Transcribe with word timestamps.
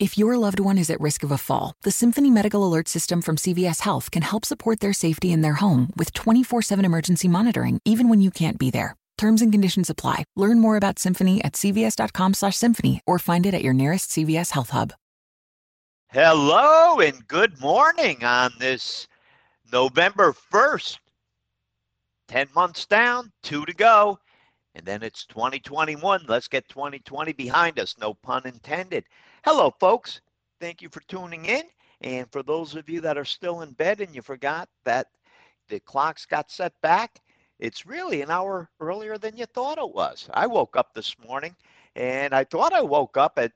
If 0.00 0.16
your 0.16 0.36
loved 0.36 0.60
one 0.60 0.78
is 0.78 0.90
at 0.90 1.00
risk 1.00 1.24
of 1.24 1.32
a 1.32 1.36
fall, 1.36 1.74
the 1.82 1.90
Symphony 1.90 2.30
Medical 2.30 2.64
Alert 2.64 2.86
System 2.86 3.20
from 3.20 3.34
CVS 3.34 3.80
Health 3.80 4.12
can 4.12 4.22
help 4.22 4.44
support 4.44 4.78
their 4.78 4.92
safety 4.92 5.32
in 5.32 5.40
their 5.40 5.54
home 5.54 5.90
with 5.96 6.14
24 6.14 6.62
7 6.62 6.84
emergency 6.84 7.26
monitoring, 7.26 7.80
even 7.84 8.08
when 8.08 8.20
you 8.20 8.30
can't 8.30 8.60
be 8.60 8.70
there. 8.70 8.94
Terms 9.16 9.42
and 9.42 9.50
conditions 9.50 9.90
apply. 9.90 10.22
Learn 10.36 10.60
more 10.60 10.76
about 10.76 11.00
Symphony 11.00 11.42
at 11.42 11.54
cvs.com 11.54 12.34
slash 12.34 12.56
symphony 12.56 13.00
or 13.08 13.18
find 13.18 13.44
it 13.44 13.54
at 13.54 13.64
your 13.64 13.72
nearest 13.72 14.10
CVS 14.10 14.52
Health 14.52 14.70
Hub. 14.70 14.92
Hello 16.12 17.00
and 17.00 17.26
good 17.26 17.60
morning 17.60 18.22
on 18.22 18.52
this 18.60 19.08
November 19.72 20.32
1st. 20.52 20.96
10 22.28 22.46
months 22.54 22.86
down, 22.86 23.32
two 23.42 23.66
to 23.66 23.74
go. 23.74 24.16
And 24.76 24.86
then 24.86 25.02
it's 25.02 25.26
2021. 25.26 26.24
Let's 26.28 26.46
get 26.46 26.68
2020 26.68 27.32
behind 27.32 27.80
us. 27.80 27.96
No 27.98 28.14
pun 28.14 28.46
intended. 28.46 29.02
Hello, 29.44 29.70
folks. 29.80 30.20
Thank 30.60 30.82
you 30.82 30.88
for 30.88 31.00
tuning 31.02 31.44
in. 31.46 31.64
And 32.00 32.30
for 32.30 32.42
those 32.42 32.74
of 32.76 32.88
you 32.88 33.00
that 33.02 33.18
are 33.18 33.24
still 33.24 33.62
in 33.62 33.72
bed 33.72 34.00
and 34.00 34.14
you 34.14 34.22
forgot 34.22 34.68
that 34.84 35.08
the 35.68 35.80
clocks 35.80 36.26
got 36.26 36.50
set 36.50 36.72
back, 36.82 37.20
it's 37.58 37.86
really 37.86 38.22
an 38.22 38.30
hour 38.30 38.70
earlier 38.80 39.18
than 39.18 39.36
you 39.36 39.46
thought 39.46 39.78
it 39.78 39.94
was. 39.94 40.28
I 40.34 40.46
woke 40.46 40.76
up 40.76 40.94
this 40.94 41.16
morning 41.26 41.56
and 41.96 42.34
I 42.34 42.44
thought 42.44 42.72
I 42.72 42.82
woke 42.82 43.16
up 43.16 43.38
at 43.38 43.52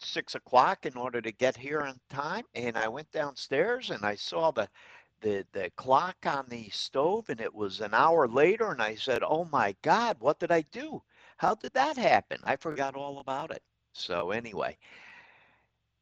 six 0.00 0.34
o'clock 0.34 0.86
in 0.86 0.96
order 0.96 1.20
to 1.22 1.32
get 1.32 1.56
here 1.56 1.80
on 1.82 2.00
time. 2.10 2.44
And 2.54 2.76
I 2.76 2.88
went 2.88 3.10
downstairs 3.12 3.90
and 3.90 4.04
I 4.04 4.16
saw 4.16 4.50
the 4.50 4.68
the 5.22 5.46
the 5.52 5.70
clock 5.76 6.16
on 6.26 6.46
the 6.48 6.68
stove 6.70 7.28
and 7.30 7.40
it 7.40 7.54
was 7.54 7.80
an 7.80 7.94
hour 7.94 8.26
later 8.28 8.70
and 8.72 8.82
I 8.82 8.94
said, 8.96 9.22
"Oh 9.24 9.44
my 9.52 9.76
god, 9.82 10.16
what 10.20 10.40
did 10.40 10.50
I 10.52 10.62
do? 10.72 11.02
How 11.38 11.54
did 11.54 11.72
that 11.74 11.96
happen? 11.98 12.40
I 12.44 12.56
forgot 12.56 12.96
all 12.96 13.18
about 13.20 13.50
it." 13.52 13.62
So 13.92 14.30
anyway, 14.32 14.78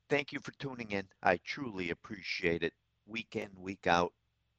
thank 0.08 0.32
you 0.32 0.40
for 0.40 0.52
tuning 0.52 0.90
in. 0.92 1.06
I 1.22 1.38
truly 1.44 1.90
appreciate 1.90 2.62
it. 2.62 2.72
Week 3.06 3.36
in, 3.36 3.48
week 3.56 3.86
out, 3.86 4.12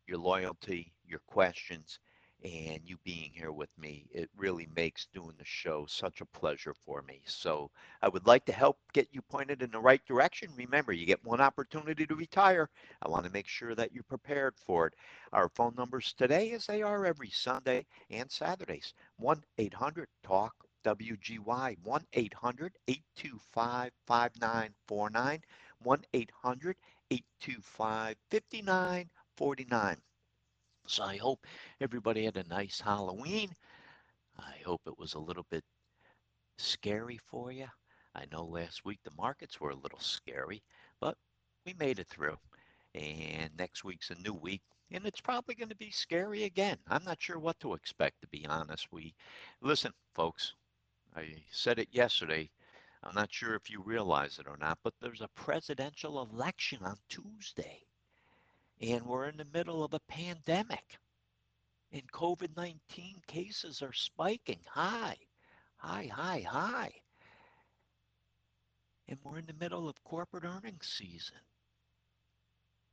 your 0.07 0.17
loyalty, 0.17 0.93
your 1.05 1.21
questions, 1.27 1.99
and 2.43 2.79
you 2.85 2.97
being 3.03 3.31
here 3.33 3.51
with 3.51 3.69
me. 3.77 4.07
It 4.11 4.29
really 4.37 4.67
makes 4.75 5.07
doing 5.13 5.35
the 5.37 5.45
show 5.45 5.85
such 5.87 6.21
a 6.21 6.25
pleasure 6.25 6.73
for 6.85 7.01
me. 7.01 7.21
So 7.25 7.69
I 8.01 8.07
would 8.09 8.27
like 8.27 8.45
to 8.45 8.53
help 8.53 8.77
get 8.93 9.09
you 9.11 9.21
pointed 9.23 9.61
in 9.61 9.71
the 9.71 9.79
right 9.79 10.05
direction. 10.05 10.49
Remember, 10.55 10.93
you 10.93 11.05
get 11.05 11.23
one 11.25 11.41
opportunity 11.41 12.05
to 12.05 12.15
retire. 12.15 12.69
I 13.01 13.09
want 13.09 13.25
to 13.25 13.31
make 13.31 13.47
sure 13.47 13.75
that 13.75 13.91
you're 13.91 14.03
prepared 14.03 14.53
for 14.57 14.87
it. 14.87 14.93
Our 15.33 15.49
phone 15.49 15.73
numbers 15.75 16.13
today, 16.13 16.51
as 16.51 16.65
they 16.65 16.81
are 16.81 17.05
every 17.05 17.29
Sunday 17.29 17.85
and 18.09 18.31
Saturdays 18.31 18.93
1 19.17 19.43
800 19.57 20.07
TALK 20.23 20.53
WGY 20.83 21.77
1 21.83 22.05
800 22.13 22.77
825 22.87 23.91
5949 24.07 25.41
1 25.81 26.05
800 26.13 26.75
825 27.11 28.15
5949. 28.29 29.97
So 30.87 31.03
I 31.03 31.17
hope 31.17 31.45
everybody 31.81 32.25
had 32.25 32.37
a 32.37 32.47
nice 32.47 32.79
Halloween. 32.79 33.51
I 34.37 34.55
hope 34.65 34.81
it 34.87 34.97
was 34.97 35.13
a 35.13 35.19
little 35.19 35.45
bit 35.51 35.63
scary 36.57 37.19
for 37.29 37.51
you. 37.51 37.67
I 38.15 38.25
know 38.31 38.43
last 38.45 38.85
week 38.85 38.99
the 39.03 39.11
markets 39.17 39.59
were 39.59 39.69
a 39.71 39.75
little 39.75 39.99
scary, 39.99 40.63
but 40.99 41.17
we 41.65 41.73
made 41.73 41.99
it 41.99 42.07
through. 42.07 42.37
And 42.95 43.51
next 43.57 43.83
week's 43.83 44.09
a 44.09 44.15
new 44.15 44.33
week, 44.33 44.61
and 44.91 45.05
it's 45.05 45.21
probably 45.21 45.55
going 45.55 45.69
to 45.69 45.75
be 45.75 45.91
scary 45.91 46.43
again. 46.43 46.77
I'm 46.87 47.03
not 47.03 47.21
sure 47.21 47.37
what 47.39 47.59
to 47.59 47.73
expect, 47.75 48.21
to 48.21 48.27
be 48.27 48.45
honest. 48.47 48.87
We 48.91 49.13
listen, 49.61 49.93
folks. 50.15 50.55
I 51.15 51.43
said 51.51 51.79
it 51.79 51.89
yesterday. 51.91 52.49
I'm 53.03 53.15
not 53.15 53.33
sure 53.33 53.55
if 53.55 53.69
you 53.69 53.81
realize 53.81 54.39
it 54.39 54.47
or 54.47 54.57
not, 54.57 54.79
but 54.83 54.93
there's 54.99 55.21
a 55.21 55.29
presidential 55.29 56.21
election 56.21 56.83
on 56.83 56.97
Tuesday. 57.07 57.85
And 58.81 59.05
we're 59.05 59.27
in 59.29 59.37
the 59.37 59.47
middle 59.53 59.83
of 59.83 59.93
a 59.93 59.99
pandemic. 60.01 60.99
And 61.91 62.11
COVID 62.11 62.55
19 62.55 63.21
cases 63.27 63.81
are 63.81 63.93
spiking 63.93 64.59
high, 64.67 65.17
high, 65.77 66.07
high, 66.07 66.41
high. 66.41 66.91
And 69.07 69.17
we're 69.23 69.39
in 69.39 69.47
the 69.47 69.53
middle 69.53 69.89
of 69.89 70.03
corporate 70.03 70.45
earnings 70.45 70.87
season. 70.87 71.39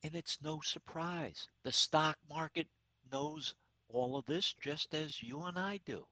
And 0.02 0.14
it's 0.14 0.40
no 0.40 0.60
surprise. 0.60 1.48
The 1.62 1.72
stock 1.72 2.16
market 2.30 2.68
knows 3.12 3.54
all 3.88 4.16
of 4.16 4.24
this 4.26 4.54
just 4.60 4.94
as 4.94 5.22
you 5.22 5.42
and 5.42 5.58
I 5.58 5.80
do. 5.84 6.06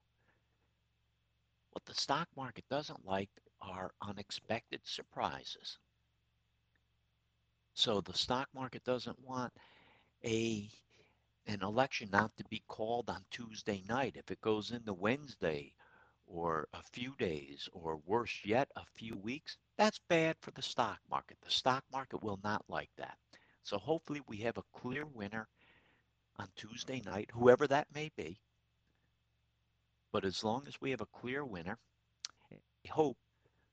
What 1.75 1.83
the 1.83 1.93
stock 1.93 2.29
market 2.37 2.63
doesn't 2.69 3.05
like 3.05 3.29
are 3.59 3.91
unexpected 4.01 4.79
surprises. 4.85 5.77
So 7.73 7.99
the 7.99 8.13
stock 8.13 8.47
market 8.55 8.85
doesn't 8.85 9.19
want 9.19 9.51
a 10.23 10.71
an 11.47 11.61
election 11.61 12.07
not 12.13 12.31
to 12.37 12.45
be 12.45 12.63
called 12.69 13.09
on 13.09 13.25
Tuesday 13.29 13.83
night. 13.89 14.15
If 14.15 14.31
it 14.31 14.39
goes 14.39 14.71
into 14.71 14.93
Wednesday 14.93 15.75
or 16.25 16.69
a 16.73 16.81
few 16.93 17.13
days 17.17 17.67
or 17.73 17.97
worse 18.05 18.39
yet, 18.45 18.71
a 18.77 18.85
few 18.95 19.17
weeks, 19.17 19.57
that's 19.77 19.99
bad 20.07 20.37
for 20.39 20.51
the 20.51 20.61
stock 20.61 20.99
market. 21.09 21.35
The 21.41 21.51
stock 21.51 21.83
market 21.91 22.23
will 22.23 22.39
not 22.41 22.63
like 22.69 22.91
that. 22.95 23.17
So 23.63 23.77
hopefully 23.77 24.21
we 24.29 24.37
have 24.37 24.57
a 24.57 24.79
clear 24.79 25.05
winner 25.07 25.49
on 26.39 26.47
Tuesday 26.55 27.01
night, 27.05 27.31
whoever 27.33 27.67
that 27.67 27.93
may 27.93 28.11
be. 28.15 28.39
But 30.15 30.23
as 30.23 30.45
long 30.45 30.65
as 30.65 30.79
we 30.79 30.91
have 30.91 31.01
a 31.01 31.07
clear 31.07 31.43
winner, 31.43 31.77
I 32.49 32.89
hope 32.89 33.17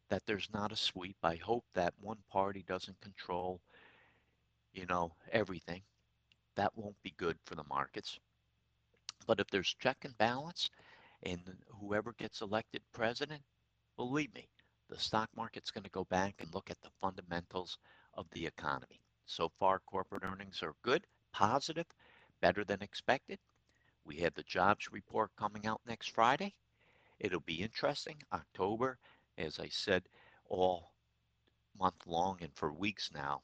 that 0.08 0.26
there's 0.26 0.53
not 0.53 0.72
a 0.72 0.76
sweep. 0.76 1.16
I 1.22 1.36
hope 1.36 1.64
that 1.75 1.94
one 2.00 2.19
party 2.32 2.64
doesn't 2.66 3.00
control, 3.00 3.60
you 4.72 4.84
know, 4.86 5.14
everything. 5.30 5.84
That 6.56 6.76
won't 6.76 7.00
be 7.04 7.14
good 7.16 7.38
for 7.44 7.54
the 7.54 7.62
markets. 7.62 8.19
But 9.25 9.38
if 9.38 9.47
there's 9.53 9.76
check 9.78 9.98
and 10.03 10.19
balance 10.19 10.69
and 11.22 11.42
whoever 11.69 12.12
gets 12.14 12.41
elected 12.41 12.82
president, 12.92 13.42
believe 13.97 14.34
me, 14.34 14.48
the 14.88 14.98
stock 14.98 15.30
market's 15.36 15.70
going 15.70 15.84
to 15.84 15.91
go 15.91 16.06
back 16.10 16.34
and 16.41 16.53
look 16.53 16.72
at 16.72 16.80
the 16.82 16.91
fundamentals 17.00 17.78
of 18.14 18.26
the 18.32 18.44
economy. 18.44 19.00
So 19.26 19.48
far, 19.60 19.78
corporate 19.86 20.24
earnings 20.24 20.60
are 20.64 20.74
good, 20.82 21.06
positive, 21.32 21.86
better 22.41 22.64
than 22.64 22.82
expected. 22.82 23.38
We 24.04 24.16
have 24.16 24.34
the 24.34 24.42
jobs 24.42 24.92
report 24.92 25.30
coming 25.36 25.66
out 25.66 25.80
next 25.86 26.10
Friday. 26.10 26.54
It'll 27.20 27.40
be 27.40 27.62
interesting. 27.62 28.22
October, 28.32 28.98
as 29.38 29.58
I 29.58 29.68
said, 29.68 30.08
all 30.48 30.92
month 31.78 32.06
long 32.06 32.38
and 32.42 32.54
for 32.54 32.72
weeks 32.72 33.10
now. 33.14 33.42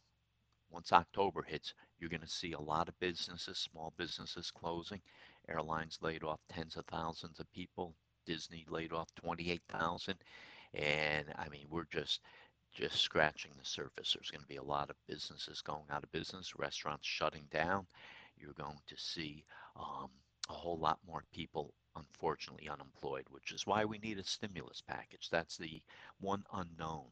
Once 0.71 0.93
October 0.93 1.43
hits, 1.43 1.75
you're 1.99 2.11
going 2.11 2.21
to 2.21 2.29
see 2.29 2.53
a 2.53 2.61
lot 2.61 2.89
of 2.89 2.99
businesses, 3.01 3.59
small 3.59 3.93
businesses 3.97 4.51
closing. 4.51 5.01
Airlines 5.49 5.99
laid 6.03 6.23
off 6.23 6.41
tens 6.49 6.77
of 6.77 6.85
thousands 6.87 7.41
of 7.41 7.51
people. 7.53 7.95
Disney 8.27 8.67
laid 8.69 8.93
off 8.93 9.09
28,000. 9.15 10.15
And 10.75 11.33
I 11.37 11.49
mean, 11.49 11.67
we're 11.71 11.87
just 11.91 12.21
just 12.75 13.01
scratching 13.01 13.53
the 13.59 13.65
surface. 13.65 14.13
There's 14.13 14.31
going 14.31 14.43
to 14.43 14.47
be 14.47 14.57
a 14.57 14.63
lot 14.63 14.91
of 14.91 14.97
businesses 15.07 15.63
going 15.63 15.87
out 15.91 16.05
of 16.05 16.13
business, 16.13 16.55
restaurants 16.57 17.07
shutting 17.07 17.45
down. 17.51 17.87
You're 18.37 18.53
going 18.53 18.79
to 18.87 18.97
see 18.97 19.45
um, 19.75 20.11
a 20.49 20.53
whole 20.53 20.79
lot 20.79 20.99
more 21.07 21.25
people 21.33 21.75
unfortunately 21.97 22.69
unemployed, 22.69 23.27
which 23.31 23.53
is 23.53 23.67
why 23.67 23.85
we 23.85 23.99
need 23.99 24.19
a 24.19 24.25
stimulus 24.25 24.83
package. 24.87 25.29
That's 25.31 25.57
the 25.57 25.83
one 26.21 26.45
unknown. 26.53 27.07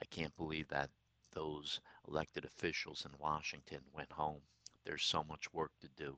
I 0.00 0.04
can't 0.06 0.36
believe 0.36 0.68
that 0.68 0.90
those 1.32 1.80
elected 2.06 2.44
officials 2.44 3.04
in 3.04 3.18
Washington 3.18 3.80
went 3.92 4.12
home. 4.12 4.40
There's 4.84 5.04
so 5.04 5.24
much 5.24 5.52
work 5.52 5.72
to 5.80 5.88
do. 5.96 6.16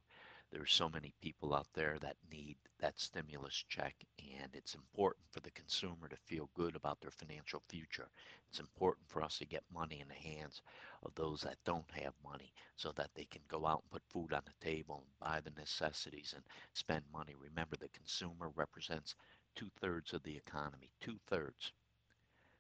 There's 0.53 0.73
so 0.73 0.89
many 0.89 1.13
people 1.21 1.55
out 1.55 1.69
there 1.75 1.97
that 2.01 2.17
need 2.31 2.57
that 2.81 2.99
stimulus 2.99 3.65
check, 3.69 3.95
and 4.19 4.55
it's 4.55 4.75
important 4.75 5.25
for 5.31 5.39
the 5.41 5.51
consumer 5.53 6.09
to 6.09 6.17
feel 6.17 6.51
good 6.55 6.75
about 6.75 7.01
their 7.01 7.13
financial 7.13 7.63
future. 7.69 8.09
It's 8.49 8.59
important 8.59 9.07
for 9.09 9.23
us 9.23 9.39
to 9.39 9.47
get 9.47 9.63
money 9.73 10.01
in 10.01 10.09
the 10.09 10.15
hands 10.15 10.61
of 11.05 11.15
those 11.15 11.43
that 11.43 11.63
don't 11.65 11.91
have 11.93 12.15
money 12.25 12.53
so 12.77 12.91
that 12.97 13.11
they 13.15 13.27
can 13.27 13.43
go 13.49 13.65
out 13.65 13.83
and 13.83 13.91
put 13.91 14.03
food 14.11 14.33
on 14.33 14.43
the 14.45 14.67
table 14.67 15.05
and 15.05 15.29
buy 15.29 15.41
the 15.41 15.53
necessities 15.59 16.33
and 16.35 16.45
spend 16.73 17.05
money. 17.13 17.35
Remember, 17.39 17.77
the 17.77 17.89
consumer 17.89 18.51
represents 18.57 19.15
two 19.55 19.71
thirds 19.81 20.13
of 20.13 20.23
the 20.25 20.37
economy, 20.37 20.91
two 21.01 21.19
thirds. 21.29 21.73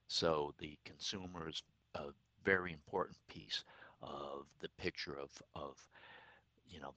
So 0.06 0.54
the 0.58 0.78
consumer 0.84 1.48
is 1.48 1.62
a 1.94 2.06
very 2.44 2.72
important 2.72 3.18
piece 3.28 3.64
of 4.02 4.46
the 4.60 4.68
picture 4.78 5.18
of, 5.18 5.30
of 5.54 5.76
you 6.68 6.80
know, 6.80 6.94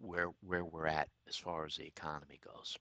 where 0.00 0.28
where 0.40 0.64
we're 0.64 0.86
at 0.86 1.08
as 1.28 1.36
far 1.36 1.64
as 1.64 1.76
the 1.76 1.86
economy 1.86 2.40
goes. 2.44 2.76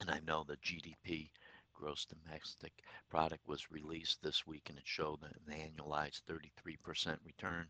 And 0.00 0.10
I 0.10 0.20
know 0.20 0.44
the 0.44 0.56
GDP, 0.56 1.30
gross 1.72 2.06
domestic 2.06 2.72
product, 3.08 3.46
was 3.46 3.70
released 3.70 4.22
this 4.22 4.46
week, 4.46 4.68
and 4.68 4.78
it 4.78 4.86
showed 4.86 5.20
an 5.22 5.34
annualized 5.50 6.22
33% 6.28 7.18
return, 7.24 7.66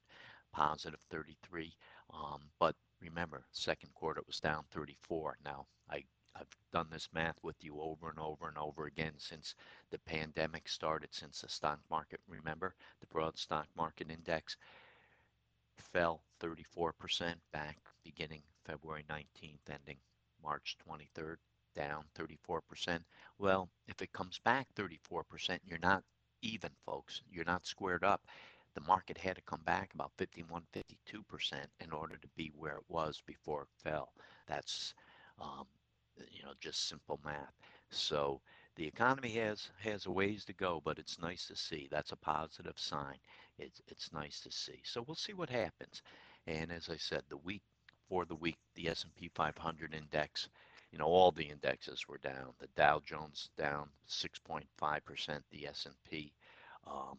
positive 0.52 1.00
33. 1.10 1.76
Um, 2.12 2.40
but 2.58 2.76
remember, 3.00 3.44
second 3.52 3.92
quarter 3.94 4.20
it 4.20 4.26
was 4.26 4.40
down 4.40 4.64
34. 4.70 5.36
Now 5.44 5.66
I 5.90 6.04
I've 6.36 6.48
done 6.72 6.88
this 6.90 7.08
math 7.12 7.38
with 7.42 7.62
you 7.62 7.80
over 7.80 8.10
and 8.10 8.18
over 8.18 8.48
and 8.48 8.58
over 8.58 8.86
again 8.86 9.14
since 9.18 9.54
the 9.90 9.98
pandemic 10.00 10.68
started, 10.68 11.14
since 11.14 11.40
the 11.40 11.48
stock 11.48 11.78
market, 11.88 12.20
remember, 12.26 12.74
the 13.00 13.06
broad 13.06 13.38
stock 13.38 13.68
market 13.76 14.10
index 14.10 14.56
fell 15.92 16.22
34% 16.44 17.34
back 17.52 17.78
beginning 18.04 18.42
February 18.64 19.04
19th, 19.10 19.70
ending 19.70 19.96
March 20.42 20.76
23rd, 20.88 21.36
down 21.74 22.04
34%. 22.18 23.00
Well, 23.38 23.68
if 23.88 24.02
it 24.02 24.12
comes 24.12 24.38
back 24.44 24.66
34%, 24.76 25.58
you're 25.64 25.78
not 25.78 26.02
even, 26.42 26.70
folks. 26.84 27.22
You're 27.30 27.44
not 27.44 27.66
squared 27.66 28.04
up. 28.04 28.22
The 28.74 28.82
market 28.82 29.16
had 29.16 29.36
to 29.36 29.42
come 29.42 29.62
back 29.64 29.94
about 29.94 30.12
51, 30.18 30.62
52% 30.74 31.54
in 31.80 31.92
order 31.92 32.16
to 32.16 32.28
be 32.36 32.52
where 32.56 32.76
it 32.76 32.84
was 32.88 33.22
before 33.26 33.62
it 33.62 33.68
fell. 33.88 34.12
That's, 34.46 34.94
um, 35.40 35.66
you 36.30 36.42
know, 36.42 36.52
just 36.60 36.88
simple 36.88 37.20
math. 37.24 37.54
So 37.90 38.40
the 38.76 38.86
economy 38.86 39.30
has 39.30 39.70
has 39.78 40.06
a 40.06 40.10
ways 40.10 40.44
to 40.46 40.52
go, 40.52 40.82
but 40.84 40.98
it's 40.98 41.20
nice 41.20 41.46
to 41.46 41.56
see. 41.56 41.88
That's 41.90 42.10
a 42.12 42.16
positive 42.16 42.78
sign. 42.78 43.18
It's 43.58 43.80
it's 43.86 44.12
nice 44.12 44.40
to 44.40 44.50
see. 44.50 44.80
So 44.84 45.02
we'll 45.06 45.14
see 45.14 45.32
what 45.32 45.50
happens. 45.50 46.02
And 46.46 46.70
as 46.70 46.88
I 46.88 46.96
said, 46.96 47.22
the 47.28 47.36
week 47.38 47.62
for 48.08 48.24
the 48.24 48.34
week, 48.34 48.58
the 48.74 48.88
S&P 48.88 49.30
500 49.34 49.94
index, 49.94 50.48
you 50.90 50.98
know, 50.98 51.06
all 51.06 51.32
the 51.32 51.48
indexes 51.48 52.06
were 52.06 52.18
down. 52.18 52.52
The 52.58 52.68
Dow 52.76 53.00
Jones 53.00 53.50
down 53.56 53.88
6.5%. 54.08 55.40
The 55.50 55.66
S&P 55.66 56.32
um, 56.86 57.18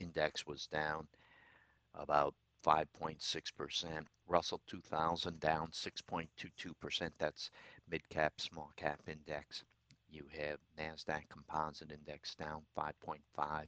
index 0.00 0.46
was 0.46 0.66
down 0.66 1.06
about 1.94 2.34
5.6%. 2.64 4.06
Russell 4.26 4.60
2000 4.66 5.40
down 5.40 5.68
6.22%. 5.68 7.10
That's 7.18 7.50
mid 7.88 8.08
cap, 8.08 8.40
small 8.40 8.72
cap 8.76 9.00
index. 9.06 9.64
You 10.08 10.26
have 10.38 10.58
NASDAQ 10.78 11.28
Composite 11.30 11.90
Index 11.90 12.34
down 12.34 12.62
5.5, 12.76 13.66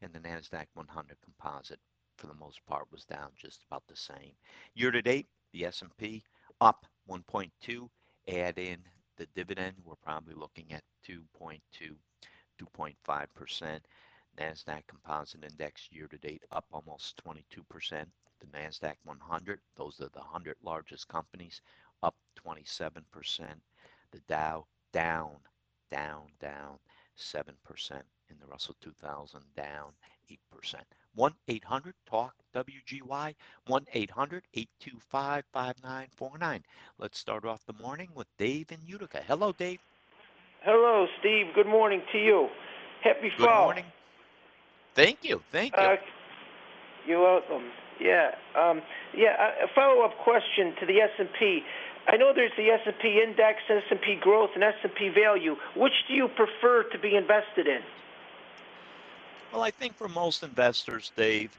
and 0.00 0.12
the 0.12 0.20
NASDAQ 0.20 0.66
100 0.74 1.16
Composite, 1.22 1.80
for 2.16 2.26
the 2.26 2.34
most 2.34 2.64
part, 2.66 2.90
was 2.90 3.04
down 3.04 3.30
just 3.36 3.64
about 3.68 3.84
the 3.88 3.96
same. 3.96 4.32
Year 4.74 4.90
to 4.90 5.02
date, 5.02 5.26
the 5.52 5.64
S&P 5.66 6.22
up 6.60 6.86
1.2. 7.08 7.88
Add 8.28 8.58
in 8.58 8.78
the 9.16 9.26
dividend, 9.34 9.74
we're 9.84 9.94
probably 9.96 10.34
looking 10.34 10.72
at 10.72 10.82
2.2, 11.08 11.60
2.5%. 12.60 13.80
NASDAQ 14.38 14.86
Composite 14.86 15.44
Index 15.44 15.88
year 15.90 16.06
to 16.08 16.16
date 16.16 16.44
up 16.52 16.64
almost 16.72 17.22
22%. 17.24 18.06
The 18.40 18.46
NASDAQ 18.58 18.94
100, 19.04 19.60
those 19.76 20.00
are 20.00 20.08
the 20.08 20.20
100 20.20 20.56
largest 20.62 21.08
companies, 21.08 21.60
up 22.02 22.16
27%. 22.46 23.02
The 24.10 24.18
Dow 24.28 24.66
down, 24.92 25.36
down, 25.90 26.28
down 26.40 26.78
7%. 27.18 28.02
And 28.30 28.40
the 28.40 28.46
Russell 28.46 28.76
2000 28.80 29.40
down 29.54 29.92
8%. 30.30 30.74
1 31.14 31.34
800 31.48 31.94
TALK 32.08 32.32
WGY, 32.54 33.34
1 33.66 33.86
800 33.92 34.44
825 34.54 35.44
5949. 35.52 36.64
Let's 36.98 37.18
start 37.18 37.44
off 37.44 37.64
the 37.66 37.74
morning 37.82 38.08
with 38.14 38.26
Dave 38.38 38.70
in 38.70 38.78
Utica. 38.86 39.22
Hello, 39.26 39.52
Dave. 39.52 39.78
Hello, 40.62 41.06
Steve. 41.18 41.46
Good 41.54 41.66
morning 41.66 42.02
to 42.12 42.18
you. 42.18 42.48
Happy 43.02 43.30
Good 43.36 43.46
fall. 43.46 43.64
morning. 43.64 43.84
Thank 44.94 45.18
you. 45.22 45.42
Thank 45.50 45.76
you. 45.76 45.82
Uh, 45.82 45.96
you're 47.06 47.22
welcome. 47.22 47.64
Yeah. 48.00 48.30
Um, 48.58 48.82
yeah. 49.16 49.64
A 49.64 49.68
follow-up 49.74 50.12
question 50.22 50.74
to 50.80 50.86
the 50.86 51.00
S&P. 51.00 51.62
I 52.06 52.16
know 52.16 52.32
there's 52.34 52.52
the 52.56 52.68
S&P 52.68 53.22
index, 53.22 53.58
S&P 53.68 54.16
growth, 54.20 54.50
and 54.54 54.62
S&P 54.62 55.08
value. 55.08 55.56
Which 55.76 55.92
do 56.08 56.14
you 56.14 56.28
prefer 56.28 56.84
to 56.90 56.98
be 56.98 57.16
invested 57.16 57.66
in? 57.66 57.80
Well, 59.52 59.62
I 59.62 59.70
think 59.70 59.94
for 59.94 60.08
most 60.08 60.42
investors, 60.42 61.12
Dave, 61.14 61.50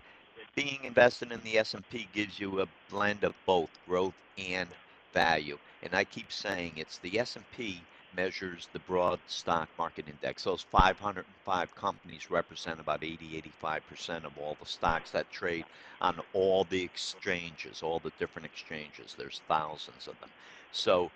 being 0.56 0.80
invested 0.84 1.32
in 1.32 1.40
the 1.42 1.60
S&P 1.60 2.08
gives 2.12 2.40
you 2.40 2.62
a 2.62 2.68
blend 2.90 3.24
of 3.24 3.36
both 3.46 3.70
growth 3.88 4.16
and 4.36 4.68
value. 5.14 5.60
And 5.84 5.94
I 5.94 6.04
keep 6.04 6.32
saying 6.32 6.74
it's 6.76 6.98
the 6.98 7.20
S&P 7.20 7.80
measures 8.16 8.68
the 8.74 8.80
broad 8.80 9.20
stock 9.28 9.70
market 9.78 10.06
index. 10.08 10.44
Those 10.44 10.66
505 10.72 11.76
companies 11.76 12.32
represent 12.32 12.80
about 12.80 13.04
80, 13.04 13.44
85% 13.64 14.26
of 14.26 14.38
all 14.40 14.58
the 14.60 14.66
stocks 14.66 15.12
that 15.12 15.32
trade 15.32 15.66
on 16.02 16.20
all 16.34 16.64
the 16.64 16.82
exchanges, 16.82 17.84
all 17.84 18.00
the 18.00 18.12
different 18.18 18.48
exchanges. 18.48 19.14
There's 19.16 19.42
thousands 19.48 20.08
of 20.08 20.20
them. 20.20 20.30
So 20.72 21.12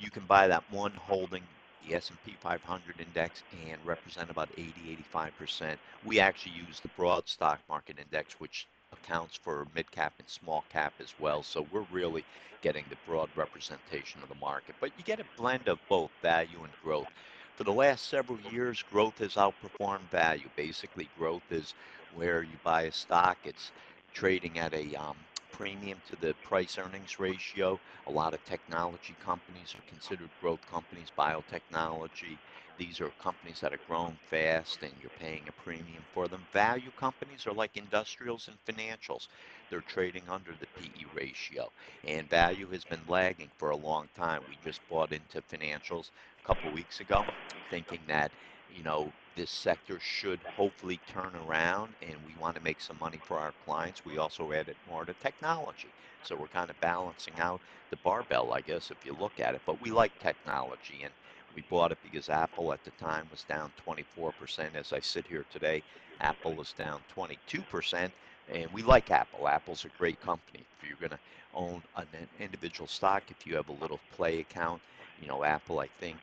you 0.00 0.10
can 0.10 0.24
buy 0.24 0.48
that 0.48 0.64
one 0.70 0.92
holding 0.92 1.42
the 1.82 1.94
S&P 1.94 2.36
500 2.40 3.00
index 3.00 3.42
and 3.52 3.84
represent 3.84 4.30
about 4.30 4.50
80, 4.56 4.90
85%. 4.90 5.80
We 6.02 6.20
actually 6.20 6.52
use 6.52 6.80
the 6.80 6.88
broad 6.88 7.28
stock 7.28 7.60
market 7.68 7.98
index, 7.98 8.34
which 8.40 8.68
accounts 8.92 9.36
for 9.36 9.68
mid 9.74 9.90
cap 9.90 10.14
and 10.18 10.28
small 10.28 10.66
cap 10.70 10.94
as 11.00 11.14
well. 11.18 11.42
So 11.42 11.62
we're 11.62 11.82
really 11.82 12.26
getting 12.62 12.88
the 12.88 12.96
broad 13.06 13.30
representation 13.34 14.22
of 14.22 14.28
the 14.28 14.34
market. 14.36 14.76
But 14.80 14.96
you 14.96 15.04
get 15.04 15.20
a 15.20 15.26
blend 15.36 15.68
of 15.68 15.80
both 15.88 16.12
value 16.22 16.64
and 16.64 16.76
growth. 16.78 17.10
For 17.56 17.64
the 17.64 17.72
last 17.72 18.08
several 18.08 18.40
years, 18.40 18.82
growth 18.82 19.18
has 19.18 19.34
outperformed 19.34 20.10
value. 20.10 20.50
Basically, 20.56 21.08
growth 21.16 21.50
is 21.50 21.74
where 22.10 22.42
you 22.42 22.58
buy 22.62 22.82
a 22.82 22.92
stock, 22.92 23.38
it's 23.44 23.72
trading 24.14 24.58
at 24.58 24.74
a 24.74 24.94
um, 24.94 25.26
premium 25.52 26.00
to 26.06 26.16
the 26.16 26.34
price 26.42 26.78
earnings 26.78 27.18
ratio. 27.20 27.80
A 28.06 28.10
lot 28.12 28.34
of 28.34 28.42
technology 28.44 29.16
companies 29.20 29.74
are 29.76 29.82
considered 29.82 30.32
growth 30.36 30.66
companies, 30.66 31.10
biotechnology. 31.16 32.40
These 32.76 33.00
are 33.00 33.12
companies 33.12 33.60
that 33.60 33.72
are 33.72 33.78
growing 33.86 34.18
fast 34.24 34.82
and 34.82 34.98
you're 34.98 35.10
paying 35.10 35.48
a 35.48 35.52
premium 35.52 36.06
for 36.12 36.28
them. 36.28 36.48
Value 36.52 36.92
companies 36.92 37.46
are 37.46 37.54
like 37.54 37.76
industrials 37.76 38.48
and 38.48 38.58
financials. 38.64 39.28
They're 39.68 39.82
trading 39.82 40.28
under 40.28 40.56
the 40.56 40.68
PE 40.74 41.04
ratio. 41.06 41.72
And 42.04 42.28
value 42.30 42.70
has 42.70 42.84
been 42.84 43.06
lagging 43.06 43.52
for 43.58 43.70
a 43.70 43.76
long 43.76 44.08
time. 44.14 44.44
We 44.46 44.56
just 44.56 44.86
bought 44.88 45.12
into 45.12 45.42
financials 45.42 46.10
a 46.44 46.46
couple 46.46 46.72
weeks 46.72 47.00
ago, 47.00 47.28
thinking 47.70 48.06
that, 48.06 48.32
you 48.76 48.82
know, 48.82 49.12
this 49.36 49.50
sector 49.50 49.98
should 50.00 50.40
hopefully 50.56 51.00
turn 51.08 51.32
around 51.46 51.92
and 52.02 52.16
we 52.26 52.34
want 52.40 52.56
to 52.56 52.62
make 52.62 52.80
some 52.80 52.96
money 53.00 53.18
for 53.24 53.38
our 53.38 53.52
clients. 53.64 54.04
We 54.04 54.18
also 54.18 54.52
added 54.52 54.76
more 54.88 55.04
to 55.04 55.14
technology. 55.14 55.88
So 56.22 56.36
we're 56.36 56.48
kind 56.48 56.70
of 56.70 56.80
balancing 56.80 57.34
out 57.38 57.60
the 57.90 57.96
barbell, 57.96 58.52
I 58.52 58.60
guess, 58.60 58.90
if 58.90 59.04
you 59.04 59.16
look 59.18 59.40
at 59.40 59.54
it. 59.54 59.62
But 59.66 59.80
we 59.80 59.90
like 59.90 60.16
technology 60.20 61.00
and 61.02 61.12
we 61.54 61.62
bought 61.68 61.92
it 61.92 61.98
because 62.02 62.28
Apple 62.28 62.72
at 62.72 62.84
the 62.84 62.90
time 62.92 63.26
was 63.30 63.42
down 63.44 63.72
24%. 63.86 64.74
As 64.74 64.92
I 64.92 65.00
sit 65.00 65.26
here 65.26 65.44
today, 65.52 65.82
Apple 66.20 66.60
is 66.60 66.72
down 66.78 67.00
22%. 67.16 68.10
And 68.52 68.70
we 68.72 68.82
like 68.82 69.10
Apple. 69.10 69.48
Apple's 69.48 69.84
a 69.84 69.98
great 69.98 70.20
company. 70.20 70.64
If 70.80 70.88
you're 70.88 70.98
going 70.98 71.10
to 71.10 71.18
own 71.54 71.82
an 71.96 72.06
individual 72.38 72.86
stock, 72.86 73.24
if 73.30 73.46
you 73.46 73.56
have 73.56 73.68
a 73.68 73.72
little 73.72 74.00
play 74.12 74.40
account, 74.40 74.80
you 75.20 75.28
know, 75.28 75.44
Apple, 75.44 75.78
I 75.78 75.88
think, 76.00 76.16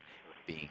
being 0.46 0.68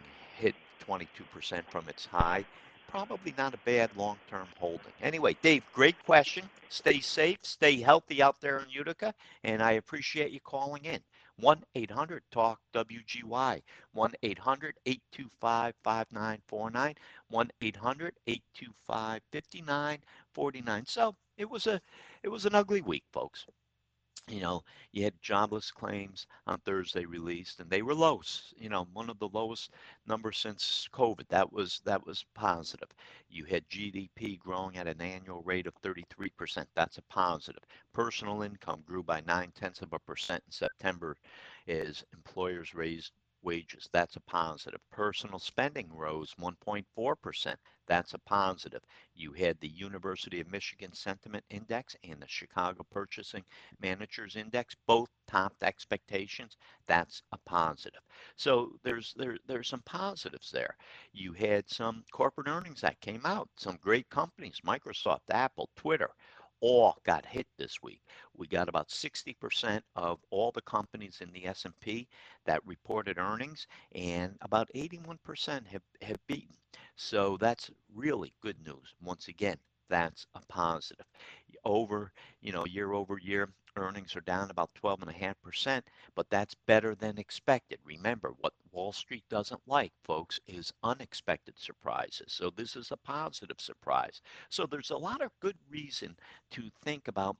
22% 0.87 1.63
from 1.69 1.87
its 1.89 2.05
high. 2.05 2.45
Probably 2.87 3.33
not 3.37 3.53
a 3.53 3.59
bad 3.65 3.95
long 3.95 4.17
term 4.29 4.47
holding. 4.57 4.93
Anyway, 5.01 5.35
Dave, 5.41 5.63
great 5.73 5.95
question. 6.05 6.49
Stay 6.69 6.99
safe, 6.99 7.37
stay 7.43 7.79
healthy 7.79 8.21
out 8.21 8.41
there 8.41 8.59
in 8.59 8.69
Utica, 8.69 9.13
and 9.43 9.61
I 9.61 9.73
appreciate 9.73 10.31
you 10.31 10.39
calling 10.39 10.85
in. 10.85 10.99
1 11.37 11.63
800 11.75 12.23
TALK 12.31 12.59
WGY, 12.73 13.61
1 13.93 14.13
800 14.23 14.75
825 14.85 15.75
5949, 15.83 16.95
1 17.29 17.51
800 17.61 18.13
825 18.27 19.21
5949. 19.31 20.85
So 20.85 21.15
it 21.37 21.49
was 21.49 21.67
a 21.67 21.81
it 22.23 22.29
was 22.29 22.45
an 22.45 22.55
ugly 22.55 22.81
week, 22.81 23.03
folks 23.11 23.45
you 24.27 24.41
know, 24.41 24.63
you 24.91 25.03
had 25.03 25.21
jobless 25.21 25.71
claims 25.71 26.27
on 26.45 26.59
Thursday 26.59 27.05
released, 27.05 27.59
and 27.59 27.69
they 27.69 27.81
were 27.81 27.93
low. 27.95 28.21
You 28.57 28.69
know, 28.69 28.87
one 28.93 29.09
of 29.09 29.19
the 29.19 29.29
lowest 29.29 29.71
numbers 30.07 30.37
since 30.37 30.87
COVID. 30.93 31.27
That 31.29 31.51
was 31.51 31.81
that 31.85 32.05
was 32.05 32.25
positive. 32.35 32.89
You 33.29 33.45
had 33.45 33.67
GDP 33.69 34.37
growing 34.37 34.77
at 34.77 34.87
an 34.87 35.01
annual 35.01 35.41
rate 35.43 35.67
of 35.67 35.75
33%. 35.81 36.65
That's 36.75 36.97
a 36.97 37.03
positive. 37.03 37.63
Personal 37.93 38.41
income 38.43 38.83
grew 38.85 39.03
by 39.03 39.21
nine 39.21 39.51
tenths 39.51 39.81
of 39.81 39.93
a 39.93 39.99
percent 39.99 40.43
in 40.45 40.51
September, 40.51 41.15
as 41.67 42.03
employers 42.13 42.73
raised 42.75 43.13
wages. 43.41 43.89
That's 43.91 44.15
a 44.15 44.21
positive. 44.21 44.81
Personal 44.91 45.39
spending 45.39 45.89
rose 45.93 46.33
1.4%. 46.39 47.55
That's 47.87 48.13
a 48.13 48.19
positive. 48.19 48.83
You 49.15 49.33
had 49.33 49.59
the 49.59 49.67
University 49.69 50.39
of 50.39 50.51
Michigan 50.51 50.93
Sentiment 50.93 51.43
Index 51.49 51.95
and 52.03 52.21
the 52.21 52.27
Chicago 52.27 52.85
Purchasing 52.91 53.43
Managers 53.81 54.35
Index 54.35 54.75
both 54.85 55.09
topped 55.27 55.63
expectations. 55.63 56.55
That's 56.85 57.23
a 57.31 57.37
positive. 57.45 58.01
So 58.35 58.73
there's 58.83 59.13
there 59.17 59.37
there's 59.47 59.67
some 59.67 59.81
positives 59.85 60.51
there. 60.51 60.75
You 61.13 61.33
had 61.33 61.67
some 61.67 62.03
corporate 62.11 62.47
earnings 62.47 62.81
that 62.81 63.01
came 63.01 63.25
out. 63.25 63.49
Some 63.57 63.77
great 63.81 64.09
companies, 64.09 64.61
Microsoft, 64.63 65.29
Apple, 65.31 65.69
Twitter, 65.75 66.11
all 66.61 66.97
got 67.05 67.25
hit 67.25 67.47
this 67.57 67.81
week. 67.81 68.01
We 68.35 68.47
got 68.47 68.69
about 68.69 68.89
60% 68.89 69.81
of 69.95 70.19
all 70.29 70.51
the 70.51 70.61
companies 70.61 71.19
in 71.21 71.31
the 71.31 71.45
S&P 71.45 72.07
that 72.45 72.65
reported 72.65 73.17
earnings 73.17 73.67
and 73.93 74.35
about 74.41 74.69
81% 74.75 75.67
have, 75.67 75.81
have 76.01 76.27
beaten. 76.27 76.55
So 76.95 77.37
that's 77.39 77.71
really 77.93 78.33
good 78.41 78.57
news. 78.65 78.93
Once 79.01 79.27
again, 79.27 79.57
that's 79.89 80.27
a 80.35 80.41
positive. 80.47 81.05
Over, 81.65 82.11
you 82.41 82.51
know, 82.51 82.65
year 82.65 82.93
over 82.93 83.17
year, 83.17 83.49
earnings 83.75 84.15
are 84.15 84.21
down 84.21 84.49
about 84.49 84.73
12.5%, 84.75 85.81
but 86.15 86.29
that's 86.29 86.55
better 86.67 86.95
than 86.95 87.17
expected. 87.17 87.79
Remember, 87.83 88.33
what 88.39 88.53
Wall 88.71 88.91
Street 88.91 89.23
doesn't 89.29 89.61
like, 89.67 89.91
folks, 90.03 90.39
is 90.47 90.73
unexpected 90.83 91.57
surprises. 91.57 92.31
So 92.33 92.49
this 92.49 92.75
is 92.75 92.91
a 92.91 92.97
positive 92.97 93.59
surprise. 93.59 94.21
So 94.49 94.65
there's 94.65 94.91
a 94.91 94.97
lot 94.97 95.21
of 95.21 95.31
good 95.39 95.57
reason 95.69 96.15
to 96.51 96.69
think 96.83 97.07
about 97.07 97.37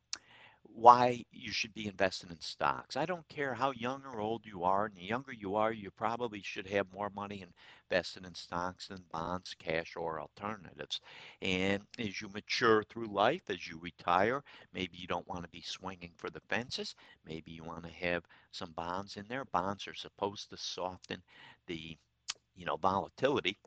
why 0.63 1.23
you 1.31 1.51
should 1.51 1.73
be 1.73 1.87
investing 1.87 2.29
in 2.29 2.39
stocks. 2.39 2.95
I 2.95 3.05
don't 3.05 3.27
care 3.27 3.53
how 3.53 3.71
young 3.71 4.03
or 4.05 4.19
old 4.19 4.45
you 4.45 4.63
are, 4.63 4.85
and 4.85 4.95
the 4.95 5.03
younger 5.03 5.33
you 5.33 5.55
are, 5.55 5.71
you 5.71 5.91
probably 5.91 6.41
should 6.41 6.67
have 6.67 6.91
more 6.93 7.09
money 7.09 7.43
invested 7.89 8.25
in 8.25 8.33
stocks 8.35 8.87
than 8.87 9.03
bonds, 9.11 9.55
cash, 9.59 9.95
or 9.95 10.19
alternatives. 10.19 11.01
And 11.41 11.83
as 11.99 12.21
you 12.21 12.29
mature 12.29 12.83
through 12.83 13.07
life, 13.13 13.49
as 13.49 13.67
you 13.67 13.79
retire, 13.79 14.43
maybe 14.73 14.97
you 14.97 15.07
don't 15.07 15.27
want 15.27 15.43
to 15.43 15.49
be 15.49 15.61
swinging 15.61 16.11
for 16.17 16.29
the 16.29 16.41
fences. 16.49 16.95
Maybe 17.25 17.51
you 17.51 17.63
want 17.63 17.83
to 17.85 17.91
have 17.91 18.23
some 18.51 18.71
bonds 18.71 19.17
in 19.17 19.25
there. 19.27 19.45
Bonds 19.45 19.87
are 19.87 19.93
supposed 19.95 20.49
to 20.49 20.57
soften 20.57 21.21
the 21.67 21.97
you 22.55 22.65
know 22.65 22.77
volatility 22.77 23.57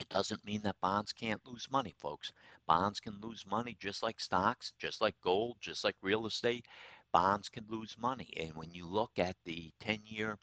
it 0.00 0.08
doesn't 0.08 0.44
mean 0.44 0.62
that 0.62 0.80
bonds 0.80 1.12
can't 1.12 1.44
lose 1.46 1.70
money, 1.70 1.94
folks. 1.98 2.32
Bonds 2.66 3.00
can 3.00 3.20
lose 3.20 3.46
money 3.46 3.76
just 3.80 4.02
like 4.02 4.20
stocks, 4.20 4.72
just 4.78 5.00
like 5.00 5.14
gold, 5.22 5.56
just 5.60 5.84
like 5.84 5.96
real 6.02 6.26
estate. 6.26 6.66
Bonds 7.12 7.48
can 7.48 7.66
lose 7.68 7.96
money. 7.98 8.32
And 8.36 8.54
when 8.56 8.70
you 8.72 8.86
look 8.86 9.18
at 9.18 9.36
the 9.44 9.72
10 9.80 10.00
year 10.06 10.38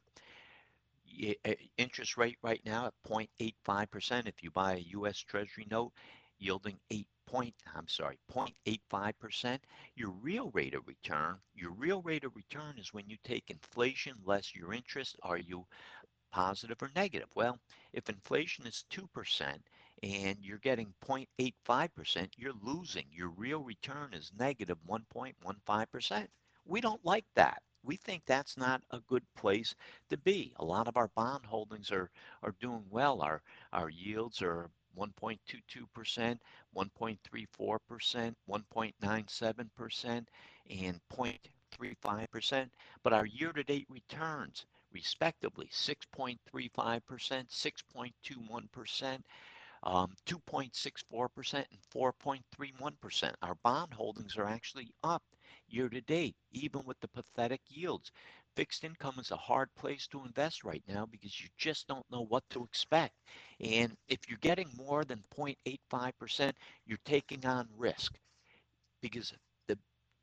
eh, 1.45 1.55
interest 1.77 2.17
rate 2.17 2.37
right 2.43 2.61
now 2.65 2.85
at 2.87 2.93
0.85%, 3.07 4.27
if 4.27 4.43
you 4.43 4.51
buy 4.51 4.75
a 4.75 4.87
US 4.99 5.17
Treasury 5.19 5.67
note 5.69 5.93
yielding 6.39 6.79
8 6.91 7.07
point, 7.25 7.55
I'm 7.75 7.87
sorry, 7.87 8.17
0.85%, 8.31 9.59
your 9.95 10.11
real 10.11 10.49
rate 10.51 10.73
of 10.73 10.87
return, 10.87 11.37
your 11.55 11.71
real 11.71 12.01
rate 12.01 12.23
of 12.23 12.35
return 12.35 12.77
is 12.79 12.93
when 12.93 13.09
you 13.09 13.17
take 13.23 13.49
inflation 13.49 14.15
less 14.23 14.55
your 14.55 14.73
interest. 14.73 15.17
Are 15.23 15.37
you 15.37 15.65
positive 16.31 16.81
or 16.81 16.91
negative? 16.95 17.29
Well, 17.35 17.59
if 17.93 18.09
inflation 18.09 18.65
is 18.67 18.85
2% 18.91 19.59
and 20.03 20.37
you're 20.41 20.57
getting 20.59 20.93
0.85%, 21.03 22.29
you're 22.37 22.53
losing. 22.61 23.05
Your 23.11 23.29
real 23.29 23.63
return 23.63 24.13
is 24.13 24.31
negative 24.37 24.77
1.15%. 24.87 26.27
We 26.65 26.81
don't 26.81 27.05
like 27.05 27.25
that. 27.35 27.61
We 27.83 27.95
think 27.95 28.23
that's 28.25 28.57
not 28.57 28.83
a 28.91 28.99
good 29.07 29.23
place 29.35 29.73
to 30.09 30.17
be. 30.17 30.53
A 30.57 30.65
lot 30.65 30.87
of 30.87 30.97
our 30.97 31.09
bond 31.15 31.45
holdings 31.45 31.91
are, 31.91 32.09
are 32.43 32.55
doing 32.59 32.83
well. 32.89 33.21
Our, 33.21 33.41
our 33.71 33.89
yields 33.89 34.41
are 34.41 34.69
1.22%, 34.97 36.39
1.34%, 36.75 38.35
1.97%, 38.49 40.25
and 40.69 40.99
0.35%. 41.13 42.69
But 43.03 43.13
our 43.13 43.25
year 43.25 43.53
to 43.53 43.63
date 43.63 43.85
returns 43.89 44.65
respectively 44.97 45.69
6.35%, 45.71 46.39
6.21%, 47.05 49.19
um, 49.83 50.11
2.64%, 50.25 51.53
and 51.53 51.65
4.31%. 51.93 53.31
Our 53.43 53.53
bond 53.63 53.93
holdings 53.93 54.37
are 54.37 54.47
actually 54.47 54.89
up 55.03 55.21
year 55.69 55.87
to 55.87 56.01
date, 56.01 56.35
even 56.51 56.81
with 56.83 56.99
the 56.99 57.09
pathetic 57.09 57.61
yields. 57.67 58.11
Fixed 58.55 58.83
income 58.83 59.19
is 59.19 59.29
a 59.29 59.37
hard 59.37 59.69
place 59.75 60.07
to 60.07 60.25
invest 60.25 60.63
right 60.63 60.81
now 60.87 61.05
because 61.05 61.39
you 61.39 61.47
just 61.59 61.87
don't 61.87 62.09
know 62.11 62.25
what 62.25 62.43
to 62.49 62.63
expect. 62.63 63.13
And 63.59 63.95
if 64.07 64.27
you're 64.27 64.39
getting 64.41 64.71
more 64.75 65.05
than 65.05 65.23
0.85%, 65.37 66.53
you're 66.87 66.97
taking 67.05 67.45
on 67.45 67.67
risk 67.77 68.17
because 69.03 69.31
the 69.67 69.77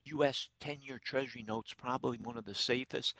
US 0.06 0.48
10 0.58 0.78
year 0.82 0.98
Treasury 1.04 1.44
note's 1.46 1.74
probably 1.74 2.18
one 2.18 2.36
of 2.36 2.44
the 2.44 2.56
safest 2.56 3.14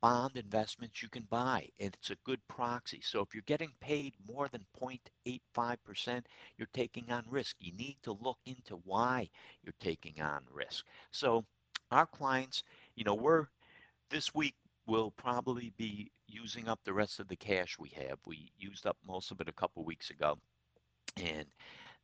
bond 0.00 0.36
investments 0.36 1.02
you 1.02 1.08
can 1.08 1.26
buy, 1.30 1.68
and 1.80 1.94
it's 1.94 2.10
a 2.10 2.16
good 2.24 2.40
proxy. 2.48 3.00
So 3.02 3.20
if 3.20 3.34
you're 3.34 3.42
getting 3.46 3.72
paid 3.80 4.14
more 4.26 4.48
than 4.48 4.64
0.85%, 4.80 6.22
you're 6.58 6.68
taking 6.72 7.10
on 7.10 7.24
risk. 7.28 7.56
You 7.58 7.72
need 7.72 7.96
to 8.02 8.16
look 8.20 8.38
into 8.46 8.76
why 8.84 9.28
you're 9.62 9.74
taking 9.80 10.20
on 10.20 10.42
risk. 10.52 10.84
So 11.10 11.44
our 11.90 12.06
clients, 12.06 12.62
you 12.94 13.04
know, 13.04 13.14
we're 13.14 13.46
this 14.10 14.34
week 14.34 14.54
we'll 14.86 15.10
probably 15.12 15.72
be 15.76 16.10
using 16.28 16.68
up 16.68 16.80
the 16.84 16.92
rest 16.92 17.18
of 17.18 17.28
the 17.28 17.36
cash 17.36 17.76
we 17.78 17.90
have. 17.90 18.18
We 18.26 18.50
used 18.56 18.86
up 18.86 18.96
most 19.06 19.30
of 19.30 19.40
it 19.40 19.48
a 19.48 19.52
couple 19.52 19.84
weeks 19.84 20.10
ago. 20.10 20.38
And 21.16 21.46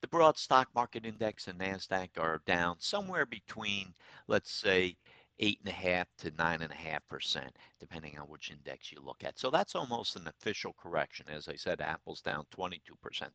the 0.01 0.09
broad 0.09 0.37
stock 0.37 0.69
market 0.75 1.07
index 1.07 1.47
and 1.47 1.61
NASDAQ 1.61 2.19
are 2.19 2.43
down 2.45 2.77
somewhere 2.81 3.25
between, 3.25 3.95
let's 4.27 4.53
say, 4.53 4.97
eight 5.43 5.59
and 5.65 5.69
a 5.69 5.73
half 5.73 6.07
to 6.19 6.31
nine 6.39 6.63
and 6.63 6.71
a 6.71 6.77
half 6.77 7.07
percent, 7.09 7.51
depending 7.81 8.17
on 8.17 8.27
which 8.29 8.53
index 8.53 8.93
you 8.93 9.01
look 9.03 9.25
at. 9.25 9.39
So 9.39 9.51
that's 9.51 9.75
almost 9.75 10.15
an 10.15 10.29
official 10.29 10.73
correction. 10.81 11.27
As 11.29 11.49
I 11.49 11.57
said, 11.57 11.81
Apple's 11.81 12.23
down 12.23 12.45
22%. 12.57 12.79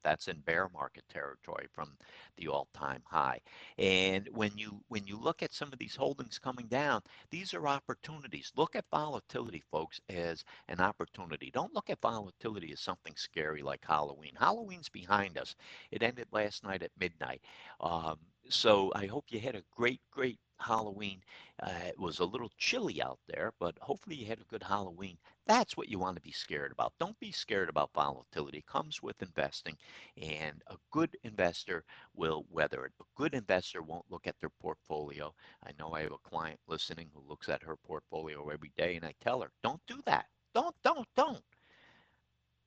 That's 0.04 0.30
in 0.30 0.40
bear 0.40 0.70
market 0.74 1.04
territory 1.12 1.68
from 1.74 1.92
the 2.38 2.48
all-time 2.48 3.04
high. 3.06 3.40
And 3.78 4.30
when 4.32 4.58
you 4.58 4.82
when 4.88 5.06
you 5.06 5.20
look 5.20 5.44
at 5.44 5.54
some 5.54 5.74
of 5.74 5.80
these 5.80 5.98
holdings 5.98 6.40
coming 6.40 6.68
down, 6.68 7.02
these 7.30 7.54
are 7.54 7.68
opportunities. 7.68 8.54
Look 8.56 8.78
at 8.78 8.86
volatility, 8.90 9.64
folks, 9.70 10.00
as 10.10 10.46
an 10.70 10.80
opportunity. 10.80 11.52
Don't 11.52 11.74
look 11.74 11.90
at 11.90 12.00
volatility 12.02 12.72
as 12.72 12.80
something 12.80 13.14
scary 13.18 13.62
like 13.62 13.84
Halloween. 13.86 14.32
Halloween's 14.40 14.90
behind 14.90 15.38
us. 15.38 15.56
It 15.92 16.04
ended 16.04 16.28
last 16.32 16.64
night 16.64 16.84
at 16.84 16.92
midnight. 16.98 17.42
Um, 17.82 18.18
so 18.50 18.92
I 18.96 19.06
hope 19.08 19.26
you 19.30 19.40
had 19.40 19.56
a 19.56 19.64
great, 19.76 20.02
great 20.12 20.40
Halloween. 20.60 21.22
Uh, 21.62 21.72
it 21.88 22.00
was 22.00 22.20
a 22.20 22.26
little 22.26 22.52
chilly 22.58 23.02
out 23.02 23.20
there, 23.28 23.54
but 23.60 23.78
hopefully 23.82 24.16
you 24.16 24.26
had 24.26 24.40
a 24.40 24.46
good 24.46 24.64
Halloween. 24.64 25.18
That's 25.46 25.78
what 25.78 25.90
you 25.90 26.00
want 26.00 26.16
to 26.16 26.22
be 26.22 26.32
scared 26.32 26.72
about. 26.72 26.94
Don't 27.00 27.20
be 27.20 27.32
scared 27.32 27.70
about 27.70 27.94
volatility. 27.94 28.60
It 28.60 28.66
comes 28.66 29.02
with 29.02 29.22
investing, 29.22 29.78
and 30.22 30.62
a 30.68 30.76
good 30.92 31.16
investor 31.24 31.84
will 32.16 32.46
weather 32.50 32.86
it. 32.86 32.94
A 33.00 33.04
good 33.16 33.34
investor 33.34 33.82
won't 33.82 34.10
look 34.10 34.28
at 34.28 34.36
their 34.40 34.52
portfolio. 34.62 35.34
I 35.66 35.72
know 35.80 35.94
I 35.94 36.02
have 36.02 36.12
a 36.14 36.30
client 36.30 36.60
listening 36.68 37.10
who 37.14 37.28
looks 37.28 37.50
at 37.50 37.64
her 37.64 37.78
portfolio 37.78 38.50
every 38.50 38.72
day, 38.78 38.96
and 38.96 39.06
I 39.06 39.14
tell 39.22 39.42
her, 39.42 39.52
don't 39.64 39.82
do 39.88 40.02
that. 40.06 40.26
Don't, 40.54 40.76
don't, 40.84 41.08
don't. 41.16 41.44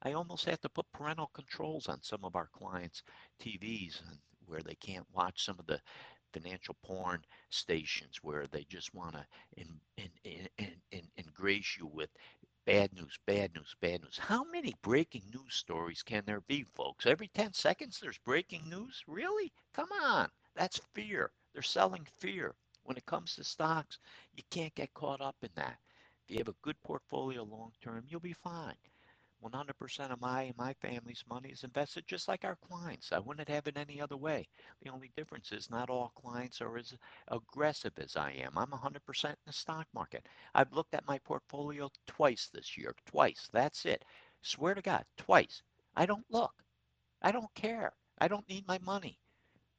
I 0.02 0.12
almost 0.12 0.46
have 0.46 0.60
to 0.62 0.68
put 0.68 0.90
parental 0.92 1.30
controls 1.34 1.88
on 1.88 2.02
some 2.02 2.24
of 2.24 2.36
our 2.36 2.48
clients' 2.52 3.02
TVs 3.42 4.00
where 4.50 4.62
they 4.62 4.74
can't 4.74 5.06
watch 5.14 5.44
some 5.44 5.58
of 5.58 5.66
the 5.66 5.80
financial 6.32 6.76
porn 6.84 7.24
stations 7.50 8.18
where 8.22 8.46
they 8.46 8.64
just 8.64 8.94
want 8.94 9.14
to 9.14 9.26
in, 9.56 9.68
in, 9.96 10.48
in, 10.58 10.68
in, 10.92 11.02
ingrace 11.16 11.76
you 11.78 11.86
with 11.86 12.10
bad 12.66 12.92
news, 12.92 13.18
bad 13.26 13.54
news, 13.54 13.74
bad 13.80 14.02
news. 14.02 14.18
How 14.18 14.44
many 14.44 14.74
breaking 14.82 15.22
news 15.32 15.54
stories 15.54 16.02
can 16.02 16.22
there 16.26 16.42
be, 16.42 16.64
folks? 16.74 17.06
Every 17.06 17.28
10 17.28 17.52
seconds 17.54 17.98
there's 18.00 18.18
breaking 18.18 18.68
news? 18.68 19.02
Really? 19.06 19.52
Come 19.72 19.88
on. 20.02 20.28
That's 20.54 20.80
fear. 20.94 21.32
They're 21.52 21.62
selling 21.62 22.06
fear. 22.18 22.54
When 22.84 22.96
it 22.96 23.06
comes 23.06 23.34
to 23.36 23.44
stocks, 23.44 23.98
you 24.34 24.42
can't 24.50 24.74
get 24.74 24.94
caught 24.94 25.20
up 25.20 25.36
in 25.42 25.50
that. 25.54 25.78
If 26.24 26.30
you 26.30 26.38
have 26.38 26.48
a 26.48 26.54
good 26.62 26.80
portfolio 26.82 27.44
long 27.44 27.72
term, 27.82 28.04
you'll 28.08 28.20
be 28.20 28.32
fine. 28.32 28.76
100% 29.42 30.10
of 30.12 30.20
my 30.20 30.52
my 30.56 30.72
family's 30.74 31.24
money 31.28 31.50
is 31.50 31.64
invested 31.64 32.06
just 32.06 32.28
like 32.28 32.44
our 32.44 32.56
clients. 32.56 33.12
I 33.12 33.18
wouldn't 33.18 33.48
have 33.48 33.66
it 33.66 33.76
any 33.76 34.00
other 34.00 34.16
way. 34.16 34.48
The 34.82 34.90
only 34.90 35.10
difference 35.16 35.52
is 35.52 35.70
not 35.70 35.90
all 35.90 36.12
clients 36.14 36.60
are 36.60 36.76
as 36.76 36.94
aggressive 37.28 37.92
as 37.98 38.16
I 38.16 38.32
am. 38.32 38.56
I'm 38.58 38.70
100% 38.70 39.30
in 39.30 39.36
the 39.46 39.52
stock 39.52 39.86
market. 39.94 40.26
I've 40.54 40.72
looked 40.72 40.94
at 40.94 41.06
my 41.06 41.18
portfolio 41.18 41.90
twice 42.06 42.48
this 42.52 42.76
year. 42.76 42.94
Twice. 43.06 43.48
That's 43.52 43.86
it. 43.86 44.04
Swear 44.42 44.74
to 44.74 44.82
God, 44.82 45.04
twice. 45.16 45.62
I 45.96 46.06
don't 46.06 46.24
look. 46.30 46.54
I 47.22 47.32
don't 47.32 47.52
care. 47.54 47.92
I 48.18 48.28
don't 48.28 48.48
need 48.48 48.66
my 48.68 48.78
money 48.78 49.18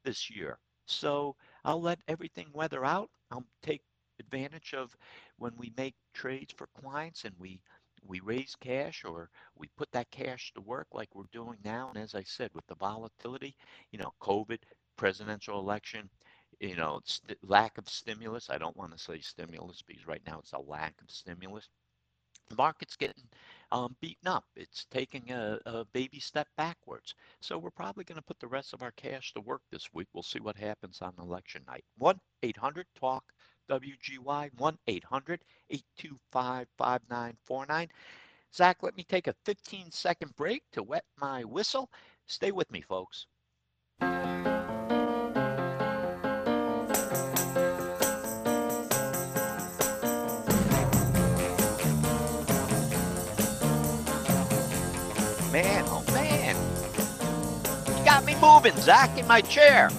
this 0.04 0.30
year. 0.30 0.60
So 0.86 1.36
I'll 1.64 1.82
let 1.82 2.00
everything 2.08 2.48
weather 2.54 2.84
out. 2.86 3.10
I'll 3.32 3.46
take 3.62 3.84
advantage 4.20 4.74
of 4.74 4.96
when 5.38 5.54
we 5.58 5.74
make 5.78 5.96
trades 6.14 6.54
for 6.54 6.68
clients 6.80 7.26
and 7.26 7.36
we 7.40 7.62
we 8.06 8.20
raise 8.20 8.56
cash 8.60 9.04
or 9.06 9.30
we 9.58 9.68
put 9.78 9.92
that 9.92 10.12
cash 10.12 10.52
to 10.54 10.62
work 10.62 10.88
like 10.94 11.10
we're 11.14 11.24
doing 11.32 11.58
now. 11.64 11.90
And 11.94 12.04
as 12.04 12.16
I 12.16 12.24
said, 12.24 12.52
with 12.54 12.66
the 12.68 12.76
volatility, 12.76 13.56
you 13.92 14.00
know, 14.00 14.14
COVID, 14.22 14.60
presidential 14.98 15.60
election, 15.60 16.10
you 16.60 16.76
know, 16.76 17.02
st- 17.06 17.38
lack 17.48 17.78
of 17.78 17.90
stimulus. 17.90 18.50
I 18.50 18.58
don't 18.58 18.78
want 18.78 18.92
to 18.92 19.00
say 19.00 19.20
stimulus 19.20 19.82
because 19.82 20.08
right 20.08 20.22
now 20.28 20.40
it's 20.40 20.54
a 20.54 20.60
lack 20.60 20.94
of 21.02 21.10
stimulus. 21.10 21.70
the 22.50 22.56
market's 22.56 22.96
getting 22.98 23.24
um, 23.72 23.96
beaten 24.02 24.28
up. 24.28 24.46
It's 24.56 24.86
taking 24.92 25.32
a, 25.32 25.60
a, 25.66 25.86
baby 25.86 26.20
step 26.20 26.48
backwards. 26.58 27.16
So 27.40 27.58
we're 27.58 27.72
probably 27.72 28.04
going 28.04 28.18
to 28.18 28.22
put 28.24 28.40
the 28.40 28.48
rest 28.48 28.74
of 28.74 28.84
our 28.84 28.92
cash 28.92 29.34
to 29.34 29.42
work 29.42 29.62
this 29.72 29.88
week. 29.94 30.08
We'll 30.14 30.24
see 30.24 30.40
what 30.40 30.58
happens 30.58 31.02
on 31.02 31.14
election 31.18 31.64
night. 31.68 31.86
1 31.98 32.20
800 32.44 32.86
TALK 33.00 33.24
WGY 33.72 34.50
1 34.58 34.78
800 34.88 35.40
825 35.70 36.68
5949. 36.78 37.88
Zach, 38.54 38.84
let 38.84 38.98
me 38.98 39.04
take 39.04 39.28
a 39.28 39.36
15 39.46 39.92
second 39.92 40.36
break 40.36 40.64
to 40.74 40.84
wet 40.84 41.06
my 41.18 41.46
whistle. 41.46 41.90
Stay 42.28 42.52
with 42.52 42.70
me, 42.70 42.82
folks. 42.82 43.28
Man, 55.52 55.86
oh 55.88 56.04
man. 56.12 56.56
You 57.88 58.04
got 58.04 58.26
me 58.26 58.36
moving, 58.42 58.76
Zach, 58.82 59.18
in 59.18 59.26
my 59.28 59.40
chair. 59.40 59.90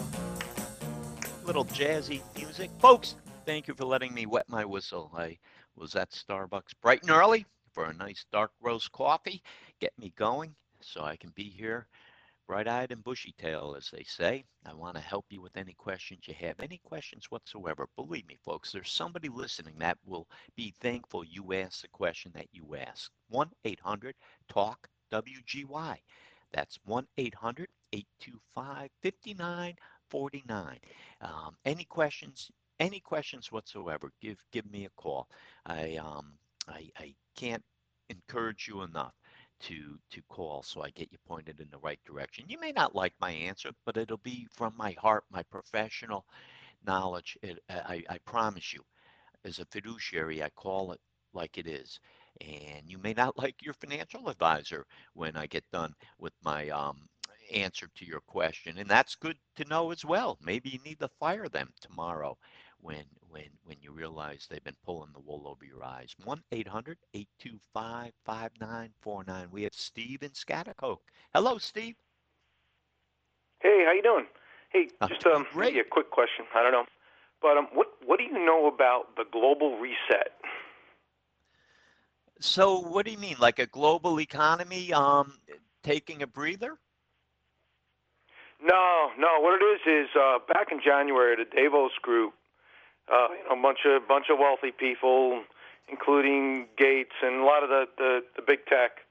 Little 1.45 1.65
jazzy 1.65 2.21
music. 2.37 2.71
Folks, 2.79 3.17
thank 3.45 3.69
you 3.69 3.75
for 3.75 3.85
letting 3.85 4.15
me 4.15 4.27
wet 4.27 4.49
my 4.49 4.65
whistle. 4.65 5.11
I 5.17 5.39
was 5.77 5.97
at 5.97 6.11
Starbucks 6.11 6.75
bright 6.81 7.03
and 7.03 7.11
early 7.11 7.47
for 7.73 7.85
a 7.87 7.95
nice 7.95 8.25
dark 8.33 8.53
roast 8.61 8.93
coffee. 8.93 9.43
Get 9.81 9.93
me 9.99 10.13
going 10.17 10.55
so 10.81 11.03
I 11.03 11.17
can 11.17 11.31
be 11.31 11.45
here 11.45 11.87
bright 12.47 12.69
eyed 12.69 12.93
and 12.93 13.03
bushy 13.03 13.35
tail, 13.39 13.75
as 13.77 13.89
they 13.91 14.05
say. 14.05 14.45
I 14.67 14.75
want 14.75 14.97
to 14.97 15.01
help 15.01 15.27
you 15.31 15.41
with 15.41 15.57
any 15.57 15.73
questions 15.73 16.23
you 16.27 16.35
have, 16.41 16.61
any 16.61 16.79
questions 16.85 17.31
whatsoever. 17.31 17.89
Believe 17.97 18.27
me, 18.27 18.37
folks, 18.45 18.73
there's 18.73 18.93
somebody 18.93 19.29
listening 19.29 19.75
that 19.79 19.99
will 20.05 20.29
be 20.57 20.75
thankful 20.81 21.25
you 21.25 21.55
asked 21.55 21.83
the 21.83 21.89
question 21.89 22.31
that 22.35 22.49
you 22.53 22.77
asked. 22.77 23.11
1 23.31 23.49
800 23.65 24.15
TALK 24.49 24.89
WGY. 25.13 25.97
That's 26.53 26.79
1 26.85 27.07
800 27.17 27.69
825 27.93 28.91
5949. 29.03 30.79
Um, 31.23 31.57
any 31.65 31.85
questions? 31.85 32.51
Any 32.83 33.01
questions 33.01 33.51
whatsoever? 33.53 34.13
Give 34.21 34.39
give 34.53 34.71
me 34.71 34.85
a 34.87 34.91
call. 34.91 35.29
I 35.67 35.97
um 35.97 36.39
I, 36.69 36.91
I 36.99 37.15
can't 37.37 37.65
encourage 38.11 38.69
you 38.69 38.83
enough 38.83 39.15
to 39.63 39.99
to 40.11 40.23
call 40.29 40.63
so 40.63 40.83
I 40.83 40.91
get 40.91 41.13
you 41.13 41.19
pointed 41.27 41.61
in 41.61 41.71
the 41.71 41.79
right 41.79 42.01
direction. 42.05 42.45
You 42.51 42.61
may 42.61 42.73
not 42.73 42.95
like 42.95 43.15
my 43.21 43.33
answer, 43.33 43.71
but 43.87 43.97
it'll 43.97 44.19
be 44.19 44.49
from 44.53 44.75
my 44.77 44.93
heart, 44.93 45.25
my 45.31 45.45
professional 45.45 46.27
knowledge. 46.85 47.39
It, 47.43 47.59
I, 47.71 48.05
I 48.11 48.19
promise 48.27 48.73
you, 48.75 48.83
as 49.45 49.59
a 49.61 49.67
fiduciary, 49.67 50.43
I 50.43 50.51
call 50.51 50.93
it 50.93 51.01
like 51.35 51.59
it 51.59 51.67
is 51.69 52.01
and 52.41 52.83
you 52.89 52.99
may 52.99 53.13
not 53.15 53.39
like 53.39 53.57
your 53.63 53.75
financial 53.75 54.29
advisor 54.29 54.87
when 55.15 55.37
I 55.37 55.47
get 55.47 55.65
done 55.73 55.95
with 56.19 56.33
my 56.45 56.69
um, 56.71 57.09
answer 57.53 57.89
to 57.97 58.07
your 58.07 58.21
question, 58.23 58.79
and 58.79 58.91
that's 58.91 59.15
good 59.17 59.37
to 59.57 59.65
know 59.67 59.91
as 59.93 60.05
well. 60.05 60.39
Maybe 60.43 60.71
you 60.71 60.79
need 60.85 61.01
to 61.01 61.09
fire 61.21 61.49
them 61.49 61.73
tomorrow 61.81 62.37
when 62.83 63.05
when 63.31 63.49
when 63.65 63.79
you 63.81 63.93
realize 63.93 64.47
they've 64.51 64.63
been 64.63 64.77
pulling 64.85 65.13
the 65.15 65.21
wool 65.21 65.49
over 65.49 65.65
your 65.65 65.83
eyes. 65.85 66.15
1-800-825-5949. 67.75 69.51
We 69.51 69.63
have 69.63 69.73
Steve 69.73 70.23
in 70.23 70.31
Schaghticoke. 70.31 70.99
Hello, 71.35 71.57
Steve. 71.59 71.95
Hey, 73.61 73.85
how 73.87 73.93
you 73.93 74.03
doing? 74.03 74.27
Hey, 74.71 74.89
just 75.09 75.27
um, 75.27 75.47
maybe 75.57 75.79
a 75.79 75.85
quick 75.85 76.11
question. 76.11 76.45
I 76.55 76.63
don't 76.63 76.73
know, 76.73 76.85
but 77.41 77.57
um, 77.57 77.69
what 77.73 77.89
what 78.05 78.19
do 78.19 78.25
you 78.25 78.45
know 78.45 78.67
about 78.67 79.17
the 79.17 79.25
global 79.31 79.79
reset? 79.79 80.33
So 82.41 82.81
what 82.81 83.07
do 83.07 83.13
you 83.13 83.19
mean, 83.19 83.37
like 83.39 83.61
a 83.61 83.67
global 83.67 84.19
economy 84.21 84.93
um, 84.93 85.39
taking 85.85 86.23
a 86.23 86.27
breather? 86.27 86.77
No, 88.61 89.11
no. 89.19 89.41
What 89.41 89.61
it 89.61 89.65
is 89.65 89.81
is 89.87 90.11
uh, 90.19 90.39
back 90.53 90.73
in 90.73 90.81
January, 90.85 91.37
the 91.37 91.45
Davos 91.45 91.93
Group, 92.01 92.35
uh, 93.11 93.29
you 93.33 93.45
know, 93.49 93.59
a 93.59 93.63
bunch 93.63 93.81
of 93.87 94.07
bunch 94.07 94.27
of 94.31 94.39
wealthy 94.39 94.71
people, 94.71 95.43
including 95.89 96.67
Gates 96.77 97.17
and 97.23 97.43
a 97.43 97.45
lot 97.45 97.63
of 97.63 97.69
the, 97.69 97.87
the, 97.99 98.21
the 98.37 98.43
big 98.43 98.67
tech, 98.67 99.03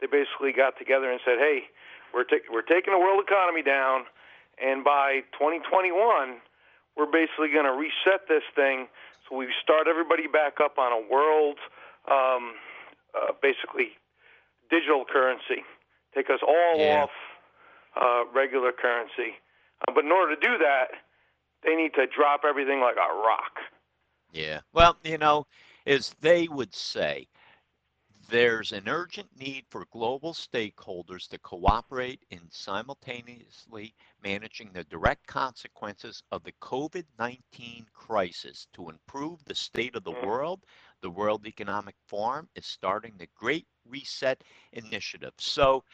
they 0.00 0.06
basically 0.06 0.52
got 0.52 0.78
together 0.78 1.10
and 1.10 1.20
said, 1.24 1.38
"Hey, 1.38 1.70
we're 2.12 2.24
ta- 2.24 2.44
we're 2.50 2.66
taking 2.66 2.92
the 2.92 3.00
world 3.00 3.22
economy 3.24 3.62
down, 3.62 4.04
and 4.60 4.84
by 4.84 5.22
2021, 5.38 5.94
we're 6.96 7.06
basically 7.06 7.48
going 7.54 7.66
to 7.66 7.76
reset 7.76 8.26
this 8.28 8.44
thing. 8.54 8.88
So 9.28 9.36
we 9.36 9.48
start 9.62 9.86
everybody 9.88 10.26
back 10.26 10.60
up 10.60 10.78
on 10.78 10.92
a 10.92 11.02
world." 11.06 11.58
Um, 12.08 12.54
uh, 13.14 13.32
basically 13.40 13.96
digital 14.70 15.04
currency, 15.04 15.64
take 16.14 16.30
us 16.30 16.40
all 16.46 16.76
yeah. 16.76 17.04
off 17.04 17.10
uh, 17.96 18.22
regular 18.34 18.72
currency. 18.72 19.40
Uh, 19.86 19.92
but 19.94 20.04
in 20.04 20.12
order 20.12 20.34
to 20.34 20.40
do 20.40 20.58
that, 20.58 20.92
they 21.64 21.74
need 21.74 21.94
to 21.94 22.06
drop 22.06 22.42
everything 22.48 22.80
like 22.80 22.96
a 22.96 23.14
rock. 23.14 23.58
Yeah. 24.32 24.60
Well, 24.72 24.96
you 25.04 25.18
know, 25.18 25.46
as 25.86 26.14
they 26.20 26.48
would 26.48 26.74
say, 26.74 27.28
there's 28.28 28.72
an 28.72 28.88
urgent 28.88 29.28
need 29.38 29.64
for 29.70 29.86
global 29.90 30.34
stakeholders 30.34 31.28
to 31.28 31.38
cooperate 31.38 32.22
in 32.30 32.40
simultaneously 32.50 33.94
managing 34.22 34.70
the 34.72 34.84
direct 34.84 35.26
consequences 35.26 36.22
of 36.30 36.42
the 36.44 36.52
COVID 36.60 37.04
19 37.18 37.86
crisis 37.94 38.66
to 38.74 38.90
improve 38.90 39.42
the 39.46 39.54
state 39.54 39.96
of 39.96 40.04
the 40.04 40.12
mm-hmm. 40.12 40.26
world 40.26 40.60
the 41.00 41.10
World 41.10 41.46
Economic 41.46 41.94
Forum 42.06 42.48
is 42.54 42.66
starting 42.66 43.14
the 43.16 43.28
Great 43.34 43.66
Reset 43.86 44.42
Initiative. 44.72 45.32
So, 45.38 45.84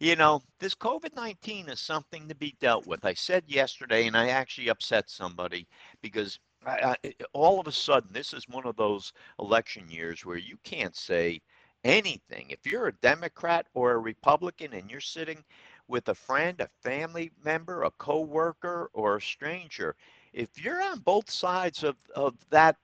you 0.00 0.16
know, 0.16 0.42
this 0.60 0.74
COVID 0.74 1.14
19 1.16 1.68
is 1.68 1.80
something 1.80 2.28
to 2.28 2.34
be 2.34 2.54
dealt 2.60 2.86
with. 2.86 3.04
I 3.04 3.14
said 3.14 3.44
yesterday, 3.46 4.06
and 4.06 4.16
I 4.16 4.28
actually 4.28 4.68
upset 4.68 5.10
somebody 5.10 5.66
because 6.02 6.38
I, 6.66 6.96
I, 7.04 7.14
all 7.32 7.60
of 7.60 7.66
a 7.66 7.72
sudden, 7.72 8.10
this 8.12 8.32
is 8.32 8.48
one 8.48 8.66
of 8.66 8.76
those 8.76 9.12
election 9.40 9.88
years 9.88 10.24
where 10.24 10.36
you 10.36 10.56
can't 10.62 10.94
say 10.94 11.40
anything. 11.84 12.50
If 12.50 12.70
you're 12.70 12.88
a 12.88 12.92
Democrat 12.92 13.66
or 13.74 13.92
a 13.92 13.98
Republican 13.98 14.72
and 14.74 14.90
you're 14.90 15.00
sitting 15.00 15.42
with 15.88 16.08
a 16.08 16.14
friend, 16.14 16.60
a 16.60 16.68
family 16.82 17.32
member, 17.44 17.84
a 17.84 17.90
co 17.92 18.20
worker, 18.20 18.90
or 18.92 19.16
a 19.16 19.22
stranger, 19.22 19.96
if 20.32 20.62
you're 20.62 20.82
on 20.82 21.00
both 21.00 21.30
sides 21.30 21.82
of, 21.82 21.96
of 22.14 22.34
that 22.50 22.76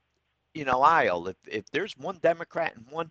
you 0.55 0.65
know 0.65 0.83
aisle 0.83 1.27
if 1.27 1.37
if 1.49 1.69
there's 1.71 1.97
one 1.99 2.19
democrat 2.23 2.75
and 2.77 2.87
one 2.89 3.11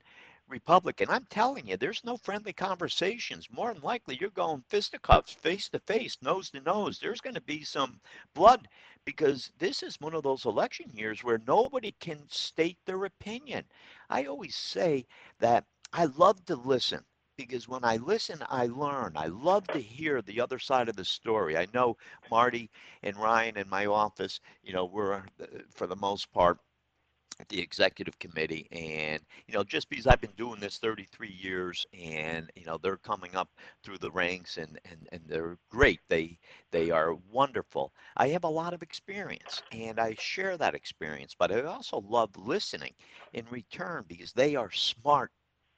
republican 0.53 1.09
i'm 1.09 1.25
telling 1.31 1.67
you 1.67 1.75
there's 1.75 2.03
no 2.05 2.15
friendly 2.15 2.53
conversations 2.53 3.47
more 3.51 3.73
than 3.73 3.81
likely 3.81 4.15
you're 4.21 4.29
going 4.29 4.63
fisticuffs 4.69 5.33
face 5.33 5.67
to 5.67 5.79
face 5.79 6.15
nose 6.21 6.51
to 6.51 6.61
nose 6.61 6.99
there's 6.99 7.21
going 7.21 7.33
to 7.33 7.41
be 7.41 7.63
some 7.63 7.99
blood 8.35 8.67
because 9.03 9.51
this 9.57 9.81
is 9.81 9.99
one 9.99 10.13
of 10.13 10.21
those 10.21 10.45
election 10.45 10.85
years 10.93 11.23
where 11.23 11.41
nobody 11.47 11.91
can 11.99 12.19
state 12.29 12.77
their 12.85 13.03
opinion 13.05 13.63
i 14.11 14.25
always 14.25 14.55
say 14.55 15.03
that 15.39 15.65
i 15.91 16.05
love 16.05 16.45
to 16.45 16.55
listen 16.55 17.03
because 17.35 17.67
when 17.67 17.83
I 17.83 17.97
listen, 17.97 18.39
I 18.47 18.67
learn. 18.67 19.13
I 19.15 19.25
love 19.25 19.65
to 19.69 19.79
hear 19.79 20.21
the 20.21 20.39
other 20.39 20.59
side 20.59 20.87
of 20.87 20.95
the 20.95 21.03
story. 21.03 21.57
I 21.57 21.65
know 21.73 21.97
Marty 22.29 22.69
and 23.01 23.17
Ryan 23.17 23.57
in 23.57 23.67
my 23.69 23.87
office, 23.87 24.39
you 24.63 24.71
know, 24.71 24.85
we're, 24.85 25.13
uh, 25.15 25.23
for 25.71 25.87
the 25.87 25.95
most 25.95 26.31
part, 26.31 26.59
the 27.49 27.59
executive 27.59 28.17
committee 28.19 28.67
and 28.71 29.21
you 29.47 29.53
know 29.53 29.63
just 29.63 29.89
because 29.89 30.07
i've 30.07 30.21
been 30.21 30.31
doing 30.37 30.59
this 30.59 30.77
33 30.77 31.29
years 31.29 31.85
and 31.93 32.49
you 32.55 32.65
know 32.65 32.77
they're 32.81 32.97
coming 32.97 33.35
up 33.35 33.49
through 33.83 33.97
the 33.97 34.11
ranks 34.11 34.57
and 34.57 34.79
and, 34.85 35.07
and 35.11 35.21
they're 35.27 35.57
great. 35.69 35.99
They 36.09 36.37
they 36.71 36.89
are 36.91 37.15
wonderful. 37.31 37.91
I 38.17 38.29
have 38.29 38.43
a 38.43 38.49
lot 38.49 38.73
of 38.73 38.81
experience 38.81 39.61
and 39.71 39.99
i 39.99 40.15
share 40.17 40.57
that 40.57 40.75
experience 40.75 41.35
but 41.37 41.51
i 41.51 41.61
also 41.63 42.01
love 42.07 42.29
listening 42.37 42.93
in 43.33 43.45
return 43.49 44.05
because 44.07 44.33
they 44.33 44.55
are 44.55 44.71
smart. 44.71 45.31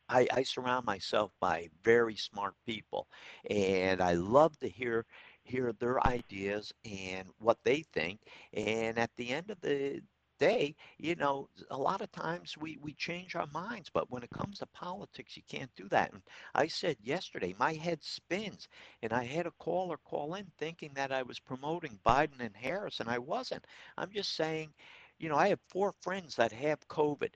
I, 0.10 0.28
I 0.32 0.44
surround 0.44 0.86
myself 0.86 1.32
by 1.39 1.70
very 1.84 2.15
smart 2.15 2.54
people 2.65 3.08
and 3.50 4.02
i 4.02 4.13
love 4.13 4.58
to 4.60 4.70
hear 4.70 5.06
hear 5.44 5.74
their 5.74 6.06
ideas 6.06 6.72
and 6.86 7.28
what 7.39 7.58
they 7.63 7.84
think 7.94 8.20
and 8.54 8.98
at 9.00 9.12
the 9.18 9.30
end 9.30 9.50
of 9.52 9.60
the 9.62 10.02
day, 10.39 10.76
you 10.98 11.15
know, 11.15 11.50
a 11.69 11.78
lot 11.78 12.02
of 12.02 12.12
times 12.12 12.58
we, 12.58 12.78
we 12.82 12.93
change 12.93 13.36
our 13.36 13.48
minds, 13.54 13.89
but 13.89 14.10
when 14.12 14.24
it 14.24 14.30
comes 14.30 14.60
to 14.60 14.65
politics, 14.67 15.36
you 15.38 15.43
can't 15.48 15.74
do 15.76 15.88
that. 15.89 16.12
And 16.13 16.21
I 16.54 16.67
said 16.67 16.98
yesterday, 17.02 17.56
my 17.58 17.74
head 17.74 18.04
spins, 18.04 18.67
and 19.02 19.13
I 19.13 19.24
had 19.24 19.48
a 19.48 19.52
caller 19.60 19.98
call 19.98 20.36
in 20.36 20.52
thinking 20.58 20.91
that 20.95 21.12
I 21.12 21.24
was 21.24 21.39
promoting 21.39 22.00
Biden 22.06 22.39
and 22.39 22.56
Harris, 22.56 23.00
and 23.00 23.10
I 23.10 23.19
wasn't. 23.19 23.65
I'm 23.98 24.12
just 24.12 24.36
saying, 24.36 24.74
you 25.19 25.30
know, 25.30 25.38
I 25.38 25.50
have 25.50 25.60
four 25.69 25.93
friends 26.02 26.36
that 26.36 26.52
have 26.52 26.88
COVID. 26.88 27.34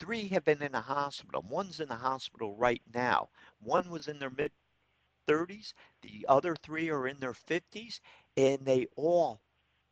Three 0.00 0.28
have 0.28 0.44
been 0.44 0.62
in 0.62 0.72
the 0.72 0.80
hospital. 0.80 1.44
One's 1.48 1.80
in 1.80 1.88
the 1.88 1.96
hospital 1.96 2.54
right 2.56 2.82
now. 2.94 3.28
One 3.60 3.90
was 3.90 4.08
in 4.08 4.18
their 4.18 4.30
mid 4.30 4.52
30s. 5.28 5.74
The 6.02 6.24
other 6.28 6.56
three 6.56 6.88
are 6.90 7.06
in 7.08 7.18
their 7.18 7.34
50s, 7.34 8.00
and 8.36 8.64
they 8.64 8.86
all 8.96 9.40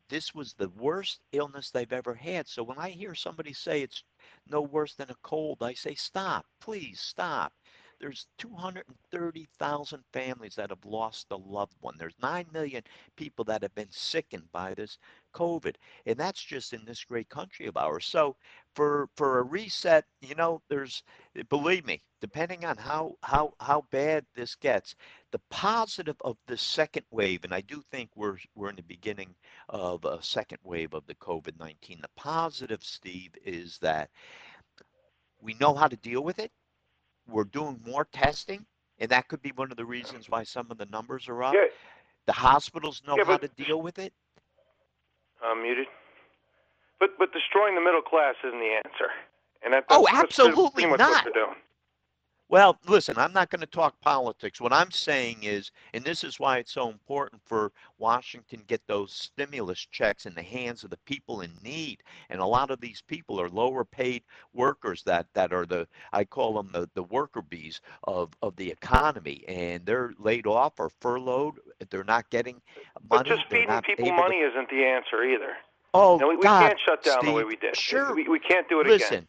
this 0.08 0.34
was 0.34 0.54
the 0.54 0.68
worst 0.70 1.20
illness 1.32 1.70
they've 1.70 1.92
ever 1.92 2.14
had. 2.14 2.46
So 2.46 2.62
when 2.62 2.78
I 2.78 2.90
hear 2.90 3.14
somebody 3.14 3.52
say 3.52 3.82
it's 3.82 4.04
no 4.48 4.62
worse 4.62 4.94
than 4.94 5.10
a 5.10 5.16
cold, 5.22 5.58
I 5.62 5.74
say, 5.74 5.94
stop, 5.94 6.46
please 6.60 7.00
stop. 7.00 7.52
There's 7.98 8.26
230,000 8.38 10.04
families 10.12 10.54
that 10.56 10.70
have 10.70 10.84
lost 10.84 11.28
a 11.30 11.36
loved 11.36 11.76
one. 11.80 11.94
There's 11.98 12.18
9 12.20 12.46
million 12.52 12.82
people 13.16 13.44
that 13.46 13.62
have 13.62 13.74
been 13.74 13.90
sickened 13.90 14.52
by 14.52 14.74
this 14.74 14.98
COVID. 15.34 15.76
And 16.04 16.16
that's 16.18 16.42
just 16.42 16.74
in 16.74 16.84
this 16.84 17.04
great 17.04 17.28
country 17.30 17.66
of 17.66 17.76
ours. 17.76 18.04
So 18.04 18.36
for 18.76 19.08
for 19.16 19.40
a 19.40 19.44
reset, 19.44 20.06
you 20.22 20.36
know, 20.36 20.62
there's 20.70 21.02
eh, 21.36 21.42
believe 21.50 21.86
me, 21.86 22.02
depending 22.20 22.64
on 22.66 22.78
how 22.78 23.16
how 23.22 23.54
how 23.60 23.82
bad 23.90 24.26
this 24.36 24.54
gets, 24.56 24.94
the 25.32 25.40
positive 25.50 26.16
of 26.22 26.38
the 26.46 26.58
second 26.58 27.06
wave, 27.10 27.44
and 27.44 27.54
I 27.54 27.62
do 27.62 27.82
think 27.90 28.10
we're 28.16 28.38
we're 28.56 28.70
in 28.70 28.76
the 28.76 28.82
beginning 28.84 29.34
of 29.70 30.04
a 30.04 30.22
second 30.22 30.58
wave 30.64 30.94
of 30.94 31.06
the 31.06 31.16
COVID-19. 31.16 32.02
The 32.02 32.08
positive, 32.16 32.82
Steve, 32.84 33.32
is 33.44 33.78
that 33.80 34.10
we 35.40 35.54
know 35.54 35.74
how 35.74 35.88
to 35.88 35.96
deal 35.96 36.22
with 36.22 36.38
it 36.38 36.52
we're 37.28 37.44
doing 37.44 37.80
more 37.86 38.06
testing, 38.12 38.66
and 38.98 39.10
that 39.10 39.28
could 39.28 39.42
be 39.42 39.52
one 39.52 39.70
of 39.70 39.76
the 39.76 39.84
reasons 39.86 40.28
why 40.28 40.44
some 40.44 40.70
of 40.70 40.78
the 40.78 40.86
numbers 40.86 41.28
are 41.28 41.42
up. 41.42 41.54
Yeah. 41.54 41.66
The 42.26 42.32
hospitals 42.32 43.02
know 43.06 43.16
Yeah, 43.16 43.24
how 43.24 43.36
to 43.38 43.48
deal 43.48 43.82
with 43.82 43.98
it. 43.98 44.12
I'm 45.42 45.62
muted. 45.62 45.86
But 47.00 47.11
but 47.18 47.32
destroying 47.32 47.74
the 47.74 47.80
middle 47.80 48.02
class 48.02 48.35
isn't 48.44 48.59
the 48.59 48.80
answer. 48.85 49.11
And 49.62 49.72
that, 49.72 49.85
Oh, 49.90 50.04
that's 50.04 50.37
pretty- 50.37 50.50
absolutely 50.50 50.85
pretty 50.85 50.98
not. 50.98 51.24
what 51.24 51.35
doing. 51.35 51.54
Well, 52.48 52.78
listen, 52.87 53.18
I'm 53.18 53.32
not 53.32 53.50
going 53.50 53.61
to 53.62 53.66
talk 53.66 54.00
politics. 54.00 54.61
What 54.61 54.72
I'm 54.72 54.92
saying 54.92 55.38
is, 55.42 55.72
and 55.94 56.04
this 56.04 56.22
is 56.22 56.38
why 56.38 56.59
it's 56.59 56.70
so 56.70 56.88
important 56.88 57.42
for 57.44 57.72
Washington 57.98 58.62
get 58.68 58.80
those 58.87 59.12
stimulus 59.12 59.85
checks 59.90 60.26
in 60.26 60.35
the 60.37 60.44
hands 60.44 60.85
of 60.85 60.90
the 60.90 60.96
people 60.98 61.40
in 61.40 61.50
need. 61.61 62.04
And 62.30 62.40
a 62.40 62.46
lot 62.46 62.70
of 62.70 62.80
these 62.80 63.02
people 63.02 63.40
are 63.40 63.48
lower 63.48 63.85
paid 63.85 64.22
workers 64.52 65.02
that 65.04 65.26
that 65.35 65.52
are 65.52 65.66
the 65.66 65.88
I 66.12 66.24
call 66.24 66.54
them 66.54 66.70
the, 66.72 66.88
the 66.94 67.02
worker 67.02 67.42
bees 67.42 67.80
of, 68.04 68.32
of 68.42 68.54
the 68.54 68.70
economy 68.70 69.44
and 69.48 69.85
they're 69.85 70.14
laid 70.20 70.46
off 70.46 70.74
or 70.78 70.90
furloughed. 71.00 71.59
They're 71.90 72.04
not 72.04 72.30
getting 72.30 72.62
money. 73.11 73.24
But 73.24 73.26
just 73.26 73.46
feeding 73.50 73.80
people 73.82 74.06
able 74.06 74.16
to- 74.18 74.22
money 74.22 74.37
isn't 74.37 74.70
the 74.70 74.85
answer 74.85 75.24
either. 75.24 75.56
Oh, 75.96 76.18
No, 76.18 76.28
we, 76.28 76.37
can't 76.42 76.78
shut 76.87 77.02
down 77.04 77.24
the 77.24 77.32
way 77.32 77.44
we 77.44 77.56
did. 77.56 77.76
Sure. 77.76 78.14
We, 78.14 78.28
we 78.28 78.38
can't 78.38 78.68
do 78.68 78.80
it 78.80 78.87
Listen, 78.87 79.06
again. 79.06 79.28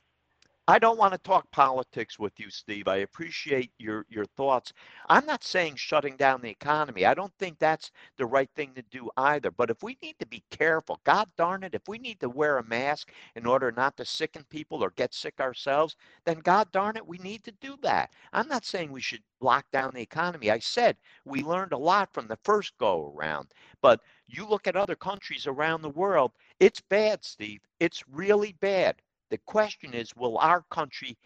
I 0.70 0.80
don't 0.80 0.98
want 0.98 1.14
to 1.14 1.18
talk 1.20 1.50
politics 1.52 2.20
with 2.20 2.34
you, 2.38 2.50
Steve. 2.50 2.90
I 2.90 2.98
appreciate 2.98 3.72
your 3.80 4.06
your 4.10 4.26
thoughts. 4.26 4.74
I'm 5.08 5.26
not 5.26 5.46
saying 5.46 5.76
shutting 5.78 6.18
down 6.18 6.42
the 6.42 6.50
economy. 6.50 7.06
I 7.06 7.14
don't 7.14 7.32
think 7.40 7.58
that's 7.58 7.92
the 8.18 8.26
right 8.26 8.50
thing 8.54 8.74
to 8.76 8.82
do 8.92 9.10
either. 9.16 9.50
But 9.50 9.70
if 9.70 9.82
we 9.82 9.98
need 10.02 10.20
to 10.20 10.28
be 10.28 10.44
careful, 10.52 11.00
God 11.06 11.30
darn 11.38 11.64
it, 11.64 11.74
if 11.74 11.88
we 11.88 11.98
need 11.98 12.20
to 12.20 12.28
wear 12.30 12.58
a 12.58 12.68
mask 12.68 13.14
in 13.38 13.46
order 13.46 13.72
not 13.72 13.96
to 13.96 14.04
sicken 14.04 14.44
people 14.50 14.84
or 14.84 14.92
get 14.98 15.14
sick 15.14 15.40
ourselves, 15.40 15.96
then 16.26 16.40
God 16.40 16.70
darn 16.74 16.98
it, 16.98 17.08
we 17.08 17.18
need 17.20 17.46
to 17.46 17.54
do 17.62 17.78
that. 17.84 18.12
I'm 18.34 18.50
not 18.50 18.66
saying 18.66 18.92
we 18.92 19.00
should 19.00 19.24
lock 19.40 19.66
down 19.72 19.92
the 19.94 20.02
economy. 20.02 20.52
I 20.52 20.60
said 20.60 20.98
we 21.24 21.44
learned 21.44 21.72
a 21.72 21.78
lot 21.78 22.12
from 22.12 22.28
the 22.28 22.40
first 22.44 22.78
go 22.78 23.14
around. 23.16 23.48
But 23.82 24.02
you 24.28 24.46
look 24.46 24.68
at 24.68 24.76
other 24.76 24.96
countries 24.96 25.48
around 25.48 25.82
the 25.82 25.90
world, 25.90 26.34
it's 26.60 26.82
bad, 26.82 27.24
Steve. 27.24 27.62
It's 27.80 28.04
really 28.08 28.54
bad. 28.62 28.96
The 29.30 29.38
question 29.40 29.94
is, 29.94 30.16
will 30.16 30.38
our 30.38 30.64
country 30.72 31.18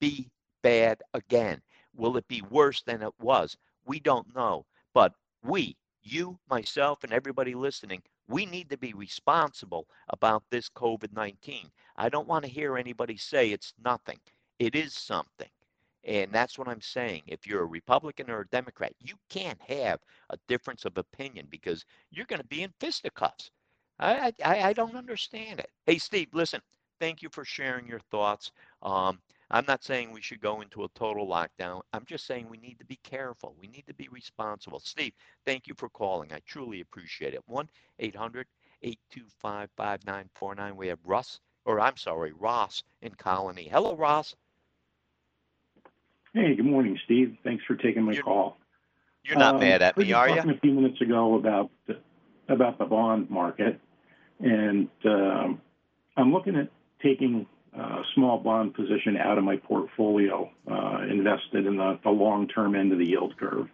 be 0.00 0.30
bad 0.62 1.00
again? 1.14 1.60
Will 1.96 2.16
it 2.16 2.26
be 2.28 2.42
worse 2.50 2.82
than 2.82 3.02
it 3.02 3.12
was? 3.20 3.56
We 3.86 4.00
don't 4.00 4.34
know. 4.34 4.66
But 4.92 5.14
we, 5.42 5.76
you, 6.02 6.38
myself, 6.50 7.04
and 7.04 7.12
everybody 7.12 7.54
listening, 7.54 8.02
we 8.28 8.46
need 8.46 8.70
to 8.70 8.78
be 8.78 8.92
responsible 8.94 9.86
about 10.08 10.42
this 10.50 10.68
COVID 10.68 11.12
19. 11.12 11.70
I 11.96 12.08
don't 12.08 12.28
want 12.28 12.44
to 12.44 12.50
hear 12.50 12.76
anybody 12.76 13.16
say 13.16 13.50
it's 13.50 13.74
nothing. 13.84 14.18
It 14.58 14.74
is 14.74 14.94
something. 14.94 15.48
And 16.04 16.30
that's 16.32 16.58
what 16.58 16.68
I'm 16.68 16.80
saying. 16.82 17.22
If 17.26 17.46
you're 17.46 17.62
a 17.62 17.66
Republican 17.66 18.30
or 18.30 18.40
a 18.40 18.48
Democrat, 18.48 18.92
you 19.00 19.14
can't 19.30 19.60
have 19.62 20.00
a 20.30 20.38
difference 20.48 20.84
of 20.84 20.98
opinion 20.98 21.46
because 21.50 21.84
you're 22.10 22.26
going 22.26 22.42
to 22.42 22.46
be 22.48 22.62
in 22.62 22.72
fisticuffs. 22.80 23.50
I, 23.98 24.32
I, 24.44 24.62
I 24.62 24.72
don't 24.72 24.96
understand 24.96 25.60
it. 25.60 25.70
Hey, 25.86 25.98
Steve, 25.98 26.28
listen, 26.32 26.60
thank 27.00 27.22
you 27.22 27.28
for 27.30 27.44
sharing 27.44 27.86
your 27.86 28.00
thoughts. 28.10 28.50
Um, 28.82 29.20
I'm 29.50 29.64
not 29.68 29.84
saying 29.84 30.10
we 30.10 30.20
should 30.22 30.40
go 30.40 30.62
into 30.62 30.84
a 30.84 30.88
total 30.94 31.26
lockdown. 31.28 31.82
I'm 31.92 32.04
just 32.06 32.26
saying 32.26 32.48
we 32.48 32.56
need 32.58 32.78
to 32.78 32.84
be 32.84 32.98
careful. 33.04 33.54
We 33.60 33.68
need 33.68 33.86
to 33.86 33.94
be 33.94 34.08
responsible. 34.08 34.80
Steve, 34.80 35.12
thank 35.46 35.66
you 35.68 35.74
for 35.76 35.88
calling. 35.90 36.32
I 36.32 36.40
truly 36.46 36.80
appreciate 36.80 37.34
it. 37.34 37.42
1 37.46 37.68
800 38.00 38.46
825 38.82 39.70
5949. 39.76 40.76
We 40.76 40.88
have 40.88 40.98
Russ, 41.04 41.40
or 41.64 41.80
I'm 41.80 41.96
sorry, 41.96 42.32
Ross 42.32 42.82
in 43.02 43.12
Colonie. 43.12 43.70
Hello, 43.70 43.94
Ross. 43.94 44.34
Hey, 46.32 46.56
good 46.56 46.66
morning, 46.66 46.98
Steve. 47.04 47.36
Thanks 47.44 47.62
for 47.64 47.76
taking 47.76 48.02
my 48.02 48.12
You're- 48.12 48.24
call. 48.24 48.56
You're 49.22 49.38
not 49.38 49.54
Um, 49.54 49.60
mad 49.60 49.80
at 49.82 49.96
me, 49.96 50.12
are 50.12 50.28
talking 50.28 50.50
you? 50.50 50.56
a 50.56 50.60
few 50.60 50.72
minutes 50.72 51.00
ago 51.00 51.36
about 51.36 51.70
the, 51.86 51.98
about 52.48 52.78
the 52.78 52.84
bond 52.84 53.30
market, 53.30 53.80
and 54.40 54.88
um, 55.04 55.60
I'm 56.16 56.32
looking 56.32 56.56
at 56.56 56.68
taking 57.02 57.46
a 57.76 58.02
small 58.14 58.38
bond 58.38 58.74
position 58.74 59.16
out 59.16 59.36
of 59.38 59.44
my 59.44 59.56
portfolio, 59.56 60.50
uh, 60.70 60.98
invested 61.10 61.66
in 61.66 61.76
the, 61.76 61.98
the 62.04 62.10
long-term 62.10 62.74
end 62.74 62.92
of 62.92 62.98
the 62.98 63.06
yield 63.06 63.36
curve. 63.36 63.68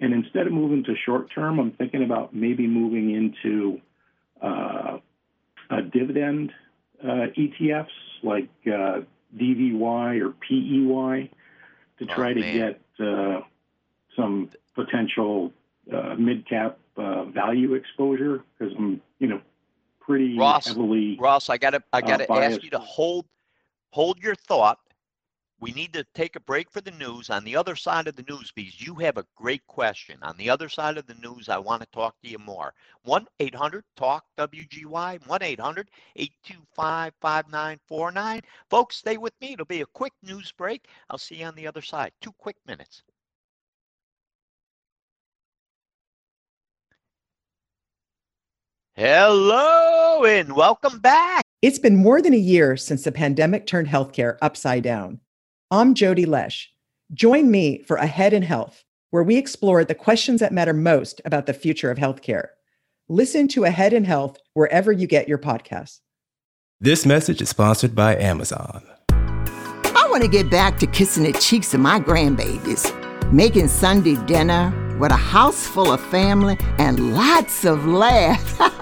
And 0.00 0.14
instead 0.14 0.46
of 0.46 0.52
moving 0.52 0.84
to 0.84 0.94
short-term, 1.04 1.58
I'm 1.58 1.72
thinking 1.72 2.04
about 2.04 2.34
maybe 2.34 2.66
moving 2.66 3.10
into 3.10 3.80
uh, 4.40 4.98
a 5.70 5.82
dividend 5.82 6.52
uh, 7.02 7.26
ETFs 7.36 7.86
like 8.22 8.48
uh, 8.66 9.00
DVY 9.36 10.20
or 10.22 10.30
PEY 10.30 11.30
to 11.98 12.04
Oh, 12.04 12.14
try 12.14 12.32
to 12.32 12.40
get 12.40 12.80
uh, 13.00 13.40
some 14.16 14.50
potential 14.74 15.52
uh, 15.92 16.14
mid-cap 16.16 16.78
uh, 16.98 17.24
value 17.26 17.74
exposure 17.74 18.42
because 18.58 18.74
I'm, 18.76 19.00
you 19.18 19.28
know, 19.28 19.40
pretty 20.00 20.38
Ross, 20.38 20.66
heavily. 20.66 21.16
Ross, 21.20 21.50
I 21.50 21.58
gotta 21.58 21.82
I 21.92 21.98
uh, 21.98 22.06
gotta 22.06 22.32
ask 22.32 22.62
you 22.62 22.70
to 22.70 22.78
hold 22.78 23.26
hold 23.90 24.18
your 24.22 24.34
thought. 24.34 24.78
We 25.60 25.72
need 25.72 25.92
to 25.94 26.06
take 26.14 26.36
a 26.36 26.40
break 26.40 26.70
for 26.70 26.80
the 26.80 26.92
news. 26.92 27.30
On 27.30 27.42
the 27.42 27.56
other 27.56 27.74
side 27.74 28.06
of 28.06 28.14
the 28.14 28.24
news, 28.28 28.52
because 28.54 28.80
you 28.80 28.94
have 28.94 29.16
a 29.16 29.26
great 29.34 29.66
question. 29.66 30.16
On 30.22 30.36
the 30.36 30.48
other 30.48 30.68
side 30.68 30.96
of 30.96 31.06
the 31.08 31.14
news, 31.14 31.48
I 31.48 31.58
want 31.58 31.82
to 31.82 31.88
talk 31.88 32.14
to 32.22 32.28
you 32.28 32.38
more. 32.38 32.74
1 33.02 33.26
800 33.40 33.84
TALK 33.96 34.24
WGY, 34.38 35.26
1 35.26 35.42
800 35.42 35.90
825 36.14 37.12
5949. 37.20 38.40
Folks, 38.70 38.96
stay 38.96 39.16
with 39.16 39.34
me. 39.40 39.54
It'll 39.54 39.66
be 39.66 39.80
a 39.80 39.86
quick 39.86 40.12
news 40.22 40.52
break. 40.52 40.86
I'll 41.10 41.18
see 41.18 41.36
you 41.36 41.46
on 41.46 41.56
the 41.56 41.66
other 41.66 41.82
side. 41.82 42.12
Two 42.20 42.32
quick 42.38 42.56
minutes. 42.64 43.02
Hello 49.00 50.24
and 50.24 50.56
welcome 50.56 50.98
back. 50.98 51.44
It's 51.62 51.78
been 51.78 51.94
more 51.94 52.20
than 52.20 52.34
a 52.34 52.36
year 52.36 52.76
since 52.76 53.04
the 53.04 53.12
pandemic 53.12 53.64
turned 53.64 53.86
healthcare 53.86 54.36
upside 54.42 54.82
down. 54.82 55.20
I'm 55.70 55.94
Jody 55.94 56.26
Lesh. 56.26 56.72
Join 57.14 57.48
me 57.48 57.84
for 57.84 57.96
Ahead 57.96 58.32
in 58.32 58.42
Health, 58.42 58.82
where 59.10 59.22
we 59.22 59.36
explore 59.36 59.84
the 59.84 59.94
questions 59.94 60.40
that 60.40 60.52
matter 60.52 60.72
most 60.72 61.20
about 61.24 61.46
the 61.46 61.54
future 61.54 61.92
of 61.92 61.98
healthcare. 61.98 62.48
Listen 63.08 63.46
to 63.46 63.62
Ahead 63.62 63.92
in 63.92 64.04
Health 64.04 64.36
wherever 64.54 64.90
you 64.90 65.06
get 65.06 65.28
your 65.28 65.38
podcasts. 65.38 66.00
This 66.80 67.06
message 67.06 67.40
is 67.40 67.50
sponsored 67.50 67.94
by 67.94 68.16
Amazon. 68.16 68.82
I 69.10 70.08
want 70.10 70.24
to 70.24 70.28
get 70.28 70.50
back 70.50 70.76
to 70.80 70.88
kissing 70.88 71.22
the 71.22 71.38
cheeks 71.38 71.72
of 71.72 71.78
my 71.78 72.00
grandbabies, 72.00 72.92
making 73.32 73.68
Sunday 73.68 74.16
dinner 74.26 74.74
with 74.98 75.12
a 75.12 75.16
house 75.16 75.68
full 75.68 75.92
of 75.92 76.00
family 76.06 76.58
and 76.78 77.14
lots 77.14 77.64
of 77.64 77.86
laughs. 77.86 78.58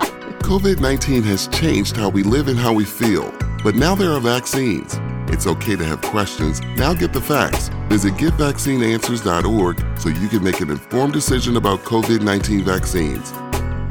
COVID 0.46 0.78
19 0.78 1.24
has 1.24 1.48
changed 1.48 1.96
how 1.96 2.08
we 2.08 2.22
live 2.22 2.46
and 2.46 2.56
how 2.56 2.72
we 2.72 2.84
feel, 2.84 3.34
but 3.64 3.74
now 3.74 3.96
there 3.96 4.12
are 4.12 4.20
vaccines. 4.20 4.94
It's 5.28 5.44
okay 5.44 5.74
to 5.74 5.84
have 5.84 6.00
questions. 6.02 6.60
Now 6.76 6.94
get 6.94 7.12
the 7.12 7.20
facts. 7.20 7.68
Visit 7.88 8.14
getvaccineanswers.org 8.14 9.98
so 9.98 10.08
you 10.08 10.28
can 10.28 10.44
make 10.44 10.60
an 10.60 10.70
informed 10.70 11.14
decision 11.14 11.56
about 11.56 11.80
COVID 11.80 12.22
19 12.22 12.62
vaccines. 12.62 13.32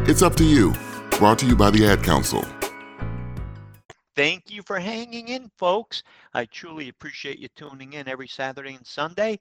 It's 0.10 0.22
up 0.22 0.36
to 0.36 0.46
you. 0.46 0.74
Brought 1.20 1.40
to 1.40 1.46
you 1.46 1.58
by 1.58 1.72
the 1.72 1.86
Ad 1.88 2.04
Council. 2.04 2.46
Thank 4.16 4.50
you 4.50 4.62
for 4.62 4.80
hanging 4.80 5.28
in, 5.28 5.52
folks. 5.58 6.04
I 6.34 6.46
truly 6.46 6.88
appreciate 6.88 7.38
you 7.38 7.50
tuning 7.58 7.92
in 7.92 8.08
every 8.08 8.30
Saturday 8.30 8.76
and 8.76 8.88
Sunday, 8.88 9.40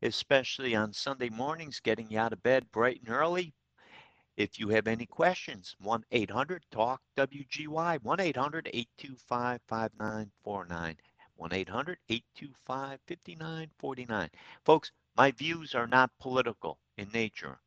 especially 0.00 0.74
on 0.74 0.94
Sunday 0.94 1.28
mornings, 1.28 1.78
getting 1.78 2.10
you 2.10 2.18
out 2.18 2.32
of 2.32 2.42
bed 2.42 2.64
bright 2.72 3.02
and 3.04 3.14
early. 3.14 3.52
If 4.36 4.58
you 4.58 4.68
have 4.68 4.86
any 4.86 5.06
questions, 5.06 5.76
1 5.80 6.04
800 6.12 6.64
TALK 6.70 7.00
WGY, 7.16 8.02
1 8.02 8.20
800 8.20 8.68
825 8.72 9.60
5949, 9.66 10.96
1 11.36 11.52
800 11.52 11.98
825 12.08 13.00
5949. 13.06 14.30
Folks, 14.64 14.92
my 15.16 15.30
views 15.32 15.74
are 15.74 15.86
not 15.88 16.10
political 16.20 16.78
in 16.96 17.08
nature. 17.12 17.60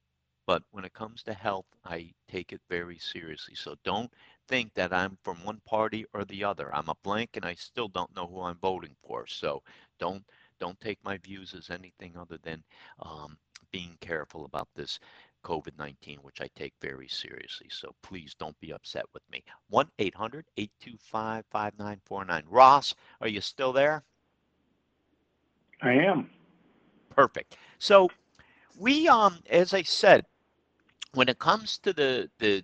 but 0.46 0.64
when 0.72 0.86
it 0.86 0.94
comes 0.94 1.24
to 1.24 1.34
health, 1.34 1.66
I 1.86 2.14
take 2.28 2.52
it 2.54 2.62
very 2.70 2.98
seriously. 3.00 3.56
So 3.56 3.76
don't 3.84 4.12
think 4.48 4.74
that 4.76 4.94
I'm 4.94 5.18
from 5.24 5.44
one 5.44 5.62
party 5.66 6.06
or 6.14 6.26
the 6.26 6.44
other. 6.44 6.74
I'm 6.76 6.90
a 6.90 6.96
blank 7.04 7.32
and 7.36 7.46
I 7.46 7.56
still 7.56 7.88
don't 7.90 8.16
know 8.16 8.28
who 8.28 8.42
I'm 8.42 8.58
voting 8.60 8.96
for. 9.06 9.28
So 9.28 9.64
don't 10.00 10.24
don't 10.60 10.80
take 10.82 11.04
my 11.04 11.18
views 11.18 11.54
as 11.54 11.70
anything 11.70 12.18
other 12.18 12.38
than 12.44 12.64
um, 13.02 13.38
being 13.72 13.98
careful 14.02 14.46
about 14.46 14.70
this 14.76 15.00
COVID 15.48 15.78
19, 15.78 16.20
which 16.24 16.42
I 16.42 16.50
take 16.56 16.74
very 16.82 17.08
seriously. 17.08 17.68
So 17.70 17.96
please 18.04 18.36
don't 18.38 18.60
be 18.60 18.74
upset 18.74 19.06
with 19.14 19.24
me. 19.32 19.44
1 19.70 19.90
800 19.98 20.46
825 20.58 21.46
5949. 21.50 22.44
Ross, 22.50 22.94
are 23.22 23.30
you 23.30 23.40
still 23.40 23.72
there? 23.72 24.04
I 25.82 25.94
am. 25.94 26.30
Perfect. 27.16 27.56
So 27.80 28.10
we, 28.78 29.08
um, 29.08 29.40
as 29.50 29.74
I 29.74 29.84
said, 29.84 30.26
when 31.14 31.30
it 31.30 31.40
comes 31.40 31.78
to 31.80 31.94
the, 31.94 32.30
the 32.40 32.64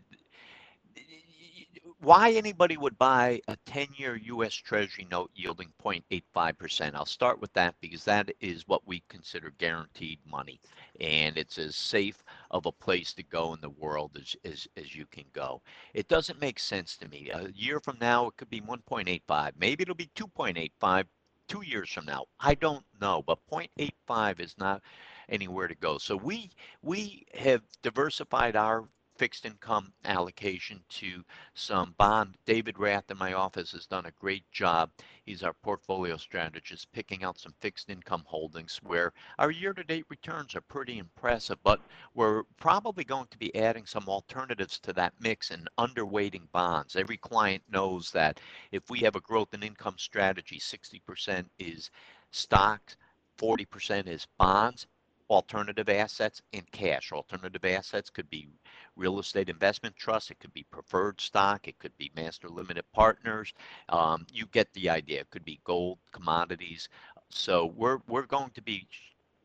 why 2.03 2.31
anybody 2.31 2.75
would 2.75 2.97
buy 2.97 3.39
a 3.47 3.55
10-year 3.65 4.17
U.S. 4.25 4.53
Treasury 4.53 5.07
note 5.09 5.31
yielding 5.33 5.71
0.85%. 5.81 6.93
I'll 6.93 7.05
start 7.05 7.39
with 7.39 7.53
that 7.53 7.75
because 7.79 8.03
that 8.03 8.29
is 8.41 8.67
what 8.67 8.85
we 8.85 9.01
consider 9.07 9.53
guaranteed 9.57 10.19
money, 10.29 10.59
and 10.99 11.37
it's 11.37 11.57
as 11.57 11.77
safe 11.77 12.21
of 12.51 12.65
a 12.65 12.73
place 12.73 13.13
to 13.13 13.23
go 13.23 13.53
in 13.53 13.61
the 13.61 13.69
world 13.69 14.11
as, 14.19 14.35
as, 14.43 14.67
as 14.75 14.93
you 14.93 15.05
can 15.11 15.23
go. 15.31 15.61
It 15.93 16.09
doesn't 16.09 16.41
make 16.41 16.59
sense 16.59 16.97
to 16.97 17.07
me. 17.07 17.29
A 17.33 17.47
year 17.55 17.79
from 17.79 17.97
now, 18.01 18.27
it 18.27 18.35
could 18.35 18.49
be 18.49 18.59
1.85. 18.59 19.51
Maybe 19.57 19.83
it'll 19.83 19.95
be 19.95 20.11
2.85 20.13 21.05
two 21.47 21.61
years 21.61 21.89
from 21.89 22.05
now. 22.05 22.25
I 22.39 22.55
don't 22.55 22.83
know, 22.99 23.23
but 23.25 23.39
0.85 23.49 24.41
is 24.41 24.55
not 24.57 24.81
anywhere 25.29 25.69
to 25.69 25.75
go. 25.75 25.97
So 25.97 26.17
we 26.17 26.49
we 26.81 27.25
have 27.33 27.61
diversified 27.81 28.55
our 28.55 28.85
fixed 29.23 29.45
income 29.45 29.93
allocation 30.03 30.83
to 30.89 31.23
some 31.53 31.95
bond. 31.97 32.35
David 32.45 32.77
Rath 32.77 33.09
in 33.09 33.17
my 33.17 33.31
office 33.31 33.71
has 33.71 33.85
done 33.85 34.05
a 34.05 34.19
great 34.19 34.43
job. 34.51 34.89
He's 35.25 35.43
our 35.43 35.53
portfolio 35.53 36.17
strategist, 36.17 36.91
picking 36.91 37.23
out 37.23 37.39
some 37.39 37.53
fixed 37.61 37.89
income 37.89 38.23
holdings 38.25 38.81
where 38.83 39.13
our 39.39 39.49
year-to-date 39.49 40.03
returns 40.09 40.55
are 40.55 40.61
pretty 40.67 40.97
impressive, 40.97 41.57
but 41.63 41.79
we're 42.13 42.43
probably 42.57 43.05
going 43.05 43.27
to 43.31 43.37
be 43.37 43.55
adding 43.55 43.85
some 43.85 44.09
alternatives 44.09 44.77
to 44.79 44.91
that 44.91 45.13
mix 45.21 45.51
and 45.51 45.69
underweighting 45.77 46.51
bonds. 46.51 46.97
Every 46.97 47.15
client 47.15 47.63
knows 47.69 48.11
that 48.11 48.41
if 48.73 48.89
we 48.89 48.99
have 48.99 49.15
a 49.15 49.21
growth 49.21 49.53
and 49.53 49.63
income 49.63 49.95
strategy, 49.97 50.59
60% 50.59 51.45
is 51.59 51.91
stocks, 52.31 52.97
40% 53.37 54.07
is 54.07 54.27
bonds, 54.37 54.85
alternative 55.29 55.89
assets, 55.89 56.41
and 56.53 56.69
cash. 56.71 57.11
Alternative 57.11 57.63
assets 57.65 58.09
could 58.09 58.29
be 58.29 58.47
real 58.95 59.19
estate 59.19 59.49
investment 59.49 59.95
trust. 59.95 60.31
It 60.31 60.39
could 60.39 60.53
be 60.53 60.63
preferred 60.63 61.19
stock. 61.19 61.67
It 61.67 61.79
could 61.79 61.97
be 61.97 62.11
master 62.15 62.49
limited 62.49 62.85
partners. 62.93 63.53
Um, 63.89 64.25
you 64.31 64.45
get 64.47 64.71
the 64.73 64.89
idea. 64.89 65.21
It 65.21 65.29
could 65.29 65.45
be 65.45 65.59
gold, 65.63 65.97
commodities. 66.11 66.89
So 67.29 67.73
we're 67.75 67.99
we're 68.07 68.27
going 68.27 68.51
to 68.51 68.61
be 68.61 68.87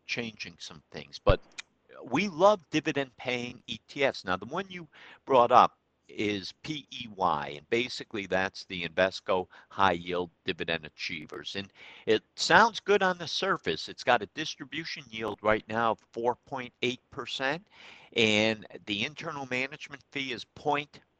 changing 0.06 0.56
some 0.58 0.82
things, 0.90 1.18
but 1.22 1.40
we 2.10 2.28
love 2.28 2.60
dividend 2.70 3.16
paying 3.16 3.62
ETFs. 3.68 4.24
Now 4.24 4.36
the 4.36 4.46
one 4.46 4.66
you 4.68 4.86
brought 5.24 5.52
up 5.52 5.77
is 6.08 6.52
PEY, 6.62 7.08
and 7.56 7.68
basically 7.70 8.26
that's 8.26 8.64
the 8.66 8.88
Invesco 8.88 9.46
High 9.68 9.92
Yield 9.92 10.30
Dividend 10.44 10.84
Achievers. 10.86 11.54
And 11.56 11.70
it 12.06 12.22
sounds 12.36 12.80
good 12.80 13.02
on 13.02 13.18
the 13.18 13.28
surface. 13.28 13.88
It's 13.88 14.04
got 14.04 14.22
a 14.22 14.28
distribution 14.34 15.04
yield 15.10 15.38
right 15.42 15.64
now 15.68 15.92
of 15.92 16.12
4.8%, 16.12 17.60
and 18.16 18.66
the 18.86 19.04
internal 19.04 19.46
management 19.46 20.02
fee 20.12 20.32
is 20.32 20.44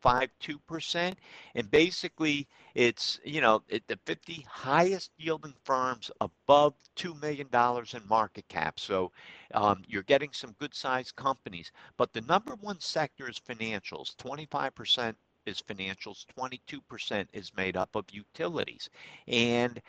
0.52%. 0.05 1.15
And 1.55 1.71
basically, 1.71 2.47
it's, 2.75 3.21
you 3.25 3.41
know, 3.41 3.63
it, 3.69 3.87
the 3.89 3.99
50 4.07 4.47
highest 4.49 5.11
yielding 5.19 5.55
firms 5.65 6.11
above 6.21 6.75
$2 6.97 7.21
million 7.21 7.49
in 7.53 8.09
market 8.09 8.49
cap. 8.49 8.79
So 8.79 9.13
um, 9.55 9.83
you're 9.87 10.03
getting 10.03 10.31
some 10.33 10.55
good 10.59 10.75
sized 10.75 11.17
companies. 11.17 11.73
But 11.97 12.13
the 12.13 12.21
number 12.23 12.55
one 12.61 12.81
sector 12.81 13.29
is 13.29 13.41
financials, 13.41 14.15
25% 14.17 15.15
is 15.47 15.63
financials, 15.63 16.27
22% 16.39 17.27
is 17.33 17.53
made 17.57 17.77
up 17.77 17.95
of 17.95 18.05
utilities. 18.11 18.91
And 19.27 19.81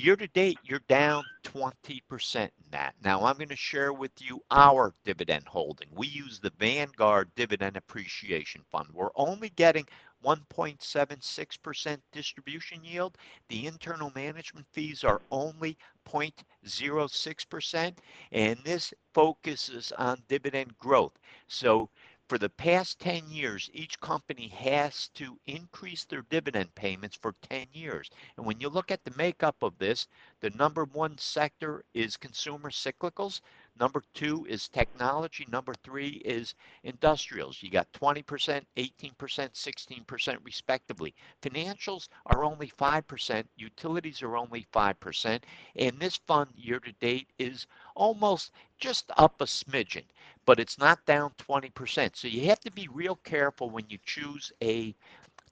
Year 0.00 0.14
to 0.14 0.28
date, 0.28 0.60
you're 0.62 0.78
down 0.86 1.24
20% 1.42 2.36
in 2.36 2.50
that. 2.70 2.94
Now, 3.02 3.24
I'm 3.24 3.36
going 3.36 3.48
to 3.48 3.56
share 3.56 3.92
with 3.92 4.12
you 4.20 4.40
our 4.48 4.94
dividend 5.04 5.48
holding. 5.48 5.88
We 5.92 6.06
use 6.06 6.38
the 6.38 6.52
Vanguard 6.56 7.32
Dividend 7.34 7.76
Appreciation 7.76 8.62
Fund. 8.70 8.86
We're 8.92 9.10
only 9.16 9.48
getting 9.48 9.88
1.76% 10.24 11.98
distribution 12.12 12.84
yield. 12.84 13.18
The 13.48 13.66
internal 13.66 14.12
management 14.14 14.68
fees 14.70 15.02
are 15.02 15.20
only 15.32 15.76
0.06%, 16.08 17.98
and 18.30 18.58
this 18.62 18.94
focuses 19.12 19.90
on 19.98 20.22
dividend 20.28 20.78
growth. 20.78 21.18
So 21.48 21.90
for 22.28 22.38
the 22.38 22.50
past 22.50 22.98
10 22.98 23.30
years, 23.30 23.70
each 23.72 23.98
company 24.00 24.48
has 24.48 25.08
to 25.14 25.38
increase 25.46 26.04
their 26.04 26.22
dividend 26.22 26.74
payments 26.74 27.16
for 27.16 27.34
10 27.42 27.68
years. 27.72 28.10
And 28.36 28.44
when 28.44 28.60
you 28.60 28.68
look 28.68 28.90
at 28.90 29.02
the 29.04 29.16
makeup 29.16 29.56
of 29.62 29.78
this, 29.78 30.06
the 30.40 30.50
number 30.50 30.84
one 30.84 31.16
sector 31.16 31.84
is 31.94 32.16
consumer 32.18 32.70
cyclicals. 32.70 33.40
Number 33.80 34.02
two 34.14 34.44
is 34.48 34.68
technology. 34.68 35.46
Number 35.50 35.74
three 35.84 36.20
is 36.24 36.54
industrials. 36.82 37.62
You 37.62 37.70
got 37.70 37.92
20%, 37.92 38.64
18%, 38.76 39.14
16% 39.16 40.38
respectively. 40.44 41.14
Financials 41.42 42.08
are 42.26 42.44
only 42.44 42.72
5%. 42.78 43.44
Utilities 43.56 44.22
are 44.22 44.36
only 44.36 44.66
5%. 44.72 45.42
And 45.76 45.98
this 45.98 46.16
fund 46.26 46.50
year 46.56 46.80
to 46.80 46.92
date 47.00 47.28
is 47.38 47.66
almost 47.94 48.52
just 48.78 49.10
up 49.16 49.40
a 49.40 49.44
smidgen, 49.44 50.04
but 50.44 50.58
it's 50.58 50.78
not 50.78 51.04
down 51.06 51.32
20%. 51.38 52.16
So 52.16 52.28
you 52.28 52.46
have 52.46 52.60
to 52.60 52.72
be 52.72 52.88
real 52.88 53.16
careful 53.16 53.70
when 53.70 53.84
you 53.88 53.98
choose 54.04 54.52
a 54.62 54.94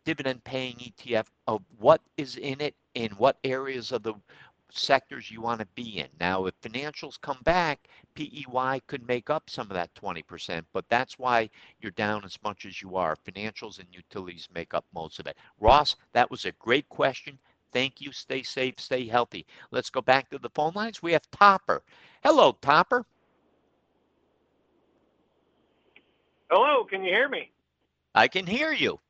dividend 0.07 0.43
paying 0.45 0.77
ETF 0.77 1.27
of 1.49 1.63
what 1.79 2.01
is 2.17 2.37
in 2.37 2.61
it 2.61 2.75
and 2.95 3.13
what 3.15 3.37
areas 3.43 3.91
of 3.91 4.05
the 4.05 4.15
sectors 4.71 5.31
you 5.31 5.41
want 5.41 5.61
to 5.61 5.67
be 5.75 5.99
in. 5.99 6.09
Now, 6.21 6.47
if 6.47 6.61
financials 6.61 7.21
come 7.21 7.39
back, 7.45 7.89
PEY 8.15 8.81
could 8.87 9.07
make 9.07 9.31
up 9.31 9.49
some 9.49 9.69
of 9.69 9.75
that 9.75 9.95
20%, 9.95 10.65
but 10.73 10.89
that's 10.89 11.19
why 11.19 11.49
you're 11.81 11.93
down 11.93 12.25
as 12.25 12.39
much 12.43 12.67
as 12.67 12.83
you 12.83 12.97
are. 12.97 13.17
Financials 13.17 13.79
and 13.79 13.89
utilities 13.93 14.49
make 14.55 14.75
up 14.75 14.85
most 14.95 15.19
of 15.19 15.27
it. 15.27 15.37
Ross, 15.61 15.97
that 16.13 16.31
was 16.31 16.45
a 16.45 16.53
great 16.53 16.89
question. 16.89 17.39
Thank 17.73 18.01
you. 18.01 18.13
Stay 18.13 18.43
safe, 18.43 18.79
stay 18.79 19.07
healthy. 19.07 19.47
Let's 19.71 19.91
go 19.91 20.01
back 20.01 20.31
to 20.31 20.39
the 20.39 20.51
phone 20.51 20.73
lines. 20.75 21.03
We 21.03 21.13
have 21.13 21.31
Topper. 21.31 21.83
Hello, 22.23 22.57
Topper. 22.63 23.05
Hello, 26.51 26.85
can 26.85 27.03
you 27.03 27.13
hear 27.13 27.29
me? 27.29 27.51
I 28.15 28.29
can 28.29 28.47
hear 28.47 28.73
you. 28.73 29.01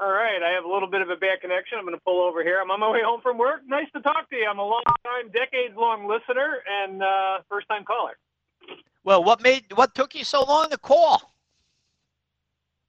All 0.00 0.10
right, 0.10 0.42
I 0.42 0.50
have 0.54 0.64
a 0.64 0.68
little 0.68 0.90
bit 0.90 1.02
of 1.02 1.10
a 1.10 1.16
bad 1.16 1.40
connection. 1.40 1.78
I'm 1.78 1.84
going 1.84 1.96
to 1.96 2.02
pull 2.04 2.20
over 2.20 2.42
here. 2.42 2.58
I'm 2.60 2.70
on 2.70 2.80
my 2.80 2.90
way 2.90 3.00
home 3.04 3.20
from 3.22 3.38
work. 3.38 3.60
Nice 3.66 3.86
to 3.94 4.02
talk 4.02 4.28
to 4.30 4.36
you. 4.36 4.46
I'm 4.50 4.58
a 4.58 4.66
long 4.66 4.82
time, 5.04 5.30
decades 5.30 5.76
long 5.76 6.08
listener 6.08 6.58
and 6.66 7.00
uh, 7.00 7.38
first 7.48 7.68
time 7.68 7.84
caller. 7.84 8.18
Well, 9.04 9.22
what 9.22 9.42
made 9.42 9.66
what 9.74 9.94
took 9.94 10.14
you 10.14 10.24
so 10.24 10.42
long 10.42 10.70
to 10.70 10.78
call? 10.78 11.34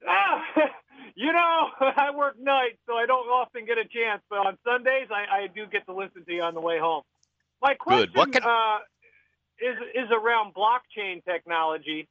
Ah, 0.08 0.42
you 1.14 1.32
know, 1.32 1.68
I 1.96 2.10
work 2.16 2.40
nights, 2.40 2.78
so 2.86 2.94
I 2.94 3.06
don't 3.06 3.28
often 3.28 3.66
get 3.66 3.78
a 3.78 3.84
chance. 3.84 4.22
But 4.28 4.38
on 4.38 4.58
Sundays, 4.64 5.08
I, 5.10 5.44
I 5.44 5.46
do 5.46 5.66
get 5.66 5.86
to 5.86 5.94
listen 5.94 6.24
to 6.24 6.32
you 6.32 6.42
on 6.42 6.54
the 6.54 6.60
way 6.60 6.78
home. 6.80 7.02
My 7.62 7.74
question 7.74 8.32
can... 8.32 8.42
uh, 8.42 8.78
is 9.60 9.76
is 9.94 10.10
around 10.10 10.54
blockchain 10.54 11.24
technology. 11.24 12.08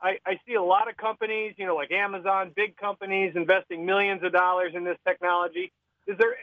I, 0.00 0.18
I 0.24 0.38
see 0.46 0.54
a 0.54 0.62
lot 0.62 0.88
of 0.88 0.96
companies, 0.96 1.54
you 1.56 1.66
know, 1.66 1.74
like 1.74 1.90
Amazon, 1.90 2.52
big 2.54 2.76
companies 2.76 3.32
investing 3.34 3.84
millions 3.84 4.22
of 4.22 4.32
dollars 4.32 4.72
in 4.74 4.84
this 4.84 4.98
technology. 5.06 5.72
Is 6.06 6.16
there? 6.18 6.36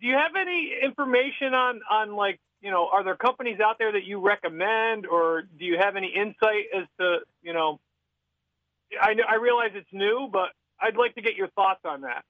Do 0.00 0.06
you 0.06 0.14
have 0.14 0.32
any 0.40 0.72
information 0.82 1.54
on 1.54 1.80
on 1.90 2.16
like 2.16 2.40
you 2.60 2.70
know, 2.70 2.88
are 2.90 3.04
there 3.04 3.16
companies 3.16 3.58
out 3.60 3.76
there 3.78 3.92
that 3.92 4.04
you 4.04 4.20
recommend, 4.20 5.06
or 5.06 5.42
do 5.42 5.64
you 5.64 5.76
have 5.78 5.96
any 5.96 6.12
insight 6.14 6.66
as 6.76 6.86
to 6.98 7.18
you 7.42 7.52
know? 7.52 7.80
I 9.00 9.14
I 9.28 9.34
realize 9.36 9.70
it's 9.74 9.92
new, 9.92 10.28
but 10.32 10.50
I'd 10.80 10.96
like 10.96 11.14
to 11.16 11.22
get 11.22 11.36
your 11.36 11.48
thoughts 11.48 11.80
on 11.84 12.02
that. 12.02 12.24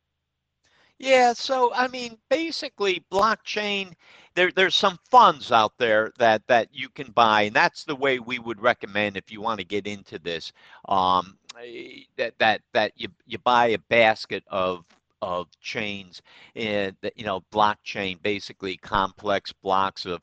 Yeah, 0.99 1.33
so 1.35 1.73
I 1.75 1.89
mean, 1.89 2.17
basically, 2.31 3.05
blockchain. 3.11 3.93
There, 4.35 4.51
there's 4.53 4.77
some 4.77 4.99
funds 5.11 5.53
out 5.53 5.73
there 5.79 6.13
that 6.19 6.47
that 6.47 6.69
you 6.73 6.89
can 6.89 7.11
buy, 7.13 7.43
and 7.43 7.57
that's 7.57 7.85
the 7.85 7.97
way 7.97 8.19
we 8.21 8.39
would 8.39 8.61
recommend 8.63 9.17
if 9.17 9.31
you 9.31 9.41
want 9.43 9.59
to 9.61 9.65
get 9.67 9.87
into 9.87 10.19
this. 10.19 10.53
Um, 10.89 11.37
eh, 11.63 12.05
that 12.17 12.39
that 12.39 12.63
that 12.73 12.93
you 12.97 13.09
you 13.27 13.39
buy 13.39 13.69
a 13.69 13.79
basket 13.79 14.45
of 14.49 14.85
of 15.21 15.49
chains 15.61 16.23
and 16.57 16.97
you 17.17 17.25
know 17.25 17.41
blockchain 17.53 18.21
basically 18.23 18.77
complex 18.77 19.53
blocks 19.53 20.07
of 20.07 20.21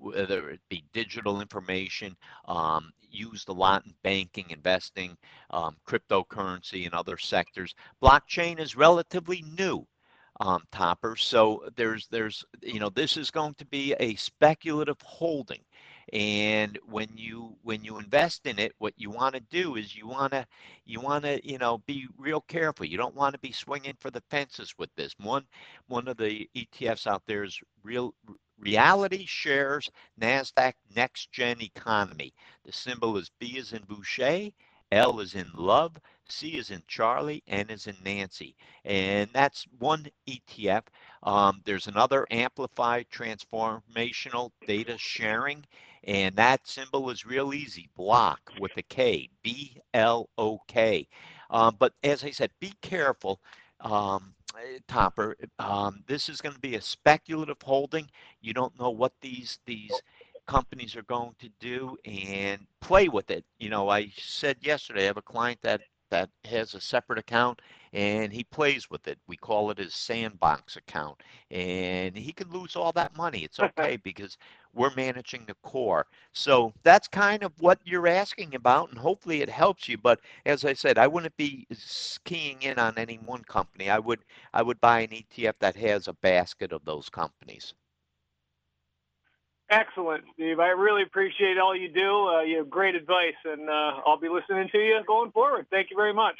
whether 0.00 0.50
it 0.50 0.60
be 0.68 0.84
digital 0.92 1.40
information 1.40 2.16
um, 2.46 2.92
used 3.10 3.48
a 3.48 3.52
lot 3.52 3.84
in 3.86 3.94
banking 4.02 4.50
investing 4.50 5.16
um, 5.50 5.76
cryptocurrency 5.86 6.84
and 6.86 6.94
other 6.94 7.16
sectors 7.18 7.74
blockchain 8.02 8.60
is 8.60 8.76
relatively 8.76 9.42
new 9.56 9.86
um, 10.40 10.62
topper. 10.72 11.16
So 11.16 11.64
there's 11.76 12.06
there's 12.08 12.44
you 12.62 12.80
know 12.80 12.90
this 12.90 13.16
is 13.16 13.30
going 13.30 13.54
to 13.54 13.66
be 13.66 13.94
a 14.00 14.14
speculative 14.16 15.00
holding. 15.02 15.62
And 16.12 16.78
when 16.86 17.08
you 17.16 17.56
when 17.62 17.82
you 17.84 17.98
invest 17.98 18.46
in 18.46 18.58
it 18.58 18.72
what 18.78 18.94
you 18.96 19.10
want 19.10 19.34
to 19.34 19.40
do 19.40 19.76
is 19.76 19.96
you 19.96 20.06
want 20.06 20.32
to 20.32 20.46
you 20.84 21.00
want 21.00 21.24
to 21.24 21.40
you 21.48 21.58
know 21.58 21.78
be 21.86 22.06
real 22.18 22.40
careful. 22.42 22.86
You 22.86 22.96
don't 22.96 23.14
want 23.16 23.34
to 23.34 23.40
be 23.40 23.52
swinging 23.52 23.94
for 23.98 24.10
the 24.10 24.22
fences 24.30 24.74
with 24.78 24.90
this. 24.96 25.14
One 25.18 25.44
one 25.88 26.08
of 26.08 26.16
the 26.16 26.48
etfs 26.56 27.06
out 27.06 27.22
there 27.26 27.44
is 27.44 27.58
real 27.82 28.14
reality 28.58 29.24
shares 29.26 29.90
nasdaq 30.20 30.74
next 30.94 31.32
gen 31.32 31.60
economy. 31.62 32.32
The 32.64 32.72
symbol 32.72 33.16
is 33.16 33.30
b 33.40 33.58
as 33.58 33.72
in 33.72 33.82
boucher 33.84 34.50
L 34.92 35.18
is 35.20 35.34
in 35.34 35.50
love, 35.54 35.96
C 36.28 36.56
is 36.56 36.70
in 36.70 36.82
Charlie, 36.86 37.42
N 37.46 37.70
is 37.70 37.86
in 37.86 37.96
Nancy. 38.04 38.56
And 38.84 39.30
that's 39.32 39.66
one 39.78 40.06
ETF. 40.28 40.82
Um, 41.22 41.62
there's 41.64 41.86
another 41.86 42.26
Amplify 42.30 43.04
transformational 43.12 44.50
data 44.66 44.96
sharing. 44.98 45.64
And 46.04 46.36
that 46.36 46.66
symbol 46.66 47.10
is 47.10 47.26
real 47.26 47.52
easy, 47.52 47.88
block 47.96 48.52
with 48.60 48.76
a 48.76 48.82
K, 48.82 49.28
B 49.42 49.80
L 49.92 50.28
O 50.38 50.60
K. 50.68 51.08
Um, 51.50 51.76
but 51.78 51.94
as 52.04 52.22
I 52.24 52.30
said, 52.30 52.50
be 52.60 52.72
careful, 52.80 53.40
um, 53.80 54.34
Topper. 54.88 55.36
Um, 55.58 56.02
this 56.06 56.28
is 56.28 56.40
going 56.40 56.54
to 56.54 56.60
be 56.60 56.76
a 56.76 56.80
speculative 56.80 57.60
holding. 57.62 58.08
You 58.40 58.54
don't 58.54 58.78
know 58.78 58.90
what 58.90 59.12
these 59.20 59.58
these 59.66 59.92
companies 60.46 60.96
are 60.96 61.02
going 61.02 61.34
to 61.40 61.50
do 61.60 61.96
and 62.04 62.66
play 62.80 63.08
with 63.08 63.30
it. 63.30 63.44
You 63.58 63.68
know, 63.68 63.88
I 63.88 64.12
said 64.16 64.56
yesterday, 64.60 65.02
I 65.02 65.06
have 65.06 65.16
a 65.16 65.22
client 65.22 65.58
that 65.62 65.82
that 66.10 66.30
has 66.44 66.74
a 66.74 66.80
separate 66.80 67.18
account 67.18 67.60
and 67.92 68.32
he 68.32 68.44
plays 68.44 68.90
with 68.90 69.08
it. 69.08 69.18
We 69.26 69.36
call 69.36 69.70
it 69.70 69.78
his 69.78 69.94
sandbox 69.94 70.76
account. 70.76 71.22
And 71.50 72.16
he 72.16 72.32
can 72.32 72.50
lose 72.50 72.76
all 72.76 72.92
that 72.92 73.16
money. 73.16 73.40
It's 73.40 73.60
okay 73.60 73.96
because 73.96 74.36
we're 74.74 74.94
managing 74.94 75.44
the 75.46 75.54
core. 75.62 76.06
So 76.32 76.72
that's 76.82 77.08
kind 77.08 77.42
of 77.42 77.52
what 77.60 77.80
you're 77.84 78.06
asking 78.06 78.54
about, 78.54 78.90
and 78.90 78.98
hopefully 78.98 79.40
it 79.40 79.48
helps 79.48 79.88
you. 79.88 79.96
But 79.96 80.20
as 80.44 80.64
I 80.64 80.74
said, 80.74 80.98
I 80.98 81.06
wouldn't 81.06 81.36
be 81.36 81.66
keying 82.24 82.62
in 82.62 82.78
on 82.78 82.98
any 82.98 83.16
one 83.16 83.42
company. 83.44 83.88
I 83.88 83.98
would 83.98 84.20
I 84.52 84.62
would 84.62 84.80
buy 84.80 85.00
an 85.00 85.08
ETF 85.08 85.54
that 85.60 85.76
has 85.76 86.08
a 86.08 86.12
basket 86.12 86.72
of 86.72 86.84
those 86.84 87.08
companies. 87.08 87.72
Excellent, 89.68 90.24
Steve. 90.34 90.60
I 90.60 90.68
really 90.68 91.02
appreciate 91.02 91.58
all 91.58 91.74
you 91.74 91.88
do. 91.88 92.28
Uh, 92.28 92.42
you 92.42 92.58
have 92.58 92.70
great 92.70 92.94
advice, 92.94 93.34
and 93.44 93.68
uh, 93.68 94.00
I'll 94.06 94.18
be 94.18 94.28
listening 94.28 94.68
to 94.70 94.78
you 94.78 95.00
going 95.06 95.32
forward. 95.32 95.66
Thank 95.70 95.90
you 95.90 95.96
very 95.96 96.14
much. 96.14 96.36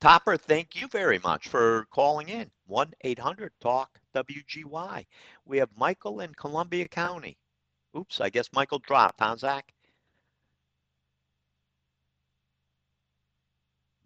Topper, 0.00 0.36
thank 0.36 0.74
you 0.74 0.88
very 0.88 1.18
much 1.18 1.48
for 1.48 1.86
calling 1.90 2.28
in. 2.28 2.50
1 2.66 2.92
800 3.02 3.52
Talk 3.60 3.98
WGY. 4.14 5.06
We 5.44 5.58
have 5.58 5.68
Michael 5.76 6.20
in 6.20 6.34
Columbia 6.34 6.88
County. 6.88 7.36
Oops, 7.96 8.20
I 8.20 8.30
guess 8.30 8.48
Michael 8.52 8.80
dropped, 8.80 9.20
huh, 9.20 9.36
Zach? 9.36 9.72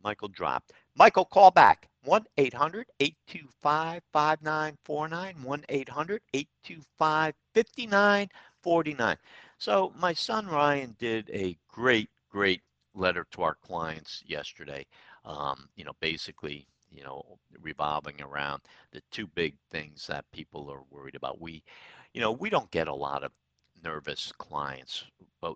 Michael 0.02 0.28
dropped. 0.28 0.72
Michael, 0.98 1.26
call 1.26 1.52
back. 1.52 1.88
1 2.02 2.26
800 2.38 2.88
825 2.98 4.02
5949. 4.12 5.42
1 5.44 5.64
800 5.68 6.22
825 6.34 7.34
5949. 7.54 9.16
So, 9.58 9.92
my 9.96 10.12
son 10.12 10.48
Ryan 10.48 10.96
did 10.98 11.30
a 11.32 11.56
great, 11.68 12.10
great 12.28 12.62
letter 12.94 13.24
to 13.30 13.42
our 13.42 13.54
clients 13.54 14.24
yesterday. 14.26 14.84
Um, 15.24 15.68
you 15.76 15.84
know, 15.84 15.92
basically, 16.00 16.66
you 16.90 17.04
know, 17.04 17.38
revolving 17.62 18.20
around 18.20 18.62
the 18.90 19.00
two 19.12 19.28
big 19.28 19.54
things 19.70 20.04
that 20.08 20.24
people 20.32 20.68
are 20.68 20.82
worried 20.90 21.14
about. 21.14 21.40
We, 21.40 21.62
you 22.12 22.20
know, 22.20 22.32
we 22.32 22.50
don't 22.50 22.70
get 22.72 22.88
a 22.88 22.94
lot 22.94 23.22
of 23.22 23.30
nervous 23.84 24.32
clients, 24.32 25.04
but 25.40 25.54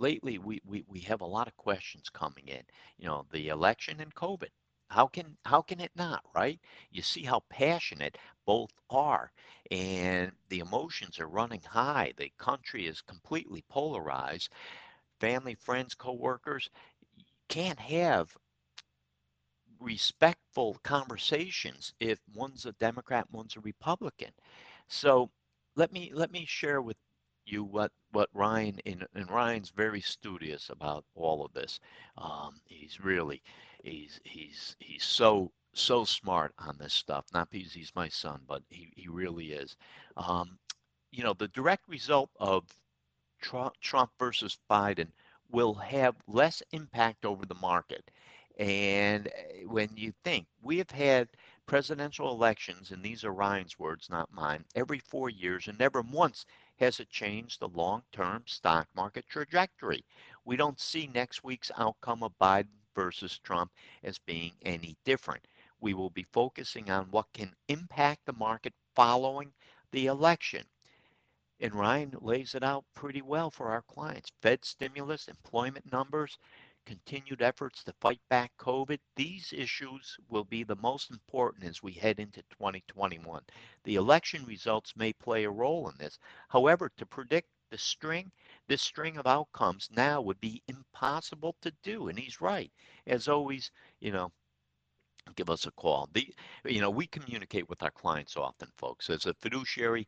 lately 0.00 0.38
we, 0.38 0.60
we, 0.66 0.84
we 0.88 0.98
have 1.00 1.20
a 1.20 1.26
lot 1.26 1.46
of 1.46 1.56
questions 1.56 2.08
coming 2.08 2.48
in. 2.48 2.62
You 2.98 3.06
know, 3.06 3.24
the 3.30 3.50
election 3.50 4.00
and 4.00 4.12
COVID. 4.16 4.48
How 4.94 5.08
can 5.08 5.36
how 5.44 5.62
can 5.62 5.80
it 5.80 5.92
not, 5.96 6.24
right? 6.34 6.60
You 6.90 7.02
see 7.02 7.24
how 7.24 7.40
passionate 7.50 8.18
both 8.46 8.72
are, 8.90 9.32
and 9.70 10.32
the 10.48 10.60
emotions 10.60 11.18
are 11.20 11.28
running 11.28 11.62
high. 11.62 12.14
The 12.16 12.32
country 12.38 12.86
is 12.86 13.02
completely 13.02 13.62
polarized. 13.68 14.50
Family, 15.20 15.54
friends, 15.56 15.94
coworkers 15.94 16.70
can't 17.48 17.80
have 17.80 18.36
respectful 19.80 20.76
conversations 20.82 21.94
if 22.00 22.20
one's 22.34 22.66
a 22.66 22.72
Democrat, 22.72 23.30
one's 23.30 23.56
a 23.56 23.60
Republican. 23.60 24.32
So 24.88 25.30
let 25.76 25.92
me 25.92 26.10
let 26.14 26.30
me 26.30 26.44
share 26.46 26.80
with 26.82 26.96
you 27.46 27.64
what 27.64 27.92
what 28.12 28.28
Ryan 28.32 28.80
and, 28.86 29.06
and 29.14 29.30
Ryan's 29.30 29.70
very 29.70 30.00
studious 30.00 30.70
about 30.70 31.04
all 31.14 31.44
of 31.44 31.52
this. 31.52 31.80
Um, 32.18 32.60
he's 32.66 33.00
really 33.00 33.42
he's 33.82 34.20
he's 34.24 34.76
he's 34.78 35.04
so 35.04 35.50
so 35.74 36.04
smart 36.04 36.54
on 36.58 36.76
this 36.78 36.94
stuff. 36.94 37.26
Not 37.32 37.50
because 37.50 37.72
he's 37.72 37.92
my 37.94 38.08
son, 38.08 38.40
but 38.46 38.62
he, 38.70 38.92
he 38.96 39.08
really 39.08 39.52
is. 39.52 39.76
Um, 40.16 40.58
you 41.10 41.22
know, 41.22 41.34
the 41.34 41.48
direct 41.48 41.88
result 41.88 42.30
of 42.40 42.64
Trump, 43.40 44.10
versus 44.18 44.58
Biden 44.70 45.08
will 45.50 45.74
have 45.74 46.16
less 46.26 46.62
impact 46.72 47.24
over 47.24 47.44
the 47.44 47.54
market. 47.56 48.10
And 48.58 49.28
eh, 49.28 49.64
when 49.66 49.90
you 49.96 50.12
think 50.24 50.46
we 50.62 50.78
have 50.78 50.90
had 50.90 51.28
presidential 51.66 52.30
elections, 52.30 52.90
and 52.90 53.02
these 53.02 53.24
are 53.24 53.32
Ryan's 53.32 53.78
words, 53.78 54.08
not 54.08 54.32
mine, 54.32 54.64
every 54.74 54.98
four 54.98 55.28
years, 55.28 55.68
and 55.68 55.78
never 55.78 56.00
once 56.02 56.46
has 56.76 57.00
it 57.00 57.08
changed 57.10 57.60
the 57.60 57.68
long 57.68 58.02
term 58.12 58.42
stock 58.46 58.88
market 58.94 59.26
trajectory. 59.28 60.04
We 60.44 60.56
don't 60.56 60.80
see 60.80 61.06
next 61.06 61.44
week's 61.44 61.70
outcome 61.76 62.22
of 62.22 62.38
Biden 62.40 62.68
versus 62.94 63.38
Trump 63.38 63.72
as 64.02 64.18
being 64.18 64.52
any 64.62 64.96
different. 65.04 65.46
We 65.80 65.94
will 65.94 66.10
be 66.10 66.26
focusing 66.32 66.90
on 66.90 67.10
what 67.10 67.32
can 67.32 67.54
impact 67.68 68.26
the 68.26 68.32
market 68.32 68.72
following 68.94 69.52
the 69.92 70.06
election. 70.06 70.64
And 71.60 71.74
Ryan 71.74 72.14
lays 72.20 72.54
it 72.54 72.64
out 72.64 72.84
pretty 72.94 73.22
well 73.22 73.50
for 73.50 73.68
our 73.68 73.82
clients. 73.82 74.32
Fed 74.42 74.64
stimulus, 74.64 75.28
employment 75.28 75.90
numbers, 75.92 76.38
continued 76.84 77.42
efforts 77.42 77.82
to 77.84 77.92
fight 78.00 78.20
back 78.28 78.52
COVID, 78.58 78.98
these 79.16 79.52
issues 79.52 80.16
will 80.28 80.44
be 80.44 80.62
the 80.62 80.76
most 80.76 81.10
important 81.10 81.64
as 81.64 81.82
we 81.82 81.92
head 81.92 82.20
into 82.20 82.42
2021. 82.50 83.42
The 83.84 83.96
election 83.96 84.44
results 84.44 84.94
may 84.96 85.12
play 85.12 85.44
a 85.44 85.50
role 85.50 85.88
in 85.88 85.96
this. 85.98 86.18
However, 86.48 86.90
to 86.96 87.06
predict 87.06 87.48
the 87.70 87.78
string, 87.78 88.30
this 88.68 88.82
string 88.82 89.16
of 89.16 89.26
outcomes 89.26 89.88
now 89.90 90.20
would 90.20 90.40
be 90.40 90.62
impossible 90.68 91.56
to 91.62 91.72
do. 91.82 92.08
And 92.08 92.18
he's 92.18 92.40
right. 92.40 92.72
As 93.06 93.28
always, 93.28 93.70
you 94.00 94.12
know, 94.12 94.30
give 95.36 95.50
us 95.50 95.66
a 95.66 95.70
call. 95.72 96.08
The, 96.12 96.32
you 96.64 96.80
know, 96.80 96.90
we 96.90 97.06
communicate 97.06 97.68
with 97.68 97.82
our 97.82 97.90
clients 97.90 98.36
often, 98.36 98.68
folks. 98.76 99.10
As 99.10 99.26
a 99.26 99.34
fiduciary, 99.34 100.06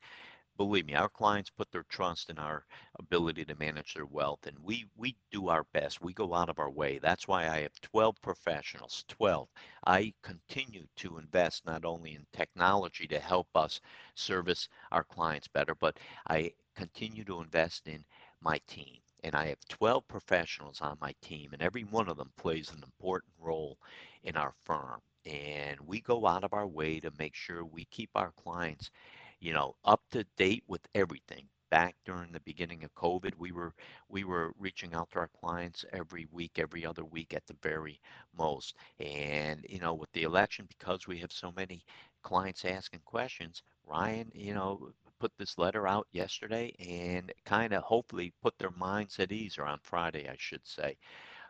believe 0.57 0.87
me, 0.87 0.95
our 0.95 1.09
clients 1.09 1.51
put 1.51 1.71
their 1.71 1.85
trust 1.85 2.31
in 2.31 2.38
our 2.38 2.64
ability 2.99 3.45
to 3.47 3.55
manage 3.57 3.95
their 3.95 4.07
wealth, 4.07 4.47
and 4.47 4.59
we 4.62 4.87
we 4.97 5.16
do 5.31 5.49
our 5.49 5.64
best. 5.73 6.01
We 6.01 6.12
go 6.14 6.35
out 6.35 6.49
of 6.49 6.59
our 6.59 6.71
way. 6.71 6.99
That's 6.99 7.29
why 7.29 7.49
I 7.49 7.61
have 7.61 7.81
12 7.83 8.21
professionals. 8.23 9.05
12. 9.09 9.49
I 9.87 10.14
continue 10.23 10.87
to 10.97 11.19
invest 11.19 11.66
not 11.66 11.85
only 11.85 12.14
in 12.14 12.27
technology 12.33 13.07
to 13.09 13.21
help 13.21 13.49
us 13.55 13.81
service 14.14 14.69
our 14.92 15.05
clients 15.05 15.49
better, 15.49 15.75
but 15.75 15.99
I 16.29 16.53
continue 16.75 17.25
to 17.25 17.40
invest 17.40 17.88
in 17.88 18.05
my 18.40 18.59
team. 18.66 18.99
And 19.25 19.35
I 19.35 19.47
have 19.47 19.59
12 19.69 20.07
professionals 20.09 20.81
on 20.81 20.99
my 21.01 21.14
team, 21.23 21.51
and 21.53 21.62
every 21.62 21.85
one 21.85 22.09
of 22.09 22.16
them 22.16 22.33
plays 22.37 22.71
an 22.71 22.83
important 22.83 23.33
role 23.38 23.79
in 24.23 24.37
our 24.37 24.55
firm. 24.64 25.01
And 25.25 25.81
we 25.81 26.01
go 26.01 26.27
out 26.27 26.45
of 26.45 26.53
our 26.53 26.66
way 26.66 27.01
to 27.01 27.11
make 27.19 27.35
sure 27.35 27.64
we 27.64 27.87
keep 27.87 28.11
our 28.14 28.33
clients 28.33 28.90
you 29.40 29.53
know, 29.53 29.77
up 29.85 30.03
to 30.12 30.25
date 30.37 30.64
with 30.68 30.83
everything. 30.94 31.46
Back 31.70 31.96
during 32.05 32.31
the 32.33 32.40
beginning 32.40 32.85
of 32.85 32.94
COVID, 32.94 33.33
we 33.38 33.51
were 33.53 33.75
we 34.09 34.25
were 34.25 34.53
reaching 34.59 34.94
out 34.94 35.11
to 35.11 35.18
our 35.18 35.31
clients 35.40 35.85
every 35.92 36.27
week, 36.31 36.59
every 36.59 36.87
other 36.87 37.05
week 37.05 37.35
at 37.35 37.46
the 37.46 37.57
very 37.62 38.01
most. 38.38 38.77
And 39.01 39.66
you 39.68 39.81
know, 39.81 39.94
with 39.94 40.12
the 40.12 40.22
election, 40.22 40.66
because 40.68 41.09
we 41.09 41.18
have 41.18 41.33
so 41.33 41.53
many 41.57 41.85
clients 42.22 42.64
asking 42.64 43.01
questions, 43.05 43.62
Ryan, 43.85 44.31
you 44.35 44.55
know, 44.55 44.90
put 45.20 45.33
this 45.38 45.59
letter 45.59 45.87
out 45.88 46.07
yesterday 46.12 46.72
and 46.79 47.33
kind 47.44 47.72
of 47.72 47.83
hopefully 47.83 48.33
put 48.42 48.57
their 48.59 48.70
minds 48.72 49.18
at 49.18 49.33
ease, 49.33 49.59
or 49.59 49.64
on 49.66 49.79
Friday, 49.83 50.29
I 50.29 50.37
should 50.38 50.67
say. 50.67 50.96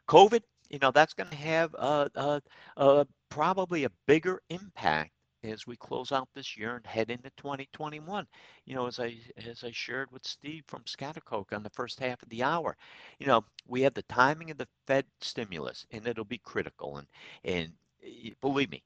COVID, 0.08 0.42
you 0.70 0.78
know, 0.80 0.90
that's 0.90 1.14
going 1.14 1.30
to 1.30 1.36
have 1.36 1.74
a, 1.74 2.10
a, 2.14 2.42
a, 2.76 3.06
probably 3.28 3.84
a 3.84 3.90
bigger 4.06 4.40
impact 4.50 5.12
as 5.46 5.66
we 5.66 5.76
close 5.76 6.12
out 6.12 6.28
this 6.34 6.56
year 6.56 6.76
and 6.76 6.86
head 6.86 7.10
into 7.10 7.30
2021. 7.36 8.26
You 8.64 8.74
know, 8.74 8.86
as 8.86 8.98
I 9.00 9.18
as 9.46 9.64
I 9.64 9.70
shared 9.72 10.10
with 10.12 10.26
Steve 10.26 10.64
from 10.68 10.82
Schaghticoke 10.84 11.52
on 11.52 11.62
the 11.62 11.70
first 11.70 12.00
half 12.00 12.22
of 12.22 12.28
the 12.30 12.42
hour, 12.42 12.76
you 13.18 13.26
know, 13.26 13.44
we 13.66 13.82
have 13.82 13.94
the 13.94 14.02
timing 14.04 14.50
of 14.50 14.58
the 14.58 14.68
Fed 14.86 15.06
stimulus, 15.20 15.86
and 15.90 16.06
it'll 16.06 16.24
be 16.24 16.38
critical. 16.38 16.98
And 16.98 17.06
and 17.44 17.72
believe 18.40 18.70
me, 18.70 18.82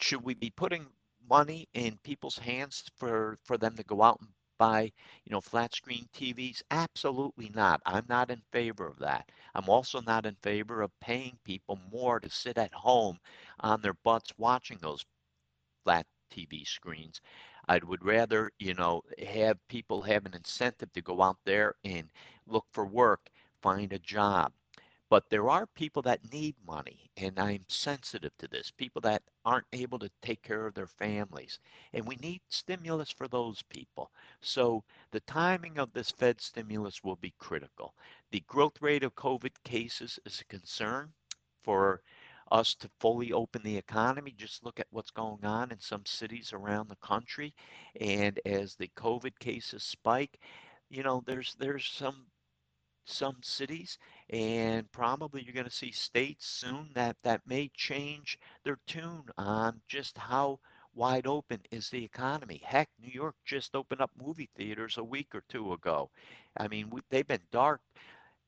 should 0.00 0.22
we 0.22 0.34
be 0.34 0.50
putting 0.50 0.86
money 1.28 1.68
in 1.74 1.98
people's 2.02 2.38
hands 2.38 2.84
for 2.96 3.38
for 3.44 3.56
them 3.58 3.76
to 3.76 3.82
go 3.84 4.02
out 4.02 4.18
and 4.20 4.28
buy, 4.58 4.82
you 5.24 5.30
know, 5.32 5.40
flat 5.40 5.74
screen 5.74 6.08
TVs? 6.14 6.62
Absolutely 6.70 7.50
not. 7.50 7.80
I'm 7.86 8.06
not 8.08 8.30
in 8.30 8.42
favor 8.52 8.86
of 8.86 8.98
that. 9.00 9.30
I'm 9.54 9.68
also 9.68 10.00
not 10.00 10.26
in 10.26 10.34
favor 10.42 10.82
of 10.82 10.90
paying 11.00 11.38
people 11.44 11.78
more 11.92 12.20
to 12.20 12.30
sit 12.30 12.58
at 12.58 12.72
home 12.74 13.18
on 13.60 13.80
their 13.82 13.94
butts 14.04 14.32
watching 14.38 14.78
those 14.80 15.04
flat 15.84 16.06
TV 16.30 16.66
screens. 16.66 17.20
I 17.68 17.78
would 17.78 18.04
rather, 18.04 18.50
you 18.58 18.74
know, 18.74 19.02
have 19.26 19.58
people 19.68 20.02
have 20.02 20.26
an 20.26 20.34
incentive 20.34 20.92
to 20.92 21.02
go 21.02 21.22
out 21.22 21.38
there 21.44 21.74
and 21.84 22.10
look 22.46 22.66
for 22.72 22.86
work, 22.86 23.30
find 23.60 23.92
a 23.92 23.98
job, 23.98 24.52
but 25.10 25.30
there 25.30 25.48
are 25.48 25.66
people 25.66 26.02
that 26.02 26.32
need 26.32 26.54
money, 26.66 27.10
and 27.16 27.38
I'm 27.38 27.64
sensitive 27.68 28.36
to 28.38 28.48
this. 28.48 28.70
People 28.70 29.00
that 29.02 29.22
aren't 29.44 29.66
able 29.72 29.98
to 30.00 30.10
take 30.20 30.42
care 30.42 30.66
of 30.66 30.74
their 30.74 30.86
families, 30.86 31.58
and 31.94 32.06
we 32.06 32.16
need 32.16 32.42
stimulus 32.48 33.10
for 33.10 33.26
those 33.26 33.62
people. 33.62 34.10
So 34.42 34.84
the 35.10 35.20
timing 35.20 35.78
of 35.78 35.92
this 35.92 36.10
Fed 36.10 36.40
stimulus 36.42 37.02
will 37.02 37.16
be 37.16 37.34
critical. 37.38 37.94
The 38.30 38.40
growth 38.40 38.82
rate 38.82 39.02
of 39.02 39.14
COVID 39.14 39.52
cases 39.64 40.18
is 40.26 40.40
a 40.40 40.44
concern 40.44 41.12
for 41.62 42.02
us 42.52 42.74
to 42.76 42.88
fully 43.00 43.32
open 43.32 43.62
the 43.62 43.76
economy. 43.76 44.34
Just 44.36 44.64
look 44.64 44.80
at 44.80 44.86
what's 44.90 45.10
going 45.10 45.44
on 45.44 45.70
in 45.72 45.78
some 45.80 46.04
cities 46.06 46.52
around 46.52 46.88
the 46.88 46.96
country, 46.96 47.54
and 48.00 48.38
as 48.46 48.74
the 48.76 48.88
COVID 48.96 49.38
cases 49.38 49.82
spike, 49.82 50.38
you 50.90 51.02
know, 51.02 51.22
there's 51.26 51.54
there's 51.58 51.86
some 51.86 52.26
some 53.04 53.36
cities 53.42 53.98
and 54.30 54.90
probably 54.92 55.42
you're 55.42 55.54
going 55.54 55.64
to 55.64 55.70
see 55.70 55.90
states 55.90 56.46
soon 56.46 56.90
that 56.94 57.16
that 57.22 57.40
may 57.46 57.68
change 57.74 58.38
their 58.64 58.78
tune 58.86 59.24
on 59.38 59.80
just 59.88 60.16
how 60.18 60.58
wide 60.94 61.26
open 61.26 61.60
is 61.70 61.88
the 61.90 62.04
economy 62.04 62.60
heck 62.64 62.88
new 63.00 63.10
york 63.10 63.34
just 63.44 63.74
opened 63.74 64.00
up 64.00 64.10
movie 64.16 64.48
theaters 64.56 64.98
a 64.98 65.04
week 65.04 65.34
or 65.34 65.42
two 65.48 65.72
ago 65.72 66.10
i 66.58 66.68
mean 66.68 66.90
we, 66.90 67.00
they've 67.10 67.26
been 67.26 67.40
dark 67.50 67.80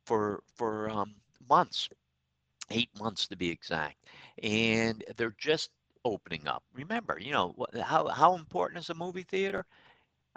for 0.04 0.42
for 0.54 0.90
um, 0.90 1.14
months 1.48 1.88
eight 2.70 2.90
months 2.98 3.26
to 3.28 3.36
be 3.36 3.50
exact 3.50 3.96
mm-hmm. 4.42 4.92
and 4.92 5.04
they're 5.16 5.34
just 5.38 5.70
opening 6.04 6.46
up. 6.48 6.62
Remember 6.74 7.18
you 7.20 7.32
know 7.32 7.54
how, 7.82 8.08
how 8.08 8.34
important 8.36 8.80
is 8.82 8.90
a 8.90 8.94
movie 8.94 9.22
theater? 9.24 9.66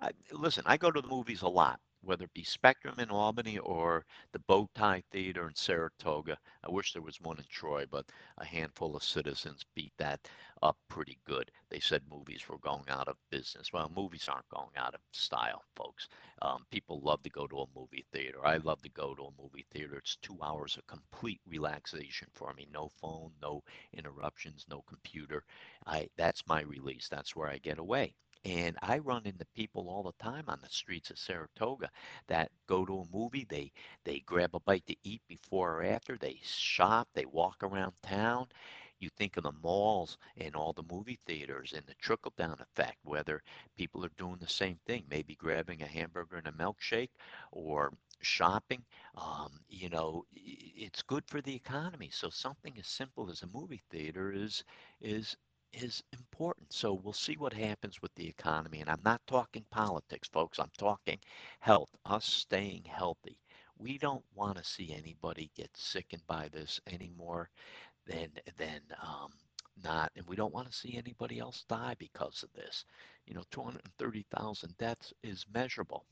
I, 0.01 0.11
listen 0.31 0.63
i 0.65 0.77
go 0.77 0.91
to 0.91 1.01
the 1.01 1.07
movies 1.07 1.43
a 1.43 1.47
lot 1.47 1.79
whether 2.03 2.25
it 2.25 2.33
be 2.33 2.43
Spectrum 2.43 2.99
in 2.99 3.09
Albany 3.09 3.57
or 3.59 4.05
the 4.31 4.39
Bowtie 4.39 5.03
Theater 5.11 5.47
in 5.47 5.55
Saratoga. 5.55 6.37
I 6.63 6.69
wish 6.69 6.93
there 6.93 7.01
was 7.01 7.21
one 7.21 7.37
in 7.39 7.45
Troy, 7.49 7.85
but 7.89 8.05
a 8.37 8.45
handful 8.45 8.95
of 8.95 9.03
citizens 9.03 9.65
beat 9.75 9.93
that 9.97 10.27
up 10.61 10.77
pretty 10.89 11.19
good. 11.25 11.51
They 11.69 11.79
said 11.79 12.01
movies 12.09 12.47
were 12.47 12.57
going 12.59 12.89
out 12.89 13.07
of 13.07 13.17
business. 13.29 13.71
Well, 13.73 13.91
movies 13.95 14.27
aren't 14.29 14.49
going 14.49 14.71
out 14.77 14.93
of 14.95 15.01
style, 15.11 15.63
folks. 15.75 16.07
Um, 16.41 16.65
people 16.71 16.99
love 17.01 17.23
to 17.23 17.29
go 17.29 17.47
to 17.47 17.61
a 17.61 17.67
movie 17.75 18.05
theater. 18.11 18.45
I 18.45 18.57
love 18.57 18.81
to 18.83 18.89
go 18.89 19.15
to 19.15 19.23
a 19.25 19.41
movie 19.41 19.65
theater. 19.71 19.97
It's 19.97 20.17
two 20.17 20.37
hours 20.41 20.77
of 20.77 20.87
complete 20.87 21.41
relaxation 21.47 22.27
for 22.33 22.53
me. 22.53 22.67
No 22.71 22.89
phone, 22.89 23.31
no 23.41 23.63
interruptions, 23.93 24.65
no 24.69 24.81
computer. 24.87 25.43
I 25.85 26.09
that's 26.17 26.47
my 26.47 26.61
release. 26.61 27.07
That's 27.09 27.35
where 27.35 27.49
I 27.49 27.57
get 27.59 27.79
away. 27.79 28.15
And 28.45 28.77
I 28.81 28.99
run 28.99 29.25
into 29.25 29.45
people 29.53 29.89
all 29.89 30.03
the 30.03 30.13
time 30.23 30.45
on 30.47 30.59
the 30.61 30.69
streets 30.69 31.09
of 31.09 31.17
Saratoga 31.19 31.89
that 32.27 32.51
go 32.67 32.85
to 32.85 32.99
a 32.99 33.05
movie, 33.15 33.45
they 33.45 33.71
they 34.03 34.19
grab 34.19 34.55
a 34.55 34.59
bite 34.59 34.85
to 34.87 34.95
eat 35.03 35.21
before 35.27 35.79
or 35.79 35.83
after, 35.83 36.17
they 36.17 36.39
shop, 36.43 37.09
they 37.13 37.25
walk 37.25 37.63
around 37.63 37.93
town. 38.01 38.47
You 38.99 39.09
think 39.09 39.37
of 39.37 39.43
the 39.43 39.51
malls 39.51 40.17
and 40.37 40.55
all 40.55 40.73
the 40.73 40.83
movie 40.83 41.15
theaters 41.25 41.73
and 41.73 41.85
the 41.85 41.95
trickle 41.95 42.33
down 42.37 42.59
effect, 42.59 42.97
whether 43.03 43.41
people 43.75 44.03
are 44.05 44.09
doing 44.17 44.37
the 44.39 44.47
same 44.47 44.77
thing, 44.85 45.05
maybe 45.09 45.35
grabbing 45.35 45.81
a 45.81 45.87
hamburger 45.87 46.37
and 46.37 46.47
a 46.47 46.51
milkshake 46.51 47.09
or 47.51 47.93
shopping. 48.21 48.83
Um, 49.15 49.61
you 49.67 49.89
know, 49.89 50.25
it's 50.33 51.01
good 51.01 51.25
for 51.27 51.41
the 51.41 51.55
economy. 51.55 52.09
So 52.11 52.29
something 52.29 52.77
as 52.79 52.87
simple 52.87 53.29
as 53.29 53.41
a 53.43 53.47
movie 53.47 53.81
theater 53.89 54.31
is 54.31 54.63
is 55.01 55.35
is 55.73 56.03
important. 56.13 56.71
So 56.73 56.93
we'll 56.93 57.13
see 57.13 57.35
what 57.37 57.53
happens 57.53 58.01
with 58.01 58.13
the 58.15 58.27
economy. 58.27 58.81
And 58.81 58.89
I'm 58.89 59.01
not 59.03 59.21
talking 59.27 59.65
politics, 59.71 60.29
folks. 60.29 60.59
I'm 60.59 60.71
talking 60.77 61.19
health, 61.59 61.89
us 62.05 62.25
staying 62.25 62.83
healthy. 62.85 63.37
We 63.77 63.97
don't 63.97 64.23
want 64.35 64.57
to 64.57 64.63
see 64.63 64.93
anybody 64.93 65.51
get 65.55 65.75
sickened 65.75 66.25
by 66.27 66.49
this 66.49 66.79
anymore 66.87 67.49
than 68.05 68.29
than 68.57 68.81
um, 69.01 69.31
not, 69.83 70.11
and 70.15 70.25
we 70.27 70.35
don't 70.35 70.53
want 70.53 70.67
to 70.69 70.77
see 70.77 70.95
anybody 70.97 71.39
else 71.39 71.65
die 71.67 71.95
because 71.97 72.43
of 72.43 72.53
this. 72.53 72.85
You 73.25 73.33
know, 73.33 73.43
230,000 73.51 74.77
deaths 74.77 75.13
is 75.23 75.45
measurable 75.53 76.05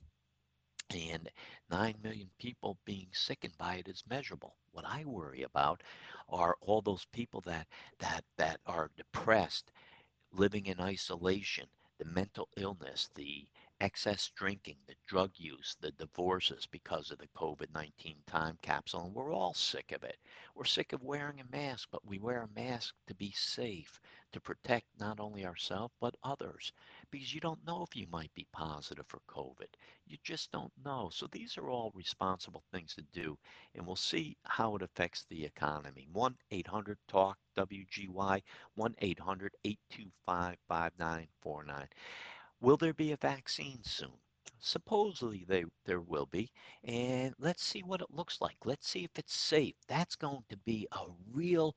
and 0.95 1.29
9 1.69 1.95
million 2.03 2.29
people 2.37 2.77
being 2.85 3.07
sickened 3.13 3.57
by 3.57 3.75
it 3.75 3.87
is 3.87 4.03
measurable. 4.09 4.55
What 4.71 4.85
I 4.85 5.05
worry 5.05 5.43
about 5.43 5.83
are 6.29 6.57
all 6.61 6.81
those 6.81 7.05
people 7.05 7.41
that 7.41 7.67
that 7.99 8.23
that 8.37 8.59
are 8.65 8.91
depressed, 8.97 9.71
living 10.31 10.65
in 10.67 10.79
isolation, 10.79 11.67
the 11.97 12.05
mental 12.05 12.49
illness, 12.57 13.09
the 13.15 13.47
excess 13.79 14.29
drinking, 14.35 14.77
the 14.87 14.95
drug 15.07 15.31
use, 15.37 15.75
the 15.81 15.91
divorces 15.91 16.67
because 16.67 17.11
of 17.11 17.17
the 17.19 17.27
COVID 17.29 17.73
19 17.73 18.15
time 18.27 18.57
capsule. 18.61 19.05
And 19.05 19.13
we're 19.13 19.33
all 19.33 19.53
sick 19.53 19.91
of 19.91 20.03
it. 20.03 20.17
We're 20.55 20.65
sick 20.65 20.93
of 20.93 21.03
wearing 21.03 21.39
a 21.39 21.45
mask, 21.55 21.89
but 21.91 22.05
we 22.05 22.19
wear 22.19 22.43
a 22.43 22.59
mask 22.59 22.95
to 23.07 23.15
be 23.15 23.31
safe, 23.31 23.99
to 24.31 24.39
protect 24.41 24.85
not 24.99 25.19
only 25.19 25.45
ourselves, 25.45 25.93
but 25.99 26.15
others, 26.23 26.71
because 27.12 27.34
you 27.34 27.41
don't 27.41 27.66
know 27.66 27.84
if 27.84 27.95
you 27.95 28.07
might 28.09 28.34
be 28.34 28.47
positive 28.51 29.05
for 29.07 29.20
COVID. 29.28 29.68
You 30.07 30.18
just 30.24 30.51
don't 30.51 30.72
know. 30.84 31.09
So 31.12 31.28
these 31.28 31.57
are 31.57 31.70
all 31.70 31.91
responsible 31.93 32.64
things 32.72 32.95
to 32.95 33.03
do, 33.12 33.38
and 33.76 33.86
we'll 33.86 33.95
see 33.95 34.38
how 34.43 34.76
it 34.76 34.82
affects 34.82 35.26
the 35.30 35.45
economy. 35.45 36.07
1 36.14 36.36
800 36.51 36.97
TALK 37.07 37.38
WGY, 37.57 38.41
1 38.76 38.95
800 38.99 39.55
825 39.66 40.57
5949. 40.68 41.88
Will 42.62 42.78
there 42.78 42.93
be 42.93 43.12
a 43.12 43.18
vaccine 43.18 43.84
soon? 43.84 44.18
Supposedly 44.59 45.43
they, 45.47 45.66
there 45.86 46.01
will 46.01 46.28
be. 46.28 46.51
And 46.84 47.34
let's 47.39 47.64
see 47.64 47.82
what 47.82 48.01
it 48.01 48.12
looks 48.12 48.39
like. 48.39 48.57
Let's 48.64 48.88
see 48.88 49.03
if 49.03 49.18
it's 49.18 49.36
safe. 49.36 49.76
That's 49.88 50.16
going 50.16 50.43
to 50.49 50.57
be 50.57 50.88
a 50.91 51.05
real 51.34 51.76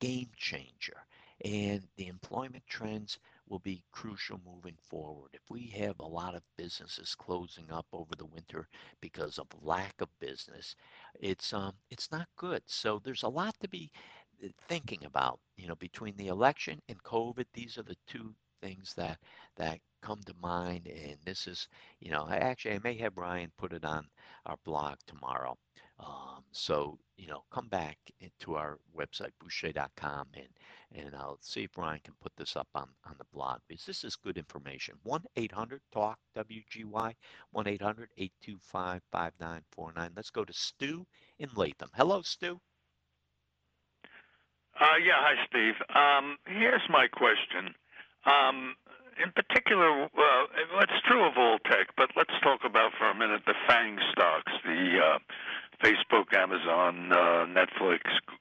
game 0.00 0.30
changer. 0.36 1.06
And 1.44 1.86
the 1.96 2.08
employment 2.08 2.64
trends 2.66 3.18
will 3.48 3.58
be 3.60 3.82
crucial 3.92 4.40
moving 4.44 4.76
forward. 4.80 5.30
If 5.32 5.42
we 5.50 5.66
have 5.78 5.98
a 6.00 6.06
lot 6.06 6.34
of 6.34 6.42
businesses 6.56 7.14
closing 7.14 7.70
up 7.70 7.86
over 7.92 8.14
the 8.16 8.26
winter 8.26 8.68
because 9.00 9.38
of 9.38 9.46
lack 9.62 10.00
of 10.00 10.08
business, 10.20 10.76
it's 11.20 11.52
um 11.52 11.74
it's 11.90 12.10
not 12.12 12.28
good. 12.36 12.62
So 12.66 13.00
there's 13.04 13.22
a 13.24 13.28
lot 13.28 13.54
to 13.60 13.68
be 13.68 13.90
uh, 14.44 14.48
thinking 14.68 15.04
about, 15.04 15.40
you 15.56 15.68
know, 15.68 15.76
between 15.76 16.16
the 16.16 16.28
election 16.28 16.80
and 16.88 17.02
COVID. 17.02 17.46
These 17.52 17.78
are 17.78 17.82
the 17.82 17.96
two 18.06 18.34
things 18.60 18.94
that 18.94 19.18
that 19.56 19.80
come 20.02 20.20
to 20.26 20.34
mind. 20.40 20.86
And 20.86 21.16
this 21.24 21.46
is, 21.46 21.68
you 22.00 22.10
know, 22.10 22.28
actually 22.30 22.74
I 22.76 22.80
may 22.82 22.94
have 22.98 23.14
Brian 23.14 23.52
put 23.58 23.72
it 23.72 23.84
on 23.84 24.08
our 24.46 24.56
blog 24.64 24.98
tomorrow. 25.06 25.56
Um, 25.98 26.44
so 26.52 26.98
you 27.16 27.28
know, 27.28 27.42
come 27.50 27.68
back 27.68 27.96
into 28.20 28.54
our 28.54 28.78
website 28.96 29.32
boucher.com 29.40 30.28
and 30.34 30.48
and 30.92 31.14
I'll 31.14 31.38
see 31.40 31.64
if 31.64 31.72
Brian 31.72 32.00
can 32.04 32.14
put 32.22 32.32
this 32.36 32.56
up 32.56 32.68
on 32.74 32.88
on 33.04 33.14
the 33.18 33.24
blog 33.32 33.60
because 33.68 33.84
this 33.86 34.04
is 34.04 34.16
good 34.16 34.36
information. 34.36 34.94
One 35.02 35.24
eight 35.36 35.52
hundred 35.52 35.80
talk 35.92 36.18
WGY 36.36 37.14
one 37.52 37.66
eight 37.66 37.82
hundred 37.82 38.10
eight 38.18 38.32
two 38.42 38.58
five 38.60 39.02
five 39.10 39.32
nine 39.40 39.62
four 39.72 39.92
nine. 39.96 40.10
Let's 40.14 40.30
go 40.30 40.44
to 40.44 40.52
Stu 40.52 41.06
in 41.38 41.48
Latham. 41.54 41.90
Hello, 41.94 42.22
Stu. 42.22 42.60
Uh, 44.78 45.00
yeah, 45.02 45.16
hi, 45.16 45.34
Steve. 45.48 45.74
Um, 45.94 46.36
here's 46.46 46.84
my 46.90 47.08
question. 47.08 47.72
Um, 48.26 48.76
in 49.16 49.32
particular, 49.32 50.04
uh, 50.04 50.44
it's 50.82 51.00
true 51.08 51.24
of 51.24 51.32
all 51.38 51.58
tech, 51.64 51.88
but 51.96 52.10
let's 52.16 52.34
talk 52.42 52.60
about 52.64 52.92
for 52.98 53.08
a 53.08 53.14
minute 53.14 53.40
the 53.46 53.54
FANG 53.66 53.96
stocks, 54.12 54.52
the 54.64 55.00
uh, 55.00 55.18
Facebook, 55.82 56.32
Amazon, 56.32 57.12
uh, 57.12 57.46
Netflix, 57.46 58.00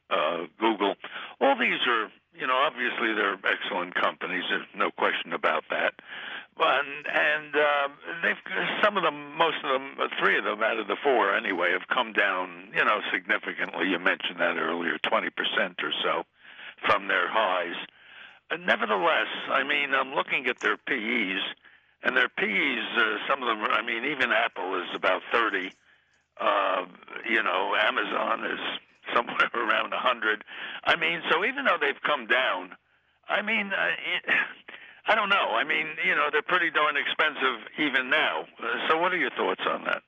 uh, 0.10 0.46
Google. 0.60 0.96
All 1.42 1.56
these 1.58 1.80
are, 1.88 2.10
you 2.34 2.48
know, 2.48 2.56
obviously 2.56 3.14
they're 3.14 3.38
excellent 3.46 3.96
companies. 3.96 4.44
There's 4.50 4.68
no 4.76 4.92
question 4.92 5.34
about 5.34 5.64
that. 5.70 5.94
And, 6.58 7.06
and 7.08 7.56
uh, 7.56 7.88
they've 8.24 8.40
some 8.84 8.96
of 8.96 9.04
them, 9.04 9.36
most 9.38 9.58
of 9.64 9.70
them, 9.70 10.10
three 10.20 10.38
of 10.38 10.46
them 10.46 10.64
out 10.64 10.80
of 10.80 10.88
the 10.88 10.96
four 11.04 11.36
anyway, 11.36 11.72
have 11.72 11.88
come 11.94 12.14
down, 12.14 12.70
you 12.74 12.84
know, 12.84 13.02
significantly. 13.12 13.90
You 13.90 14.00
mentioned 14.00 14.40
that 14.40 14.58
earlier, 14.58 14.98
20% 15.00 15.32
or 15.84 15.92
so 16.04 16.24
from 16.88 17.08
their 17.08 17.28
highs. 17.28 17.76
nevertheless, 18.52 19.28
I 19.50 19.64
mean, 19.64 19.94
I'm 19.94 20.14
looking 20.14 20.48
at 20.48 20.60
their 20.60 20.78
PEs, 20.78 21.44
and 22.04 22.16
their 22.16 22.30
PEs, 22.30 22.86
uh, 22.98 23.18
some 23.28 23.42
of 23.44 23.48
them, 23.48 23.66
I 23.70 23.82
mean, 23.82 24.06
even 24.06 24.32
Apple 24.32 24.82
is 24.82 24.90
about 24.96 25.22
30. 25.32 25.72
Uh, 26.40 26.86
you 27.30 27.42
know, 27.42 27.76
Amazon 27.80 28.46
is 28.46 28.60
somewhere 29.16 29.50
around 29.54 29.92
100. 29.92 30.44
I 30.84 30.96
mean, 30.96 31.22
so 31.30 31.46
even 31.46 31.66
though 31.66 31.78
they've 31.80 32.02
come 32.04 32.28
down, 32.28 32.72
I 33.30 33.42
mean, 33.42 33.72
uh, 33.74 33.88
it, 34.16 34.34
I 35.08 35.16
don't 35.16 35.30
know. 35.30 35.52
I 35.54 35.64
mean, 35.64 35.88
you 36.06 36.16
know, 36.16 36.30
they're 36.32 36.42
pretty 36.42 36.72
darn 36.72 36.98
expensive 36.98 37.68
even 37.78 38.10
now. 38.10 38.46
Uh, 38.62 38.88
so, 38.90 38.98
what 38.98 39.14
are 39.14 39.18
your 39.18 39.32
thoughts 39.32 39.62
on 39.68 39.84
that? 39.86 40.02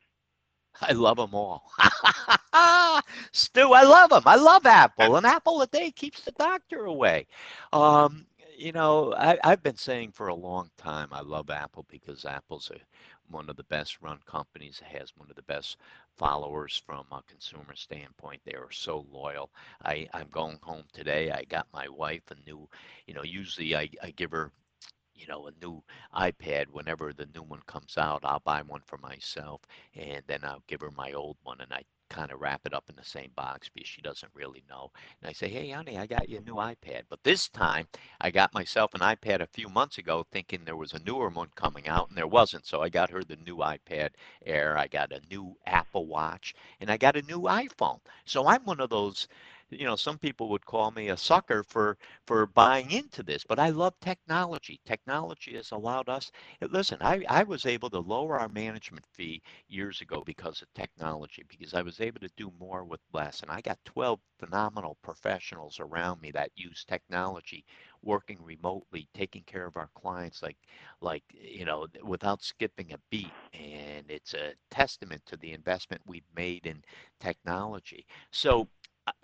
I 0.82 0.93
love 0.93 1.17
them 1.17 1.34
all. 1.34 1.71
Stu, 3.32 3.73
I 3.73 3.84
love 3.84 4.11
them. 4.11 4.23
I 4.25 4.36
love 4.36 4.65
Apple. 4.65 5.15
An 5.15 5.25
apple 5.25 5.61
a 5.61 5.67
day 5.67 5.91
keeps 5.91 6.21
the 6.21 6.32
doctor 6.34 6.86
away. 6.86 7.25
Um, 7.73 8.28
you 8.57 8.71
know, 8.71 9.13
I, 9.15 9.38
have 9.43 9.63
been 9.63 9.78
saying 9.78 10.11
for 10.11 10.28
a 10.28 10.36
long 10.36 10.69
time 10.78 11.09
I 11.11 11.21
love 11.21 11.49
Apple 11.49 11.86
because 11.89 12.25
Apple's 12.25 12.71
a, 12.73 12.78
one 13.30 13.49
of 13.49 13.55
the 13.57 13.63
best 13.65 14.01
run 14.01 14.19
companies. 14.25 14.82
Has 14.86 15.15
one 15.17 15.30
of 15.30 15.36
the 15.36 15.41
best 15.43 15.78
followers 16.17 16.82
from 16.86 17.05
a 17.11 17.21
consumer 17.28 17.75
standpoint. 17.75 18.41
They 18.45 18.53
are 18.53 18.71
so 18.71 19.05
loyal. 19.11 19.49
I, 19.84 20.07
I'm 20.13 20.30
going 20.30 20.59
home 20.61 20.86
today. 20.93 21.32
I 21.32 21.43
got 21.43 21.67
my 21.73 21.88
wife 21.89 22.23
a 22.32 22.36
new, 22.49 22.67
you 23.05 23.13
know, 23.13 23.23
usually 23.23 23.75
I, 23.75 23.89
I 24.01 24.11
give 24.11 24.32
her 24.32 24.51
you 25.15 25.28
know, 25.28 25.47
a 25.47 25.51
new 25.65 25.84
iPad 26.15 26.67
whenever 26.71 27.11
the 27.11 27.28
new 27.34 27.41
one 27.43 27.61
comes 27.65 27.97
out. 27.97 28.21
I'll 28.23 28.39
buy 28.39 28.61
one 28.61 28.82
for 28.86 28.97
myself 28.99 29.61
and 29.95 30.21
then 30.28 30.41
I'll 30.43 30.63
give 30.67 30.82
her 30.82 30.91
my 30.91 31.13
old 31.13 31.38
one 31.43 31.59
and 31.61 31.73
I 31.73 31.84
kind 32.10 32.32
of 32.32 32.41
wrap 32.41 32.62
it 32.66 32.74
up 32.74 32.86
in 32.89 32.95
the 32.95 33.03
same 33.03 33.32
box 33.36 33.70
because 33.74 33.88
she 33.88 34.01
doesn't 34.01 34.32
really 34.34 34.64
know. 34.70 34.91
And 35.22 35.30
I 35.30 35.34
say, 35.34 35.47
hey, 35.49 35.70
honey, 35.70 35.97
I 35.97 36.05
got 36.05 36.30
you 36.30 36.38
a 36.38 36.41
new 36.41 36.55
iPad. 36.55 37.03
But 37.10 37.24
this 37.24 37.49
time 37.49 37.88
I 38.22 38.32
got 38.32 38.53
myself 38.53 38.93
an 38.93 39.01
iPad 39.01 39.41
a 39.41 39.47
few 39.47 39.70
months 39.70 39.97
ago 39.97 40.26
thinking 40.32 40.64
there 40.64 40.76
was 40.76 40.93
a 40.93 41.03
newer 41.03 41.30
one 41.30 41.49
coming 41.55 41.88
out 41.88 42.10
and 42.10 42.18
there 42.18 42.28
wasn't. 42.28 42.66
So 42.66 42.82
I 42.82 42.89
got 42.89 43.10
her 43.10 43.24
the 43.24 43.38
new 43.45 43.58
iPad 43.58 44.10
Air. 44.45 44.78
I 44.78 44.88
got 44.88 45.12
a 45.12 45.22
new 45.30 45.55
Apple 45.66 46.08
Watch 46.08 46.55
and 46.80 46.89
I 46.89 46.97
got 46.97 47.18
a 47.18 47.22
new 47.24 47.41
iPhone. 47.41 47.99
So 48.26 48.47
I'm 48.47 48.64
one 48.64 48.80
of 48.80 48.89
those 48.89 49.28
you 49.70 49.86
know 49.86 49.95
some 49.95 50.18
people 50.18 50.49
would 50.49 50.65
call 50.65 50.91
me 50.91 51.09
a 51.09 51.18
sucker 51.18 51.63
for 51.63 51.97
for 52.26 52.45
buying 52.45 52.91
into 52.91 53.24
this 53.24 53.43
but 53.47 53.59
i 53.59 53.70
love 53.70 53.93
technology. 54.01 54.80
Technology 54.86 55.55
has 55.55 55.72
allowed 55.72 56.09
us 56.09 56.32
eh, 56.61 56.68
listen 56.70 56.97
i 57.01 57.24
i 57.30 57.43
was 57.43 57.65
able 57.65 57.89
to 57.89 57.99
lower 57.99 58.39
our 58.39 58.49
management 58.49 59.05
fee 59.13 59.41
years 59.68 60.01
ago 60.01 60.24
because 60.26 60.61
of 60.61 60.74
technology 60.74 61.43
because 61.47 61.74
i 61.74 61.82
was 61.82 61.99
able 62.01 62.20
to 62.20 62.30
do 62.38 62.51
more 62.59 62.84
with 62.86 63.01
less 63.13 63.41
and 63.41 63.51
i 63.51 63.61
got 63.61 63.78
12 63.86 64.20
phenomenal 64.39 64.97
professionals 65.03 65.80
around 65.80 66.22
me 66.22 66.32
that 66.32 66.51
use 66.55 66.84
technology 66.86 67.63
working 68.03 68.38
remotely 68.43 69.07
taking 69.13 69.43
care 69.43 69.65
of 69.65 69.78
our 69.78 69.89
clients 69.95 70.41
like 70.41 70.57
like 71.01 71.24
you 71.34 71.65
know 71.65 71.86
without 72.03 72.41
skipping 72.43 72.93
a 72.93 72.97
beat 73.09 73.36
and 73.53 74.05
it's 74.09 74.34
a 74.34 74.53
testament 74.70 75.22
to 75.26 75.38
the 75.38 75.51
investment 75.53 76.01
we've 76.05 76.28
made 76.36 76.65
in 76.65 76.82
technology. 77.20 78.05
So 78.32 78.68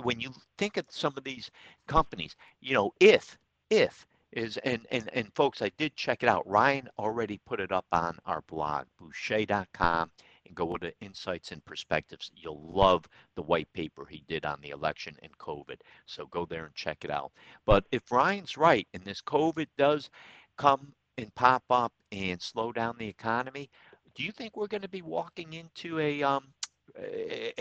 when 0.01 0.19
you 0.19 0.31
think 0.57 0.77
of 0.77 0.85
some 0.89 1.13
of 1.17 1.23
these 1.23 1.51
companies, 1.87 2.35
you 2.61 2.73
know, 2.73 2.91
if 2.99 3.37
if 3.69 4.05
is 4.31 4.57
and 4.57 4.85
and 4.91 5.09
and 5.13 5.33
folks, 5.33 5.61
I 5.61 5.69
did 5.77 5.95
check 5.95 6.23
it 6.23 6.29
out. 6.29 6.47
Ryan 6.47 6.89
already 6.97 7.39
put 7.45 7.59
it 7.59 7.71
up 7.71 7.85
on 7.91 8.17
our 8.25 8.41
blog, 8.41 8.85
boucher.com, 8.97 10.11
and 10.45 10.55
go 10.55 10.77
to 10.77 10.93
Insights 11.01 11.51
and 11.51 11.63
Perspectives. 11.65 12.31
You'll 12.35 12.61
love 12.61 13.05
the 13.35 13.43
white 13.43 13.71
paper 13.73 14.05
he 14.05 14.23
did 14.27 14.45
on 14.45 14.59
the 14.61 14.69
election 14.69 15.15
and 15.21 15.37
COVID. 15.37 15.77
So 16.05 16.25
go 16.27 16.45
there 16.45 16.65
and 16.65 16.75
check 16.75 17.03
it 17.03 17.11
out. 17.11 17.31
But 17.65 17.85
if 17.91 18.11
Ryan's 18.11 18.57
right, 18.57 18.87
and 18.93 19.03
this 19.03 19.21
COVID 19.21 19.67
does 19.77 20.09
come 20.57 20.93
and 21.17 21.33
pop 21.35 21.63
up 21.69 21.93
and 22.11 22.41
slow 22.41 22.71
down 22.71 22.95
the 22.97 23.07
economy, 23.07 23.69
do 24.15 24.23
you 24.23 24.31
think 24.31 24.55
we're 24.55 24.67
going 24.67 24.81
to 24.81 24.89
be 24.89 25.01
walking 25.01 25.53
into 25.53 25.99
a 25.99 26.23
um, 26.23 26.47
a 26.97 27.53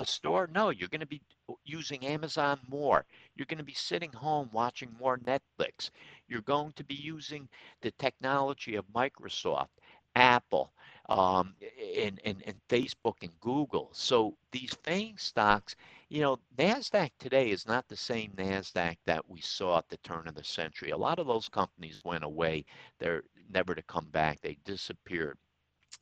store? 0.04 0.48
No, 0.52 0.70
you're 0.70 0.88
going 0.88 1.00
to 1.00 1.06
be 1.06 1.22
using 1.68 2.06
Amazon 2.06 2.58
more. 2.68 3.04
You're 3.36 3.46
going 3.46 3.58
to 3.58 3.64
be 3.64 3.74
sitting 3.74 4.12
home 4.12 4.48
watching 4.52 4.90
more 4.98 5.18
Netflix. 5.18 5.90
You're 6.28 6.40
going 6.42 6.72
to 6.72 6.84
be 6.84 6.94
using 6.94 7.48
the 7.82 7.90
technology 7.92 8.74
of 8.76 8.84
Microsoft, 8.94 9.68
Apple, 10.16 10.72
um, 11.08 11.54
and, 11.96 12.20
and, 12.24 12.42
and 12.46 12.56
Facebook 12.68 13.14
and 13.22 13.30
Google. 13.40 13.88
So 13.92 14.34
these 14.52 14.74
FANG 14.84 15.16
stocks, 15.16 15.74
you 16.08 16.20
know, 16.20 16.38
NASDAQ 16.58 17.10
today 17.18 17.50
is 17.50 17.66
not 17.66 17.86
the 17.88 17.96
same 17.96 18.32
NASDAQ 18.32 18.96
that 19.06 19.28
we 19.28 19.40
saw 19.40 19.78
at 19.78 19.88
the 19.88 19.96
turn 19.98 20.28
of 20.28 20.34
the 20.34 20.44
century. 20.44 20.90
A 20.90 20.96
lot 20.96 21.18
of 21.18 21.26
those 21.26 21.48
companies 21.48 22.02
went 22.04 22.24
away. 22.24 22.64
They're 22.98 23.22
never 23.50 23.74
to 23.74 23.82
come 23.82 24.08
back. 24.10 24.40
They 24.40 24.58
disappeared 24.64 25.38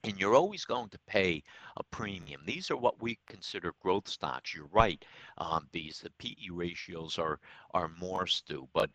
and 0.05 0.19
you're 0.19 0.35
always 0.35 0.65
going 0.65 0.89
to 0.91 0.99
pay 1.07 1.43
a 1.77 1.83
premium. 1.85 2.43
These 2.47 2.71
are 2.71 2.77
what 2.77 3.01
we 3.03 3.19
consider 3.27 3.75
growth 3.81 4.09
stocks. 4.09 4.55
You're 4.55 4.67
right. 4.73 5.05
Um, 5.39 5.69
these 5.73 6.01
the 6.01 6.11
PE 6.19 6.51
ratios 6.51 7.19
are 7.19 7.41
are 7.75 7.89
more 7.89 8.27
Stu, 8.27 8.69
but 8.73 8.91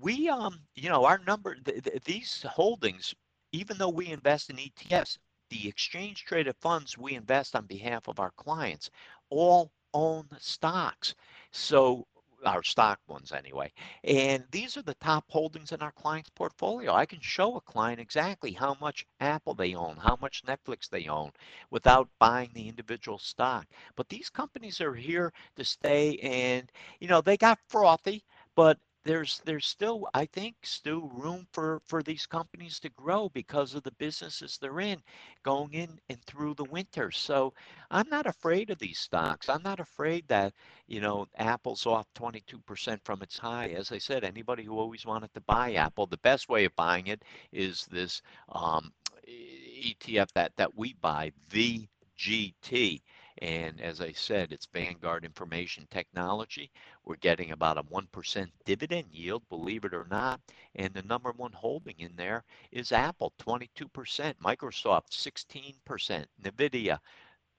we 0.00 0.28
um 0.28 0.60
you 0.74 0.88
know 0.88 1.04
our 1.04 1.18
number 1.18 1.54
th- 1.56 1.82
th- 1.84 2.02
these 2.04 2.42
holdings, 2.48 3.14
even 3.52 3.78
though 3.78 3.88
we 3.90 4.08
invest 4.08 4.50
in 4.50 4.58
ETFs, 4.58 5.18
the 5.50 5.68
exchange 5.68 6.24
traded 6.24 6.56
funds 6.56 6.96
we 6.98 7.14
invest 7.14 7.54
on 7.54 7.66
behalf 7.66 8.08
of 8.08 8.18
our 8.18 8.32
clients 8.32 8.90
all 9.30 9.70
own 9.92 10.28
stocks. 10.38 11.14
So 11.52 12.06
our 12.46 12.62
stock 12.62 13.00
ones 13.08 13.32
anyway. 13.32 13.72
And 14.04 14.44
these 14.50 14.76
are 14.76 14.82
the 14.82 14.94
top 14.94 15.24
holdings 15.28 15.72
in 15.72 15.82
our 15.82 15.92
client's 15.92 16.30
portfolio. 16.30 16.92
I 16.92 17.06
can 17.06 17.20
show 17.20 17.56
a 17.56 17.60
client 17.60 18.00
exactly 18.00 18.52
how 18.52 18.76
much 18.80 19.06
Apple 19.20 19.54
they 19.54 19.74
own, 19.74 19.96
how 19.96 20.16
much 20.20 20.44
Netflix 20.44 20.88
they 20.88 21.06
own 21.06 21.30
without 21.70 22.08
buying 22.18 22.50
the 22.54 22.68
individual 22.68 23.18
stock. 23.18 23.66
But 23.96 24.08
these 24.08 24.30
companies 24.30 24.80
are 24.80 24.94
here 24.94 25.32
to 25.56 25.64
stay 25.64 26.16
and, 26.18 26.70
you 27.00 27.08
know, 27.08 27.20
they 27.20 27.36
got 27.36 27.58
frothy, 27.68 28.24
but 28.54 28.78
there's 29.04 29.40
there's 29.44 29.66
still 29.66 30.08
I 30.14 30.26
think 30.26 30.56
still 30.62 31.02
room 31.14 31.46
for 31.52 31.80
for 31.84 32.02
these 32.02 32.26
companies 32.26 32.80
to 32.80 32.88
grow 32.90 33.28
because 33.28 33.74
of 33.74 33.82
the 33.82 33.92
businesses 33.92 34.58
they're 34.58 34.80
in 34.80 35.02
going 35.42 35.74
in 35.74 36.00
and 36.08 36.22
through 36.24 36.54
the 36.54 36.64
winter. 36.64 37.10
So 37.10 37.52
I'm 37.90 38.08
not 38.08 38.26
afraid 38.26 38.70
of 38.70 38.78
these 38.78 38.98
stocks. 38.98 39.48
I'm 39.48 39.62
not 39.62 39.80
afraid 39.80 40.26
that 40.28 40.54
you 40.86 41.00
know 41.00 41.26
Apple's 41.36 41.86
off 41.86 42.06
22% 42.14 42.98
from 43.04 43.22
its 43.22 43.38
high. 43.38 43.68
As 43.68 43.92
I 43.92 43.98
said, 43.98 44.24
anybody 44.24 44.64
who 44.64 44.78
always 44.78 45.04
wanted 45.04 45.32
to 45.34 45.40
buy 45.42 45.74
Apple, 45.74 46.06
the 46.06 46.16
best 46.18 46.48
way 46.48 46.64
of 46.64 46.74
buying 46.76 47.06
it 47.08 47.22
is 47.52 47.86
this 47.90 48.22
um, 48.50 48.92
ETF 49.28 50.32
that 50.34 50.52
that 50.56 50.74
we 50.76 50.94
buy, 50.94 51.32
VGT. 51.50 53.02
And 53.42 53.80
as 53.80 54.00
I 54.00 54.12
said, 54.12 54.52
it's 54.52 54.66
Vanguard 54.66 55.24
Information 55.24 55.88
Technology. 55.90 56.70
We're 57.04 57.16
getting 57.16 57.50
about 57.50 57.78
a 57.78 57.82
1% 57.82 58.50
dividend 58.64 59.06
yield, 59.10 59.48
believe 59.48 59.84
it 59.84 59.92
or 59.92 60.06
not. 60.10 60.40
And 60.76 60.94
the 60.94 61.02
number 61.02 61.32
one 61.32 61.52
holding 61.52 61.98
in 61.98 62.14
there 62.16 62.44
is 62.70 62.92
Apple, 62.92 63.32
22%, 63.40 64.34
Microsoft, 64.38 65.10
16%, 65.10 66.26
NVIDIA, 66.42 66.98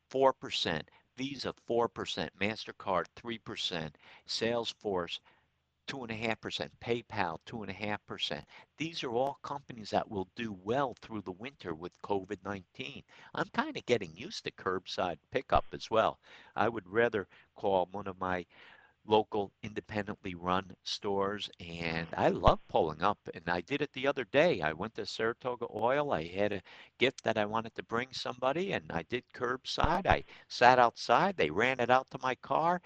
4%, 0.09 0.81
Visa, 1.17 1.53
4%, 1.69 2.29
MasterCard, 2.39 3.05
3%, 3.15 3.91
Salesforce, 4.27 5.19
2.5%, 5.87 6.69
PayPal, 6.81 7.37
2.5%. 7.45 8.43
These 8.77 9.03
are 9.03 9.11
all 9.11 9.39
companies 9.43 9.89
that 9.91 10.09
will 10.09 10.27
do 10.35 10.57
well 10.63 10.95
through 11.01 11.21
the 11.21 11.31
winter 11.31 11.73
with 11.73 12.01
COVID 12.01 12.37
19. 12.43 13.03
I'm 13.33 13.49
kind 13.49 13.77
of 13.77 13.85
getting 13.85 14.15
used 14.15 14.43
to 14.45 14.51
curbside 14.51 15.17
pickup 15.31 15.65
as 15.73 15.89
well. 15.91 16.19
I 16.55 16.69
would 16.69 16.87
rather 16.87 17.27
call 17.55 17.87
one 17.91 18.07
of 18.07 18.19
my 18.19 18.45
local 19.07 19.51
independently 19.61 20.33
run 20.33 20.75
stores 20.83 21.49
and 21.59 22.07
I 22.17 22.29
love 22.29 22.59
pulling 22.67 23.03
up 23.03 23.19
and 23.33 23.43
I 23.47 23.61
did 23.61 23.81
it 23.81 23.93
the 23.93 24.07
other 24.07 24.25
day. 24.25 24.61
I 24.61 24.73
went 24.73 24.95
to 24.95 25.05
Saratoga 25.05 25.67
Oil. 25.73 26.11
I 26.11 26.25
had 26.25 26.53
a 26.53 26.61
gift 26.97 27.23
that 27.23 27.37
I 27.37 27.45
wanted 27.45 27.75
to 27.75 27.83
bring 27.83 28.07
somebody 28.11 28.73
and 28.73 28.85
I 28.91 29.03
did 29.03 29.23
curbside. 29.33 30.07
I 30.07 30.23
sat 30.47 30.79
outside. 30.79 31.37
They 31.37 31.51
ran 31.51 31.79
it 31.79 31.89
out 31.89 32.09
to 32.11 32.19
my 32.21 32.35
car 32.35 32.81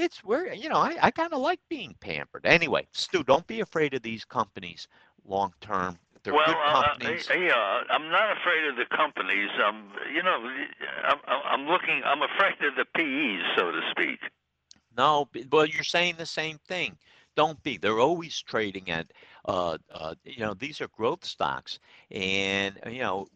it's 0.00 0.24
where 0.24 0.52
you 0.52 0.68
know 0.68 0.76
I, 0.76 0.96
I 1.00 1.10
kind 1.10 1.32
of 1.32 1.40
like 1.40 1.60
being 1.68 1.94
pampered. 2.00 2.46
Anyway, 2.46 2.86
Stu, 2.92 3.22
don't 3.22 3.46
be 3.46 3.60
afraid 3.60 3.94
of 3.94 4.02
these 4.02 4.24
companies 4.24 4.88
long 5.24 5.52
term. 5.60 5.98
They're 6.22 6.34
well, 6.34 6.46
good 6.46 6.56
uh, 6.56 6.82
companies. 6.82 7.28
Uh, 7.30 7.34
yeah, 7.34 7.82
I'm 7.90 8.10
not 8.10 8.36
afraid 8.36 8.64
of 8.68 8.76
the 8.76 8.84
companies. 8.94 9.48
Um, 9.66 9.90
you 10.14 10.22
know, 10.22 10.38
I'm, 11.04 11.18
I'm 11.26 11.66
looking. 11.66 12.02
I'm 12.04 12.22
afraid 12.22 12.54
of 12.62 12.74
the 12.76 12.84
PEs, 12.94 13.56
so 13.56 13.70
to 13.70 13.80
speak. 13.90 14.20
No, 14.96 15.28
well, 15.50 15.66
you're 15.66 15.82
saying 15.82 16.16
the 16.18 16.26
same 16.26 16.58
thing. 16.66 16.98
Don't 17.36 17.62
be. 17.62 17.78
They're 17.78 18.00
always 18.00 18.42
trading 18.42 18.90
at, 18.90 19.12
uh, 19.46 19.78
uh, 19.94 20.14
you 20.24 20.40
know, 20.40 20.52
these 20.52 20.80
are 20.80 20.88
growth 20.88 21.24
stocks, 21.24 21.78
and 22.10 22.78
you 22.86 22.98
know, 22.98 23.28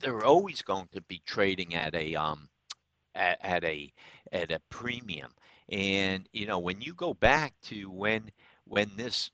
they're 0.00 0.24
always 0.24 0.62
going 0.62 0.88
to 0.92 1.00
be 1.02 1.22
trading 1.26 1.74
at 1.74 1.94
a 1.94 2.16
um, 2.16 2.48
at, 3.14 3.38
at 3.42 3.62
a 3.62 3.92
at 4.32 4.50
a 4.50 4.60
premium. 4.70 5.30
And 5.72 6.28
you 6.32 6.46
know, 6.46 6.58
when 6.58 6.82
you 6.82 6.92
go 6.92 7.14
back 7.14 7.54
to 7.64 7.90
when 7.90 8.30
when 8.64 8.90
this 8.94 9.30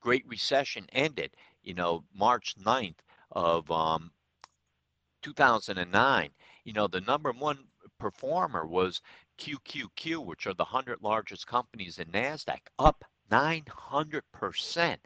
Great 0.00 0.26
Recession 0.26 0.86
ended, 0.92 1.36
you 1.62 1.74
know, 1.74 2.04
March 2.14 2.56
9th 2.64 2.98
of 3.32 3.70
um, 3.70 4.10
2009, 5.22 6.30
you 6.64 6.72
know, 6.72 6.86
the 6.86 7.02
number 7.02 7.30
one 7.32 7.66
performer 7.98 8.66
was 8.66 9.02
QQQ, 9.38 10.24
which 10.24 10.46
are 10.46 10.54
the 10.54 10.64
100 10.64 11.02
largest 11.02 11.46
companies 11.46 11.98
in 11.98 12.08
NASDAQ, 12.08 12.60
up 12.78 13.04
900%. 13.30 14.96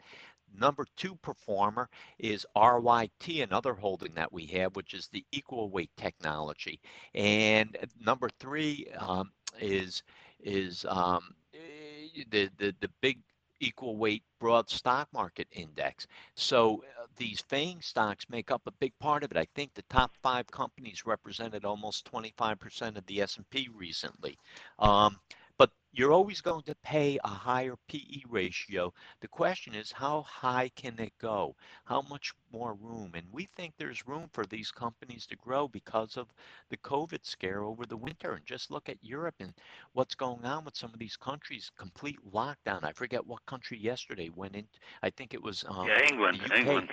Number 0.57 0.85
two 0.95 1.15
performer 1.15 1.89
is 2.19 2.45
RYT, 2.55 3.43
another 3.43 3.73
holding 3.73 4.13
that 4.15 4.31
we 4.31 4.45
have, 4.47 4.75
which 4.75 4.93
is 4.93 5.07
the 5.07 5.25
equal 5.31 5.69
weight 5.69 5.91
technology. 5.97 6.79
And 7.13 7.77
number 7.99 8.29
three 8.39 8.87
um, 8.97 9.31
is 9.59 10.03
is 10.39 10.85
um, 10.89 11.35
eh, 11.53 12.23
the, 12.29 12.49
the 12.57 12.75
the 12.81 12.89
big 13.01 13.19
equal 13.63 13.95
weight 13.95 14.23
broad 14.39 14.69
stock 14.69 15.07
market 15.13 15.47
index. 15.51 16.05
So 16.35 16.83
uh, 16.99 17.05
these 17.15 17.41
FANG 17.41 17.81
stocks 17.81 18.25
make 18.29 18.51
up 18.51 18.61
a 18.65 18.71
big 18.71 18.93
part 18.99 19.23
of 19.23 19.31
it. 19.31 19.37
I 19.37 19.47
think 19.55 19.73
the 19.73 19.83
top 19.83 20.11
five 20.21 20.47
companies 20.47 21.05
represented 21.05 21.63
almost 21.63 22.11
25% 22.11 22.97
of 22.97 23.05
the 23.05 23.21
S&P 23.21 23.69
recently. 23.73 24.37
Um, 24.79 25.17
but 25.57 25.71
you're 25.91 26.11
always 26.11 26.41
going 26.41 26.63
to 26.63 26.75
pay 26.83 27.19
a 27.23 27.27
higher 27.27 27.75
PE 27.87 28.23
ratio. 28.27 28.91
The 29.21 29.27
question 29.27 29.75
is, 29.75 29.91
how 29.91 30.23
high 30.23 30.69
can 30.75 30.99
it 30.99 31.13
go? 31.19 31.55
How 31.85 32.01
much 32.01 32.33
more 32.51 32.73
room? 32.73 33.11
And 33.13 33.27
we 33.31 33.47
think 33.55 33.73
there's 33.77 34.07
room 34.07 34.27
for 34.33 34.45
these 34.45 34.71
companies 34.71 35.27
to 35.27 35.35
grow 35.35 35.67
because 35.67 36.17
of 36.17 36.27
the 36.69 36.77
COVID 36.77 37.23
scare 37.23 37.63
over 37.63 37.85
the 37.85 37.97
winter. 37.97 38.33
And 38.33 38.45
just 38.45 38.71
look 38.71 38.89
at 38.89 38.97
Europe 39.03 39.35
and 39.39 39.53
what's 39.93 40.15
going 40.15 40.43
on 40.45 40.65
with 40.65 40.75
some 40.75 40.91
of 40.93 40.99
these 40.99 41.17
countries. 41.17 41.71
Complete 41.77 42.19
lockdown. 42.31 42.83
I 42.83 42.91
forget 42.93 43.25
what 43.25 43.45
country 43.45 43.77
yesterday 43.77 44.29
went 44.35 44.55
in. 44.55 44.65
I 45.03 45.11
think 45.11 45.33
it 45.33 45.43
was 45.43 45.63
um, 45.67 45.87
yeah, 45.87 46.03
England. 46.09 46.41
England. 46.55 46.89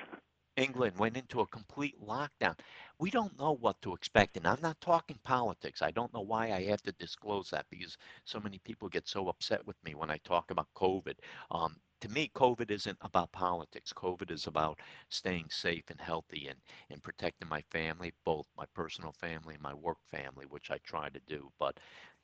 England 0.56 0.98
went 0.98 1.16
into 1.16 1.40
a 1.40 1.46
complete 1.46 1.96
lockdown. 2.00 2.58
We 2.98 3.10
don't 3.10 3.38
know 3.38 3.52
what 3.52 3.80
to 3.82 3.94
expect. 3.94 4.36
And 4.36 4.46
I'm 4.46 4.60
not 4.60 4.80
talking 4.80 5.18
politics. 5.24 5.82
I 5.82 5.90
don't 5.90 6.12
know 6.12 6.20
why 6.20 6.52
I 6.52 6.64
have 6.64 6.82
to 6.82 6.92
disclose 6.92 7.50
that 7.50 7.66
because 7.70 7.96
so 8.24 8.40
many 8.40 8.58
people 8.58 8.88
get 8.88 9.08
so 9.08 9.28
upset 9.28 9.66
with 9.66 9.76
me 9.84 9.94
when 9.94 10.10
I 10.10 10.18
talk 10.18 10.50
about 10.50 10.68
COVID. 10.76 11.14
Um, 11.50 11.76
to 12.00 12.08
me, 12.08 12.30
COVID 12.34 12.70
isn't 12.70 12.98
about 13.02 13.32
politics. 13.32 13.92
COVID 13.92 14.30
is 14.30 14.46
about 14.46 14.78
staying 15.10 15.46
safe 15.50 15.84
and 15.90 16.00
healthy 16.00 16.48
and, 16.48 16.58
and 16.90 17.02
protecting 17.02 17.48
my 17.48 17.62
family, 17.70 18.12
both 18.24 18.46
my 18.56 18.64
personal 18.74 19.12
family 19.12 19.54
and 19.54 19.62
my 19.62 19.74
work 19.74 19.98
family, 20.10 20.46
which 20.46 20.70
I 20.70 20.78
try 20.78 21.10
to 21.10 21.20
do. 21.26 21.50
But 21.58 21.78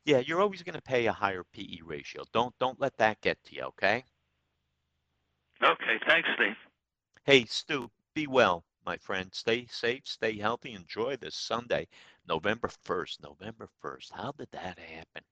yeah, 0.05 0.19
you're 0.19 0.41
always 0.41 0.63
going 0.63 0.77
to 0.77 0.83
pay 0.83 1.07
a 1.07 1.13
higher 1.13 1.45
PE 1.53 1.81
ratio. 1.85 2.25
Don't 2.33 2.55
don't 2.59 2.81
let 2.81 2.97
that 2.99 3.21
get 3.21 3.43
to 3.45 3.55
you, 3.55 3.63
okay? 3.65 4.05
Okay, 5.63 5.99
thanks, 6.07 6.29
Steve. 6.37 6.57
Hey, 7.25 7.45
Stu, 7.47 7.91
be 8.17 8.27
well, 8.27 8.65
my 8.87 8.97
friend. 8.97 9.29
Stay 9.35 9.67
safe, 9.67 10.01
stay 10.07 10.39
healthy. 10.39 10.73
Enjoy 10.73 11.17
this 11.17 11.35
Sunday, 11.35 11.87
November 12.27 12.71
1st. 12.87 13.23
November 13.23 13.69
1st. 13.85 14.11
How 14.11 14.33
did 14.39 14.49
that 14.53 14.79
happen? 14.79 15.23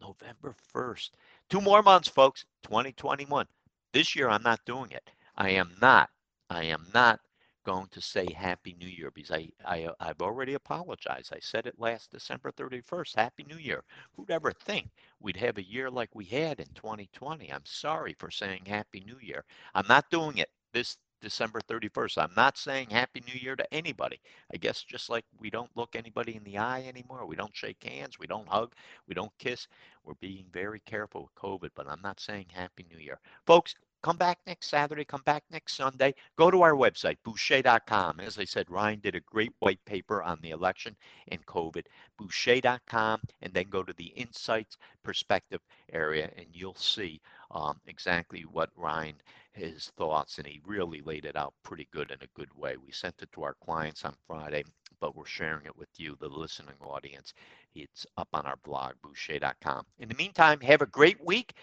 November 0.00 0.54
1st. 0.72 1.10
Two 1.50 1.60
more 1.60 1.82
months, 1.82 2.06
folks. 2.06 2.44
2021. 2.62 3.44
This 3.92 4.14
year, 4.14 4.28
I'm 4.28 4.44
not 4.44 4.64
doing 4.66 4.92
it. 4.92 5.10
I 5.36 5.50
am 5.50 5.74
not. 5.82 6.10
I 6.48 6.62
am 6.62 6.86
not 6.94 7.18
going 7.64 7.88
to 7.88 8.00
say 8.00 8.32
Happy 8.32 8.76
New 8.78 8.86
Year 8.86 9.10
because 9.12 9.32
I, 9.32 9.48
I 9.64 9.88
I've 9.98 10.22
already 10.22 10.54
apologized. 10.54 11.32
I 11.34 11.40
said 11.40 11.66
it 11.66 11.74
last 11.76 12.12
December 12.12 12.52
31st. 12.52 13.16
Happy 13.16 13.44
New 13.48 13.58
Year. 13.58 13.82
Who'd 14.14 14.30
ever 14.30 14.52
think 14.52 14.90
we'd 15.18 15.36
have 15.38 15.58
a 15.58 15.68
year 15.68 15.90
like 15.90 16.14
we 16.14 16.24
had 16.24 16.60
in 16.60 16.68
2020? 16.74 17.52
I'm 17.52 17.66
sorry 17.66 18.14
for 18.16 18.30
saying 18.30 18.62
Happy 18.64 19.02
New 19.04 19.18
Year. 19.20 19.44
I'm 19.74 19.88
not 19.88 20.08
doing 20.08 20.38
it 20.38 20.50
this 20.72 20.98
December 21.20 21.60
31st. 21.68 22.18
I'm 22.18 22.32
not 22.36 22.56
saying 22.56 22.90
Happy 22.90 23.22
New 23.26 23.38
Year 23.38 23.56
to 23.56 23.74
anybody. 23.74 24.20
I 24.52 24.56
guess 24.56 24.82
just 24.82 25.10
like 25.10 25.24
we 25.38 25.50
don't 25.50 25.70
look 25.76 25.94
anybody 25.94 26.36
in 26.36 26.44
the 26.44 26.58
eye 26.58 26.84
anymore, 26.88 27.26
we 27.26 27.36
don't 27.36 27.54
shake 27.54 27.82
hands, 27.84 28.18
we 28.18 28.26
don't 28.26 28.48
hug, 28.48 28.74
we 29.06 29.14
don't 29.14 29.32
kiss. 29.38 29.66
We're 30.04 30.14
being 30.14 30.46
very 30.52 30.80
careful 30.86 31.22
with 31.22 31.34
COVID, 31.34 31.70
but 31.74 31.88
I'm 31.88 32.00
not 32.02 32.20
saying 32.20 32.46
Happy 32.52 32.86
New 32.90 32.98
Year. 32.98 33.18
Folks, 33.46 33.74
come 34.02 34.16
back 34.16 34.38
next 34.46 34.68
Saturday, 34.68 35.04
come 35.04 35.22
back 35.24 35.44
next 35.50 35.74
Sunday. 35.74 36.14
Go 36.36 36.50
to 36.50 36.62
our 36.62 36.74
website, 36.74 37.16
boucher.com. 37.24 38.20
As 38.20 38.38
I 38.38 38.44
said, 38.44 38.70
Ryan 38.70 39.00
did 39.00 39.14
a 39.14 39.20
great 39.20 39.52
white 39.58 39.84
paper 39.84 40.22
on 40.22 40.38
the 40.40 40.50
election 40.50 40.96
and 41.28 41.44
COVID. 41.46 41.84
Boucher.com, 42.16 43.20
and 43.42 43.52
then 43.52 43.68
go 43.68 43.82
to 43.82 43.92
the 43.94 44.12
Insights 44.16 44.78
Perspective 45.02 45.60
area, 45.92 46.30
and 46.36 46.46
you'll 46.52 46.74
see 46.74 47.20
um, 47.50 47.80
exactly 47.86 48.42
what 48.42 48.70
Ryan 48.76 49.14
his 49.52 49.90
thoughts, 49.96 50.38
and 50.38 50.46
he 50.46 50.60
really 50.64 51.00
laid 51.00 51.24
it 51.24 51.36
out 51.36 51.54
pretty 51.62 51.88
good 51.92 52.10
in 52.10 52.18
a 52.22 52.38
good 52.38 52.52
way. 52.54 52.76
We 52.76 52.92
sent 52.92 53.14
it 53.20 53.30
to 53.32 53.42
our 53.42 53.56
clients 53.64 54.04
on 54.04 54.14
Friday, 54.26 54.64
but 55.00 55.16
we're 55.16 55.26
sharing 55.26 55.66
it 55.66 55.76
with 55.76 55.88
you, 55.96 56.16
the 56.20 56.28
listening 56.28 56.76
audience. 56.80 57.34
It's 57.74 58.06
up 58.16 58.28
on 58.32 58.46
our 58.46 58.56
blog, 58.64 58.94
boucher.com. 59.02 59.84
In 59.98 60.08
the 60.08 60.14
meantime, 60.14 60.60
have 60.60 60.82
a 60.82 60.86
great 60.86 61.24
week 61.24 61.54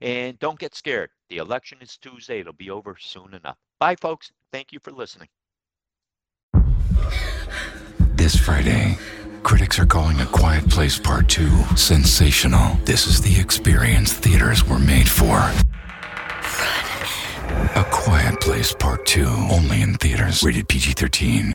and 0.00 0.38
don't 0.38 0.58
get 0.58 0.74
scared. 0.74 1.10
The 1.28 1.38
election 1.38 1.78
is 1.80 1.96
Tuesday, 1.96 2.40
it'll 2.40 2.52
be 2.52 2.70
over 2.70 2.96
soon 2.98 3.34
enough. 3.34 3.56
Bye, 3.80 3.96
folks. 3.96 4.30
Thank 4.52 4.72
you 4.72 4.78
for 4.80 4.92
listening. 4.92 5.28
This 8.16 8.36
Friday, 8.36 8.98
critics 9.42 9.78
are 9.78 9.86
calling 9.86 10.20
A 10.20 10.26
Quiet 10.26 10.68
Place 10.68 10.98
Part 10.98 11.28
2 11.28 11.48
sensational. 11.76 12.76
This 12.84 13.06
is 13.06 13.20
the 13.20 13.40
experience 13.40 14.12
theaters 14.12 14.64
were 14.64 14.78
made 14.78 15.08
for. 15.08 15.36
A 17.74 17.84
Quiet 17.90 18.40
Place 18.40 18.72
Part 18.74 19.06
2, 19.06 19.24
only 19.50 19.82
in 19.82 19.94
theaters. 19.94 20.42
Rated 20.42 20.68
PG 20.68 20.92
13. 20.92 21.46